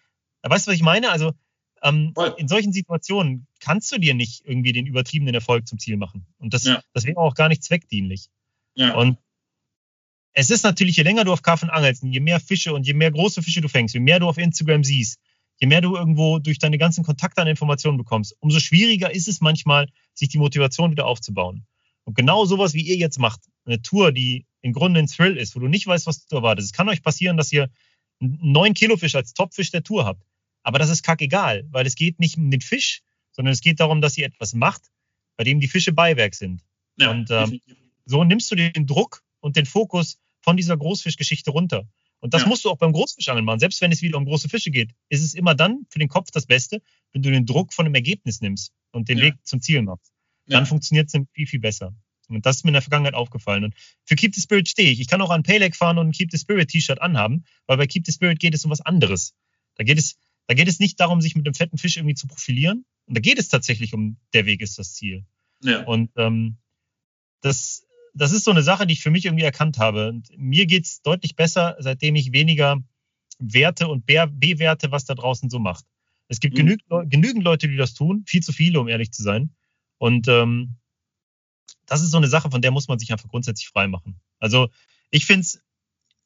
[0.43, 1.11] weißt du, was ich meine?
[1.11, 1.33] Also
[1.83, 6.27] ähm, in solchen Situationen kannst du dir nicht irgendwie den übertriebenen Erfolg zum Ziel machen.
[6.39, 6.83] Und das, ja.
[6.93, 8.29] das wäre auch gar nicht zweckdienlich.
[8.75, 8.95] Ja.
[8.95, 9.19] Und
[10.33, 13.11] es ist natürlich, je länger du auf Karpfen angelst, je mehr Fische und je mehr
[13.11, 15.19] große Fische du fängst, je mehr du auf Instagram siehst,
[15.59, 19.41] je mehr du irgendwo durch deine ganzen Kontakte an Informationen bekommst, umso schwieriger ist es
[19.41, 21.67] manchmal, sich die Motivation wieder aufzubauen.
[22.05, 25.55] Und genau sowas, wie ihr jetzt macht, eine Tour, die im Grunde ein Thrill ist,
[25.57, 26.67] wo du nicht weißt, was du erwartest.
[26.67, 27.71] Es kann euch passieren, dass ihr
[28.21, 30.23] einen 9 Kilo Fisch als Topfisch der Tour habt.
[30.63, 33.03] Aber das ist kackegal, weil es geht nicht um den Fisch,
[33.33, 34.83] sondern es geht darum, dass ihr etwas macht,
[35.37, 36.63] bei dem die Fische Beiwerk sind.
[36.97, 37.61] Ja, und ähm,
[38.05, 41.89] so nimmst du den Druck und den Fokus von dieser Großfischgeschichte runter.
[42.21, 42.49] Und das ja.
[42.49, 43.61] musst du auch beim Großfischangeln machen.
[43.61, 46.31] Selbst wenn es wieder um große Fische geht, ist es immer dann für den Kopf
[46.31, 46.83] das Beste,
[47.13, 49.25] wenn du den Druck von einem Ergebnis nimmst und den ja.
[49.25, 50.13] Weg zum Ziel machst.
[50.47, 51.95] Dann funktioniert es viel, viel besser.
[52.29, 53.65] Und das ist mir in der Vergangenheit aufgefallen.
[53.65, 55.01] Und für Keep the Spirit stehe ich.
[55.01, 57.87] Ich kann auch an Paylake fahren und ein Keep the Spirit T-Shirt anhaben, weil bei
[57.87, 59.35] Keep the Spirit geht es um was anderes.
[59.77, 60.17] Da geht es,
[60.51, 62.85] da geht es nicht darum, sich mit einem fetten Fisch irgendwie zu profilieren.
[63.07, 65.25] Und da geht es tatsächlich um, der Weg ist das Ziel.
[65.63, 65.85] Ja.
[65.85, 66.57] Und ähm,
[67.41, 70.09] das, das ist so eine Sache, die ich für mich irgendwie erkannt habe.
[70.09, 72.83] Und mir geht's deutlich besser, seitdem ich weniger
[73.39, 75.85] Werte und bewerte, was da draußen so macht.
[76.27, 76.67] Es gibt mhm.
[76.67, 79.55] genügend, genügend Leute, die das tun, viel zu viele, um ehrlich zu sein.
[79.99, 80.79] Und ähm,
[81.87, 84.21] das ist so eine Sache, von der muss man sich einfach grundsätzlich frei machen.
[84.41, 84.69] Also
[85.13, 85.63] ich finde es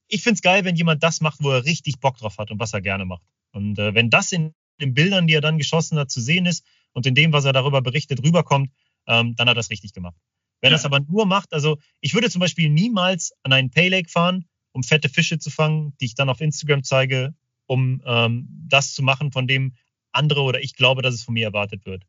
[0.09, 2.73] ich find's geil, wenn jemand das macht, wo er richtig Bock drauf hat und was
[2.73, 3.25] er gerne macht.
[3.55, 6.65] Und äh, wenn das in den Bildern, die er dann geschossen hat, zu sehen ist
[6.93, 8.71] und in dem, was er darüber berichtet, rüberkommt,
[9.07, 10.17] ähm, dann hat er das richtig gemacht.
[10.61, 10.77] Wenn ja.
[10.77, 14.11] er es aber nur macht, also ich würde zum Beispiel niemals an einen Pay Lake
[14.11, 17.35] fahren, um fette Fische zu fangen, die ich dann auf Instagram zeige,
[17.67, 19.75] um ähm, das zu machen, von dem
[20.13, 22.05] andere oder ich glaube, dass es von mir erwartet wird.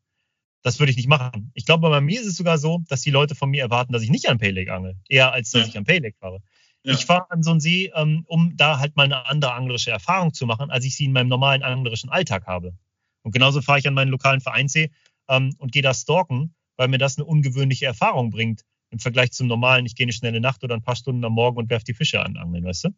[0.64, 1.52] Das würde ich nicht machen.
[1.54, 4.02] Ich glaube, bei mir ist es sogar so, dass die Leute von mir erwarten, dass
[4.02, 5.68] ich nicht an Pay Lake angel, eher als dass ja.
[5.68, 6.42] ich an Pay Lake fahre.
[6.86, 6.94] Ja.
[6.94, 10.34] Ich fahre an so einen See, ähm, um da halt mal eine andere anglerische Erfahrung
[10.34, 12.78] zu machen, als ich sie in meinem normalen anglerischen Alltag habe.
[13.24, 14.92] Und genauso fahre ich an meinen lokalen Vereinssee
[15.28, 18.62] ähm, und gehe da stalken, weil mir das eine ungewöhnliche Erfahrung bringt
[18.92, 21.58] im Vergleich zum normalen, ich gehe eine schnelle Nacht oder ein paar Stunden am Morgen
[21.58, 22.90] und werfe die Fische an Angeln, weißt du?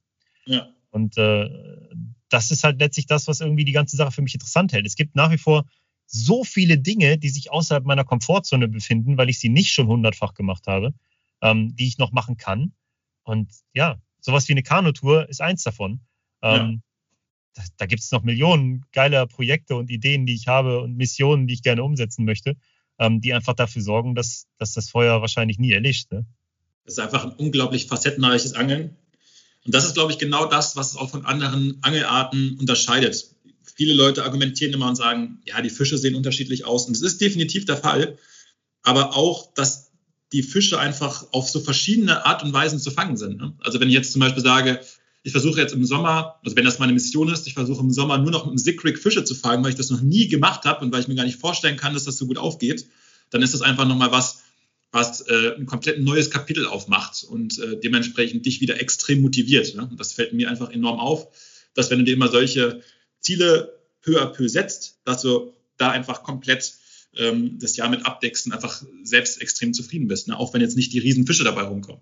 [0.46, 0.68] Ja.
[0.90, 1.50] Und äh,
[2.28, 4.86] das ist halt letztlich das, was irgendwie die ganze Sache für mich interessant hält.
[4.86, 5.66] Es gibt nach wie vor
[6.06, 10.34] so viele Dinge, die sich außerhalb meiner Komfortzone befinden, weil ich sie nicht schon hundertfach
[10.34, 10.94] gemacht habe,
[11.42, 12.74] ähm, die ich noch machen kann.
[13.28, 16.00] Und ja, sowas wie eine Kanutour ist eins davon.
[16.42, 16.82] Ähm,
[17.54, 21.46] da, da gibt es noch Millionen geiler Projekte und Ideen, die ich habe und Missionen,
[21.46, 22.56] die ich gerne umsetzen möchte,
[23.00, 26.12] ähm, die einfach dafür sorgen, dass, dass das Feuer wahrscheinlich nie erlischt.
[26.12, 26.26] Ne?
[26.86, 28.96] Das ist einfach ein unglaublich facettenreiches Angeln.
[29.66, 33.36] Und das ist, glaube ich, genau das, was es auch von anderen Angelarten unterscheidet.
[33.76, 36.88] Viele Leute argumentieren immer und sagen, ja, die Fische sehen unterschiedlich aus.
[36.88, 38.18] Und das ist definitiv der Fall.
[38.84, 39.87] Aber auch, dass
[40.34, 43.38] die Fische einfach auf so verschiedene Art und Weisen zu fangen sind.
[43.38, 43.54] Ne?
[43.60, 44.82] Also wenn ich jetzt zum Beispiel sage,
[45.24, 48.18] ich versuche jetzt im Sommer, also wenn das meine Mission ist, ich versuche im Sommer
[48.18, 50.86] nur noch mit einem Sickrig Fische zu fangen, weil ich das noch nie gemacht habe
[50.86, 52.88] und weil ich mir gar nicht vorstellen kann, dass das so gut aufgeht,
[53.30, 54.44] dann ist das einfach nochmal was,
[54.92, 59.76] was äh, ein komplett neues Kapitel aufmacht und äh, dementsprechend dich wieder extrem motiviert.
[59.76, 59.88] Ne?
[59.90, 61.28] Und das fällt mir einfach enorm auf,
[61.74, 62.82] dass wenn du dir immer solche
[63.20, 66.74] Ziele peu à peu setzt, dass du da einfach komplett
[67.16, 70.38] ähm, das Jahr mit abdeckst und einfach selbst extrem zufrieden bist, ne?
[70.38, 72.02] auch wenn jetzt nicht die Riesenfische dabei rumkommen.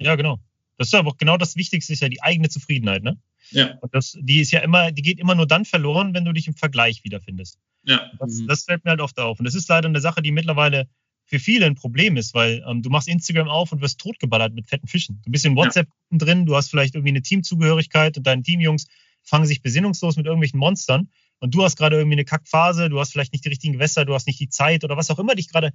[0.00, 0.40] Ja, genau.
[0.76, 3.18] Das ist aber auch genau das Wichtigste, ist ja die eigene Zufriedenheit, ne?
[3.50, 3.78] Ja.
[3.80, 6.48] Und das, die ist ja immer, die geht immer nur dann verloren, wenn du dich
[6.48, 7.58] im Vergleich wiederfindest.
[7.84, 8.10] Ja.
[8.18, 8.48] Das, mhm.
[8.48, 9.38] das fällt mir halt oft auf.
[9.38, 10.88] Und das ist leider eine Sache, die mittlerweile
[11.26, 14.66] für viele ein Problem ist, weil ähm, du machst Instagram auf und wirst totgeballert mit
[14.66, 15.20] fetten Fischen.
[15.24, 16.18] Du bist in WhatsApp ja.
[16.18, 18.86] drin, du hast vielleicht irgendwie eine Teamzugehörigkeit und deine Teamjungs
[19.22, 21.08] fangen sich besinnungslos mit irgendwelchen Monstern
[21.44, 24.14] und du hast gerade irgendwie eine Kackphase, du hast vielleicht nicht die richtigen Gewässer, du
[24.14, 25.74] hast nicht die Zeit oder was auch immer dich gerade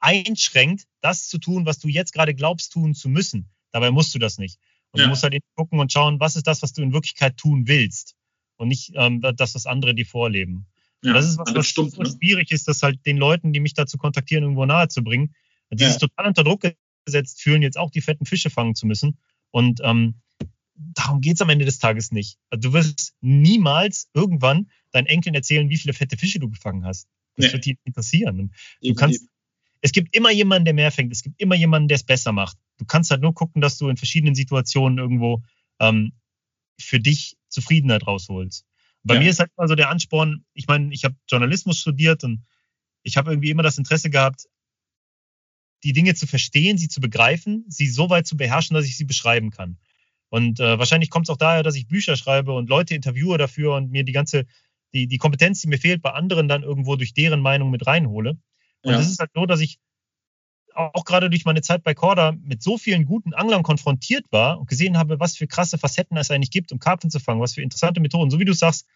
[0.00, 3.50] einschränkt, das zu tun, was du jetzt gerade glaubst tun zu müssen.
[3.72, 4.58] Dabei musst du das nicht.
[4.90, 5.04] Und ja.
[5.04, 8.14] du musst halt gucken und schauen, was ist das, was du in Wirklichkeit tun willst
[8.56, 10.64] und nicht ähm, das, was andere dir vorleben.
[11.04, 12.08] Ja, das ist was, was stimmt, so ne?
[12.08, 15.34] schwierig ist, das halt den Leuten, die mich dazu kontaktieren, irgendwo nahe zu bringen,
[15.70, 15.90] die ja.
[15.90, 16.62] sich total unter Druck
[17.04, 19.18] gesetzt fühlen, jetzt auch die fetten Fische fangen zu müssen.
[19.50, 20.22] Und ähm,
[20.74, 22.38] darum geht's am Ende des Tages nicht.
[22.50, 27.08] Du wirst niemals irgendwann deinen Enkeln erzählen, wie viele fette Fische du gefangen hast.
[27.36, 27.52] Das nee.
[27.52, 28.52] wird die interessieren.
[28.82, 29.26] Du kannst,
[29.80, 31.12] es gibt immer jemanden, der mehr fängt.
[31.12, 32.56] Es gibt immer jemanden, der es besser macht.
[32.78, 35.42] Du kannst halt nur gucken, dass du in verschiedenen Situationen irgendwo
[35.80, 36.12] ähm,
[36.78, 38.66] für dich Zufriedenheit rausholst.
[39.02, 39.20] Bei ja.
[39.20, 42.44] mir ist halt also der Ansporn, ich meine, ich habe Journalismus studiert und
[43.02, 44.46] ich habe irgendwie immer das Interesse gehabt,
[45.82, 49.04] die Dinge zu verstehen, sie zu begreifen, sie so weit zu beherrschen, dass ich sie
[49.04, 49.78] beschreiben kann.
[50.32, 53.74] Und äh, wahrscheinlich kommt es auch daher, dass ich Bücher schreibe und Leute interviewe dafür
[53.74, 54.46] und mir die ganze,
[54.94, 58.38] die, die Kompetenz, die mir fehlt, bei anderen dann irgendwo durch deren Meinung mit reinhole.
[58.80, 58.96] Und ja.
[58.96, 59.78] das ist halt so, dass ich
[60.74, 64.70] auch gerade durch meine Zeit bei Corda mit so vielen guten Anglern konfrontiert war und
[64.70, 67.60] gesehen habe, was für krasse Facetten es eigentlich gibt, um Karpfen zu fangen, was für
[67.60, 68.30] interessante Methoden.
[68.30, 68.86] So wie du sagst,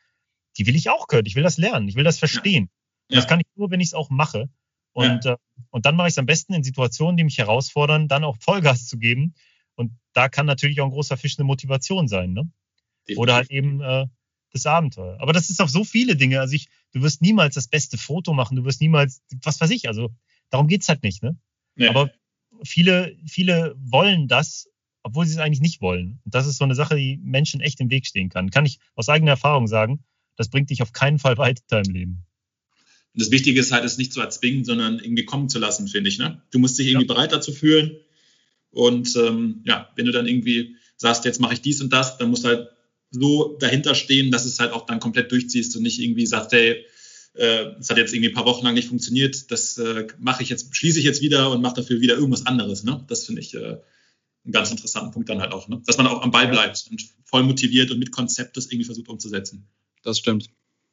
[0.56, 1.26] die will ich auch können.
[1.26, 1.86] Ich will das lernen.
[1.86, 2.70] Ich will das verstehen.
[3.10, 3.16] Ja.
[3.16, 4.48] Das kann ich nur, wenn ich es auch mache.
[4.94, 5.34] Und, ja.
[5.34, 5.36] äh,
[5.68, 8.86] und dann mache ich es am besten in Situationen, die mich herausfordern, dann auch Vollgas
[8.86, 9.34] zu geben
[9.76, 12.50] und da kann natürlich auch ein großer Fisch eine Motivation sein, ne?
[13.16, 14.06] Oder halt eben äh,
[14.52, 15.20] das Abenteuer.
[15.20, 16.40] Aber das ist auf so viele Dinge.
[16.40, 19.86] Also ich, du wirst niemals das beste Foto machen, du wirst niemals, was weiß ich,
[19.86, 20.10] also
[20.50, 21.38] darum geht's halt nicht, ne?
[21.76, 21.88] Nee.
[21.88, 22.10] Aber
[22.64, 24.68] viele, viele wollen das,
[25.02, 26.20] obwohl sie es eigentlich nicht wollen.
[26.24, 28.50] Und das ist so eine Sache, die Menschen echt im Weg stehen kann.
[28.50, 30.04] Kann ich aus eigener Erfahrung sagen,
[30.36, 32.26] das bringt dich auf keinen Fall weiter im Leben.
[33.14, 36.18] das Wichtige ist halt, es nicht zu erzwingen, sondern irgendwie kommen zu lassen, finde ich.
[36.18, 36.42] Ne?
[36.50, 37.14] Du musst dich irgendwie ja.
[37.14, 37.96] bereit dazu fühlen.
[38.76, 42.28] Und ähm, ja, wenn du dann irgendwie sagst, jetzt mache ich dies und das, dann
[42.28, 42.68] musst du halt
[43.10, 46.84] so dahinter stehen, dass es halt auch dann komplett durchziehst und nicht irgendwie sagst, hey,
[47.32, 50.50] äh, es hat jetzt irgendwie ein paar Wochen lang nicht funktioniert, das äh, mache ich
[50.50, 52.84] jetzt, schließe ich jetzt wieder und mache dafür wieder irgendwas anderes.
[52.84, 53.02] Ne?
[53.08, 53.78] Das finde ich äh,
[54.44, 55.80] einen ganz interessanten Punkt dann halt auch, ne?
[55.86, 59.08] dass man auch am Ball bleibt und voll motiviert und mit Konzept das irgendwie versucht
[59.08, 59.66] umzusetzen.
[60.02, 60.50] Das stimmt.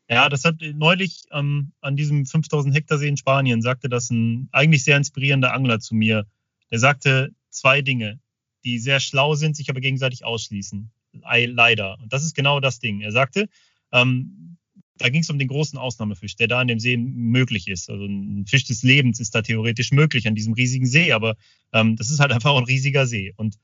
[0.09, 4.47] Ja, das hat neulich ähm, an diesem 5000 Hektar See in Spanien sagte das ein
[4.53, 6.25] eigentlich sehr inspirierender Angler zu mir.
[6.71, 8.19] Der sagte, zwei Dinge,
[8.63, 10.91] die sehr schlau sind, sich aber gegenseitig ausschließen.
[11.13, 11.99] Leider.
[11.99, 13.01] Und das ist genau das Ding.
[13.01, 13.49] Er sagte,
[13.91, 14.57] ähm,
[14.97, 17.89] da ging es um den großen Ausnahmefisch, der da in dem See möglich ist.
[17.89, 21.35] Also ein Fisch des Lebens ist da theoretisch möglich an diesem riesigen See, aber
[21.71, 23.33] ähm, das ist halt einfach ein riesiger See.
[23.35, 23.57] Und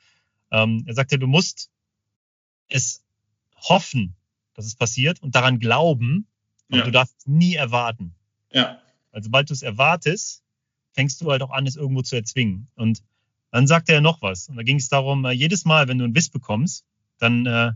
[0.52, 1.70] ähm, er sagte, du musst
[2.68, 3.03] es
[3.56, 4.16] hoffen,
[4.53, 6.28] dass es passiert und daran glauben,
[6.70, 6.86] aber ja.
[6.86, 8.16] du darfst es nie erwarten.
[8.52, 8.82] Ja.
[9.11, 10.44] Also sobald du es erwartest,
[10.94, 12.68] fängst du halt auch an, es irgendwo zu erzwingen.
[12.76, 13.03] Und
[13.52, 14.48] dann sagte er noch was.
[14.50, 16.86] Und da ging es darum, äh, jedes Mal, wenn du einen Biss bekommst,
[17.18, 17.72] dann, äh,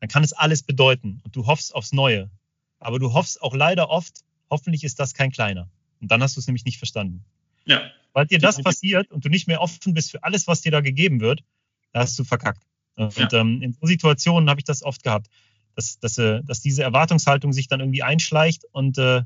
[0.00, 1.20] dann kann es alles bedeuten.
[1.24, 2.30] Und du hoffst aufs Neue.
[2.78, 5.68] Aber du hoffst auch leider oft, hoffentlich ist das kein kleiner.
[6.00, 7.24] Und dann hast du es nämlich nicht verstanden.
[7.66, 7.82] Ja.
[8.12, 10.80] Weil dir das passiert und du nicht mehr offen bist für alles, was dir da
[10.80, 11.44] gegeben wird,
[11.92, 12.66] da hast du verkackt.
[12.96, 13.32] Und ja.
[13.32, 15.28] ähm, in so Situationen habe ich das oft gehabt,
[15.76, 19.22] dass, dass, äh, dass diese Erwartungshaltung sich dann irgendwie einschleicht und äh,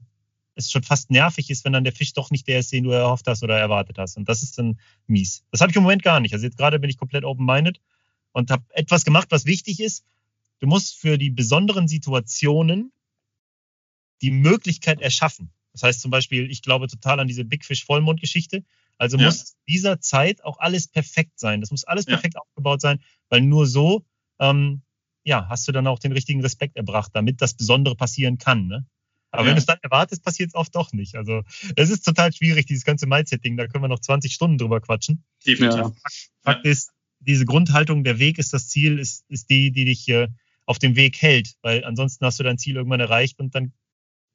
[0.54, 2.90] es schon fast nervig ist, wenn dann der Fisch doch nicht der ist, den du
[2.90, 4.16] erhofft hast oder erwartet hast.
[4.16, 5.44] Und das ist dann mies.
[5.50, 6.32] Das habe ich im Moment gar nicht.
[6.32, 7.80] Also jetzt gerade bin ich komplett open-minded
[8.32, 10.04] und habe etwas gemacht, was wichtig ist.
[10.60, 12.92] Du musst für die besonderen Situationen
[14.22, 15.50] die Möglichkeit erschaffen.
[15.72, 18.64] Das heißt zum Beispiel, ich glaube total an diese Big Fish Vollmond-Geschichte.
[18.96, 19.26] Also ja.
[19.26, 21.60] muss dieser Zeit auch alles perfekt sein.
[21.60, 22.40] Das muss alles perfekt ja.
[22.40, 24.04] aufgebaut sein, weil nur so
[24.38, 24.82] ähm,
[25.24, 28.66] ja, hast du dann auch den richtigen Respekt erbracht, damit das Besondere passieren kann.
[28.66, 28.86] Ne?
[29.34, 29.48] Aber ja.
[29.48, 31.16] wenn du es dann erwartest, passiert es oft doch nicht.
[31.16, 31.42] Also
[31.74, 35.24] es ist total schwierig, dieses ganze Mindset-Ding, da können wir noch 20 Stunden drüber quatschen.
[35.44, 35.78] Definitiv.
[35.78, 35.88] Ja.
[35.88, 40.08] Fakt, Fakt ist, diese Grundhaltung, der Weg ist das Ziel, ist, ist die, die dich
[40.08, 40.28] äh,
[40.66, 43.72] auf dem Weg hält, weil ansonsten hast du dein Ziel irgendwann erreicht und dann,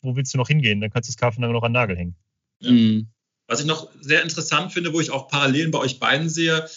[0.01, 0.81] wo willst du noch hingehen?
[0.81, 2.15] Dann kannst du das Karfenang noch an den Nagel hängen.
[2.59, 2.71] Ja.
[2.71, 3.07] Mhm.
[3.47, 6.67] Was ich noch sehr interessant finde, wo ich auch Parallelen bei euch beiden sehe,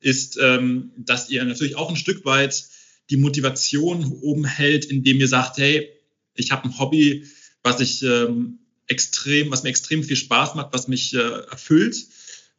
[0.00, 2.68] ist, ähm, dass ihr natürlich auch ein Stück weit
[3.08, 5.90] die Motivation oben hält, indem ihr sagt, hey,
[6.34, 7.26] ich habe ein Hobby,
[7.62, 12.06] was ich ähm, extrem, was mir extrem viel Spaß macht, was mich äh, erfüllt,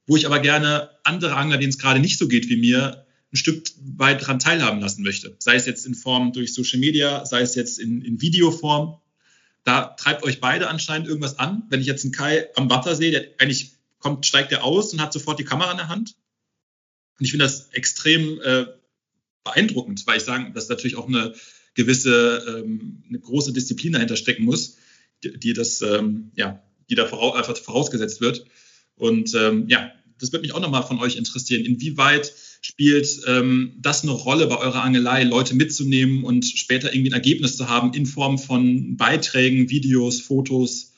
[0.08, 3.38] wo ich aber gerne andere Angler, denen es gerade nicht so geht wie mir, ein
[3.38, 3.64] Stück
[3.98, 5.36] weit daran teilhaben lassen möchte.
[5.40, 9.00] Sei es jetzt in Form durch Social Media, sei es jetzt in, in Videoform.
[9.64, 11.64] Da treibt euch beide anscheinend irgendwas an.
[11.70, 15.02] Wenn ich jetzt einen Kai am Wasser sehe, der eigentlich kommt, steigt der aus und
[15.02, 16.16] hat sofort die Kamera in der Hand.
[17.20, 18.66] Und ich finde das extrem äh,
[19.44, 21.34] beeindruckend, weil ich sagen, dass natürlich auch eine
[21.74, 24.78] gewisse, ähm, eine große Disziplin dahinter stecken muss
[25.24, 28.46] die das, ähm, ja, die da einfach vorausgesetzt wird.
[28.96, 31.66] Und ähm, ja, das würde mich auch nochmal von euch interessieren.
[31.66, 37.16] Inwieweit spielt ähm, das eine Rolle bei eurer Angelei, Leute mitzunehmen und später irgendwie ein
[37.16, 40.94] Ergebnis zu haben in Form von Beiträgen, Videos, Fotos?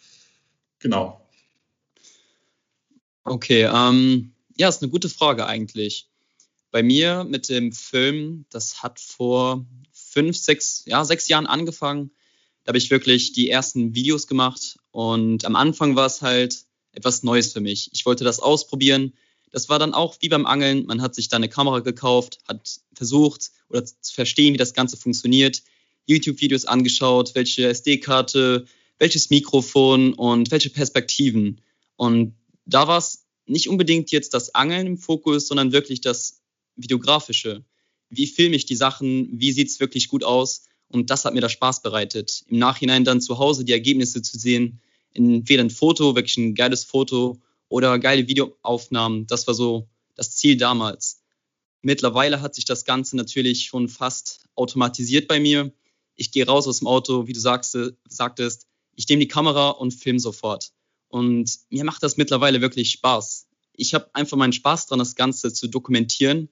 [0.79, 1.25] Genau.
[3.23, 6.09] Okay, ähm, ja, ist eine gute Frage eigentlich.
[6.71, 12.11] Bei mir mit dem Film, das hat vor fünf, sechs, ja, sechs Jahren angefangen.
[12.63, 17.23] Da habe ich wirklich die ersten Videos gemacht und am Anfang war es halt etwas
[17.23, 17.89] Neues für mich.
[17.93, 19.13] Ich wollte das ausprobieren.
[19.51, 20.85] Das war dann auch wie beim Angeln.
[20.85, 24.97] Man hat sich da eine Kamera gekauft, hat versucht oder zu verstehen, wie das Ganze
[24.97, 25.61] funktioniert,
[26.05, 28.65] YouTube-Videos angeschaut, welche SD-Karte,
[28.97, 31.61] welches Mikrofon und welche Perspektiven.
[31.97, 32.35] Und
[32.65, 36.41] da war es nicht unbedingt jetzt das Angeln im Fokus, sondern wirklich das
[36.75, 37.63] Videografische.
[38.09, 39.29] Wie filme ich die Sachen?
[39.39, 40.63] Wie sieht es wirklich gut aus?
[40.93, 42.45] Und das hat mir da Spaß bereitet.
[42.47, 44.79] Im Nachhinein dann zu Hause die Ergebnisse zu sehen,
[45.13, 49.25] entweder ein Foto, wirklich ein geiles Foto oder geile Videoaufnahmen.
[49.25, 51.23] Das war so das Ziel damals.
[51.81, 55.73] Mittlerweile hat sich das Ganze natürlich schon fast automatisiert bei mir.
[56.15, 57.75] Ich gehe raus aus dem Auto, wie du sagst,
[58.07, 60.73] sagtest, ich nehme die Kamera und film sofort.
[61.07, 63.47] Und mir macht das mittlerweile wirklich Spaß.
[63.75, 66.49] Ich habe einfach meinen Spaß dran, das Ganze zu dokumentieren.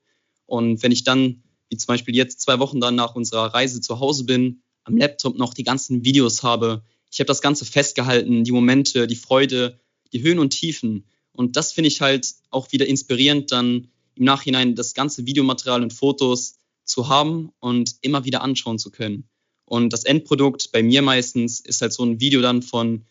[0.48, 4.00] Und wenn ich dann wie zum Beispiel jetzt zwei Wochen dann nach unserer Reise zu
[4.00, 6.84] Hause bin, am Laptop noch die ganzen Videos habe.
[7.10, 9.80] Ich habe das Ganze festgehalten, die Momente, die Freude,
[10.12, 11.06] die Höhen und Tiefen.
[11.32, 15.94] Und das finde ich halt auch wieder inspirierend, dann im Nachhinein das ganze Videomaterial und
[15.94, 19.30] Fotos zu haben und immer wieder anschauen zu können.
[19.64, 23.06] Und das Endprodukt bei mir meistens ist halt so ein Video dann von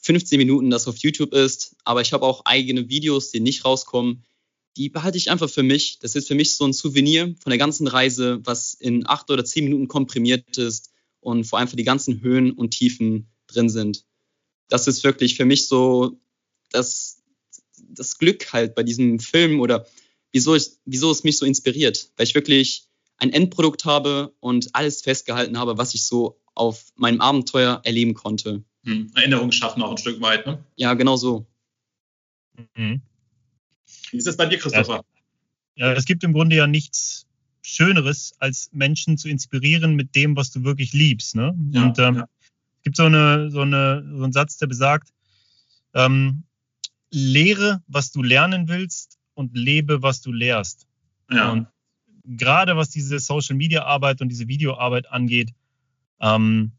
[0.00, 1.76] 15 Minuten, das auf YouTube ist.
[1.84, 4.24] Aber ich habe auch eigene Videos, die nicht rauskommen,
[4.78, 5.98] die behalte ich einfach für mich.
[5.98, 9.44] Das ist für mich so ein Souvenir von der ganzen Reise, was in acht oder
[9.44, 14.04] zehn Minuten komprimiert ist und vor allem für die ganzen Höhen und Tiefen drin sind.
[14.68, 16.20] Das ist wirklich für mich so
[16.70, 17.22] das,
[17.88, 19.86] das Glück halt bei diesem Film oder
[20.30, 22.84] wieso, ich, wieso es mich so inspiriert, weil ich wirklich
[23.16, 28.62] ein Endprodukt habe und alles festgehalten habe, was ich so auf meinem Abenteuer erleben konnte.
[28.84, 29.10] Hm.
[29.16, 30.62] Erinnerungen schaffen auch ein Stück weit, ne?
[30.76, 31.46] Ja, genau so.
[32.76, 33.02] Mhm.
[34.10, 35.04] Wie ist das bei dir, Christopher?
[35.76, 37.26] Ja, es gibt im Grunde ja nichts
[37.62, 41.36] Schöneres, als Menschen zu inspirieren mit dem, was du wirklich liebst.
[41.36, 41.54] Ne?
[41.70, 42.28] Ja, und ähm, ja.
[42.78, 45.12] es gibt so, eine, so, eine, so einen Satz, der besagt,
[45.94, 46.44] ähm,
[47.10, 50.86] lehre, was du lernen willst und lebe, was du lehrst.
[51.30, 51.52] Ja.
[51.52, 51.68] Und
[52.24, 55.52] gerade was diese Social Media Arbeit und diese Videoarbeit angeht,
[56.20, 56.72] ähm,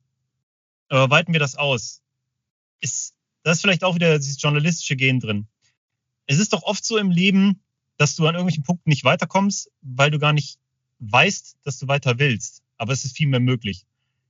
[0.89, 2.01] weiten wir das aus.
[2.81, 3.13] Ist,
[3.43, 5.47] da ist vielleicht auch wieder dieses journalistische Gen drin.
[6.29, 7.59] Es ist doch oft so im Leben,
[7.97, 10.59] dass du an irgendwelchen Punkten nicht weiterkommst, weil du gar nicht
[10.99, 12.61] weißt, dass du weiter willst.
[12.77, 13.87] Aber es ist viel mehr möglich.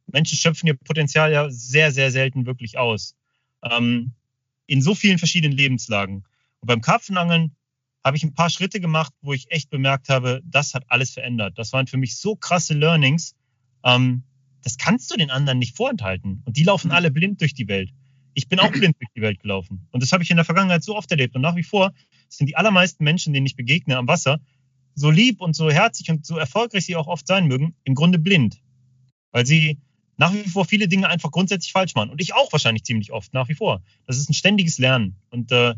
[0.08, 3.18] Menschen schöpfen ihr Potenzial ja sehr, sehr selten wirklich aus.
[3.64, 4.14] Ähm,
[4.66, 6.24] in so vielen verschiedenen Lebenslagen.
[6.62, 7.54] Und beim Karpfenangeln
[8.02, 11.60] habe ich ein paar Schritte gemacht, wo ich echt bemerkt habe, das hat alles verändert.
[11.60, 13.36] Das waren für mich so krasse Learnings.
[13.84, 14.24] Ähm,
[14.64, 16.44] das kannst du den anderen nicht vorenthalten.
[16.46, 17.92] Und die laufen alle blind durch die Welt.
[18.40, 19.86] Ich bin auch blind durch die Welt gelaufen.
[19.92, 21.36] Und das habe ich in der Vergangenheit so oft erlebt.
[21.36, 21.92] Und nach wie vor
[22.30, 24.40] sind die allermeisten Menschen, denen ich begegne am Wasser,
[24.96, 28.18] so lieb und so herzlich und so erfolgreich sie auch oft sein mögen, im Grunde
[28.18, 28.62] blind.
[29.32, 29.78] Weil sie
[30.16, 32.12] nach wie vor viele Dinge einfach grundsätzlich falsch machen.
[32.12, 33.82] Und ich auch wahrscheinlich ziemlich oft, nach wie vor.
[34.06, 35.18] Das ist ein ständiges Lernen.
[35.32, 35.76] Und äh,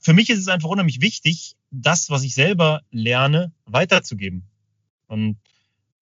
[0.00, 4.48] für mich ist es einfach unheimlich wichtig, das, was ich selber lerne, weiterzugeben.
[5.06, 5.38] Und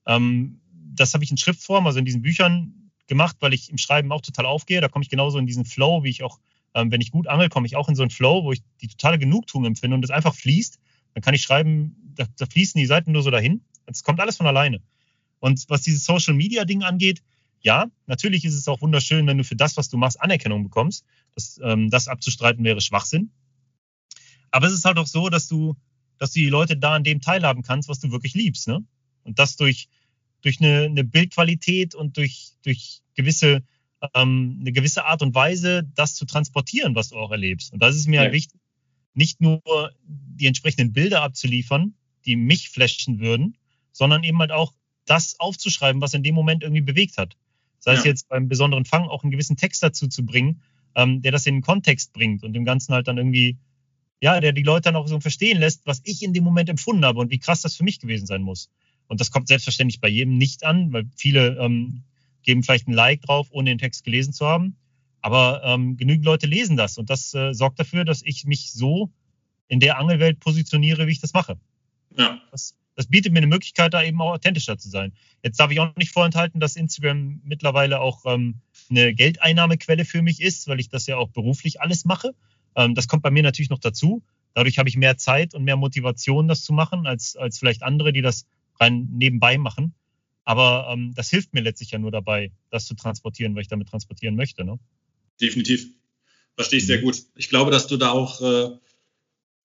[0.06, 0.62] ähm,
[0.94, 4.20] das habe ich in Schriftform, also in diesen Büchern gemacht, weil ich im Schreiben auch
[4.20, 4.80] total aufgehe.
[4.80, 6.38] Da komme ich genauso in diesen Flow, wie ich auch,
[6.74, 8.88] ähm, wenn ich gut angel, komme ich auch in so einen Flow, wo ich die
[8.88, 10.78] totale Genugtuung empfinde und es einfach fließt.
[11.14, 13.62] Dann kann ich schreiben, da, da fließen die Seiten nur so dahin.
[13.86, 14.80] Es kommt alles von alleine.
[15.40, 17.22] Und was dieses Social Media Ding angeht,
[17.60, 21.04] ja, natürlich ist es auch wunderschön, wenn du für das, was du machst, Anerkennung bekommst.
[21.34, 23.30] Das, ähm, das abzustreiten wäre Schwachsinn.
[24.50, 25.74] Aber es ist halt auch so, dass du,
[26.18, 28.68] dass du die Leute da an dem teilhaben kannst, was du wirklich liebst.
[28.68, 28.84] Ne?
[29.24, 29.88] Und das durch,
[30.44, 33.62] durch eine, eine Bildqualität und durch, durch gewisse,
[34.14, 37.72] ähm, eine gewisse Art und Weise, das zu transportieren, was du auch erlebst.
[37.72, 38.32] Und das ist mir ja.
[38.32, 38.60] wichtig,
[39.14, 39.62] nicht nur
[40.06, 41.94] die entsprechenden Bilder abzuliefern,
[42.26, 43.56] die mich flashen würden,
[43.92, 44.72] sondern eben halt auch
[45.06, 47.36] das aufzuschreiben, was in dem Moment irgendwie bewegt hat.
[47.78, 47.98] Sei ja.
[47.98, 50.62] es jetzt beim besonderen Fang auch einen gewissen Text dazu zu bringen,
[50.94, 53.56] ähm, der das in den Kontext bringt und dem Ganzen halt dann irgendwie
[54.24, 57.04] ja, der die Leute dann auch so verstehen lässt, was ich in dem Moment empfunden
[57.04, 58.70] habe und wie krass das für mich gewesen sein muss.
[59.06, 62.02] Und das kommt selbstverständlich bei jedem nicht an, weil viele ähm,
[62.42, 64.76] geben vielleicht ein Like drauf, ohne den Text gelesen zu haben.
[65.20, 69.10] Aber ähm, genügend Leute lesen das und das äh, sorgt dafür, dass ich mich so
[69.68, 71.58] in der Angelwelt positioniere, wie ich das mache.
[72.16, 72.40] Ja.
[72.50, 75.12] Das, das bietet mir eine Möglichkeit, da eben auch authentischer zu sein.
[75.42, 78.60] Jetzt darf ich auch nicht vorenthalten, dass Instagram mittlerweile auch ähm,
[78.90, 82.34] eine Geldeinnahmequelle für mich ist, weil ich das ja auch beruflich alles mache.
[82.76, 84.22] Ähm, das kommt bei mir natürlich noch dazu.
[84.52, 88.12] Dadurch habe ich mehr Zeit und mehr Motivation, das zu machen, als, als vielleicht andere,
[88.12, 88.46] die das
[88.80, 89.94] rein nebenbei machen.
[90.44, 93.88] Aber ähm, das hilft mir letztlich ja nur dabei, das zu transportieren, weil ich damit
[93.88, 94.64] transportieren möchte.
[94.64, 94.78] Ne?
[95.40, 95.88] Definitiv.
[96.54, 97.04] Verstehe ich sehr mhm.
[97.04, 97.22] gut.
[97.34, 98.76] Ich glaube, dass du da auch äh,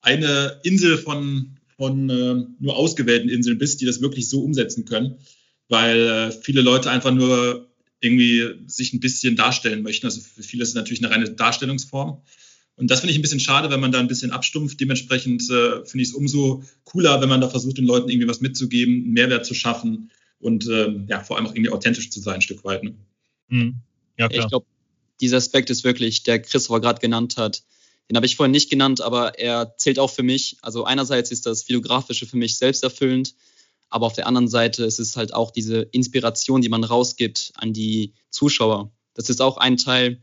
[0.02, 5.19] eine Insel von, von äh, nur ausgewählten Inseln bist, die das wirklich so umsetzen können,
[5.68, 7.69] weil äh, viele Leute einfach nur
[7.99, 10.06] irgendwie sich ein bisschen darstellen möchten.
[10.06, 12.22] Also für viele ist es natürlich eine reine Darstellungsform.
[12.80, 14.80] Und das finde ich ein bisschen schade, wenn man da ein bisschen abstumpft.
[14.80, 18.39] Dementsprechend äh, finde ich es umso cooler, wenn man da versucht, den Leuten irgendwie was
[18.39, 22.35] mitzugeben, einen Mehrwert zu schaffen und ähm, ja, vor allem auch irgendwie authentisch zu sein,
[22.35, 22.85] ein Stück weit.
[22.85, 22.95] Ne?
[23.49, 23.76] Mhm.
[24.18, 24.45] Ja, klar.
[24.45, 24.65] Ich glaube,
[25.19, 27.64] dieser Aspekt ist wirklich, der Christopher gerade genannt hat.
[28.10, 30.56] Den habe ich vorhin nicht genannt, aber er zählt auch für mich.
[30.61, 33.35] Also einerseits ist das Videografische für mich selbsterfüllend,
[33.89, 37.73] aber auf der anderen Seite ist es halt auch diese Inspiration, die man rausgibt an
[37.73, 38.89] die Zuschauer.
[39.15, 40.22] Das ist auch ein Teil,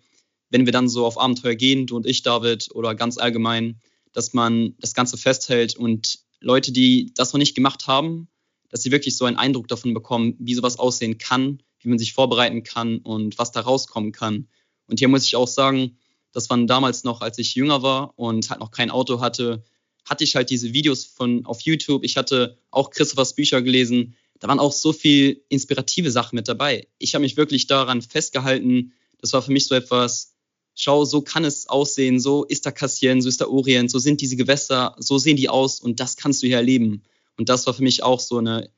[0.57, 3.79] wenn wir dann so auf Abenteuer gehen, du und ich, David, oder ganz allgemein,
[4.15, 8.29] dass man das Ganze festhält und Leute, die das noch nicht gemacht haben,
[8.71, 12.15] dass sie wirklich so einen Eindruck davon bekommen, wie sowas aussehen kann, wie man sich
[12.15, 14.49] vorbereiten kann und was da rauskommen kann.
[14.87, 15.99] Und hier muss ich auch sagen,
[16.33, 19.63] das waren damals noch, als ich jünger war und halt noch kein Auto hatte,
[20.07, 22.03] hatte ich halt diese Videos von auf YouTube.
[22.03, 24.17] Ich hatte auch Christophers Bücher gelesen.
[24.41, 26.89] Da waren auch so viel inspirative Sachen mit dabei.
[26.97, 28.95] Ich habe mich wirklich daran festgehalten.
[29.19, 30.36] Das war für mich so etwas,
[30.77, 34.21] schau, so kann es aussehen, so ist da Kassien, so ist der Orient, so sind
[34.21, 37.03] diese Gewässer, so sehen die aus und das kannst du hier erleben.
[37.37, 38.71] Und das war für mich auch so eine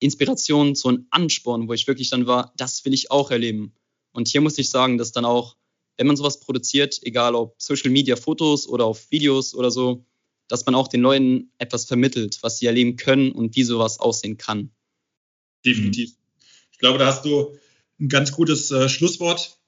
[0.00, 3.74] Inspiration, so ein Ansporn, wo ich wirklich dann war, das will ich auch erleben.
[4.12, 5.56] Und hier muss ich sagen, dass dann auch,
[5.96, 10.04] wenn man sowas produziert, egal ob Social Media Fotos oder auf Videos oder so,
[10.48, 14.38] dass man auch den Leuten etwas vermittelt, was sie erleben können und wie sowas aussehen
[14.38, 14.70] kann.
[15.64, 16.12] Definitiv.
[16.72, 17.56] Ich glaube, da hast du
[18.00, 19.61] ein ganz gutes äh, Schlusswort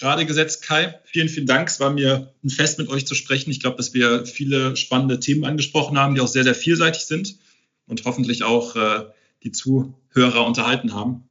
[0.00, 0.98] gerade gesetzt, Kai.
[1.04, 1.68] Vielen, vielen Dank.
[1.68, 3.50] Es war mir ein Fest, mit euch zu sprechen.
[3.50, 7.36] Ich glaube, dass wir viele spannende Themen angesprochen haben, die auch sehr, sehr vielseitig sind
[7.86, 9.04] und hoffentlich auch äh,
[9.44, 11.28] die Zuhörer unterhalten haben.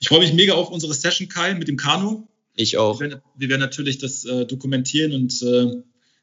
[0.00, 2.26] Ich freue mich mega auf unsere Session, Kai, mit dem Kanu.
[2.54, 3.00] Ich auch.
[3.00, 5.82] Wir werden, wir werden natürlich das äh, dokumentieren und äh,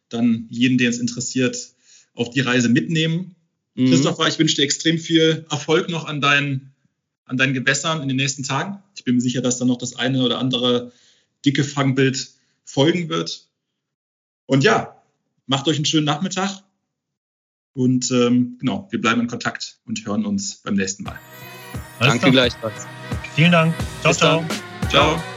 [0.10, 1.58] dann jeden, der es interessiert,
[2.14, 3.36] auf die Reise mitnehmen.
[3.76, 3.88] Mhm.
[3.88, 6.74] Christopher, ich wünsche dir extrem viel Erfolg noch an deinen
[7.26, 8.84] an deinen Gewässern in den nächsten Tagen.
[9.06, 10.92] Ich bin mir sicher, dass da noch das eine oder andere
[11.46, 12.32] dicke Fangbild
[12.64, 13.48] folgen wird.
[14.48, 15.00] Und ja,
[15.46, 16.64] macht euch einen schönen Nachmittag.
[17.74, 21.20] Und ähm, genau, wir bleiben in Kontakt und hören uns beim nächsten Mal.
[22.00, 22.88] Alles Danke gleichfalls.
[23.36, 23.76] Vielen Dank.
[24.02, 24.46] Ciao, Bis ciao.
[24.82, 24.90] Dann.
[24.90, 25.35] Ciao.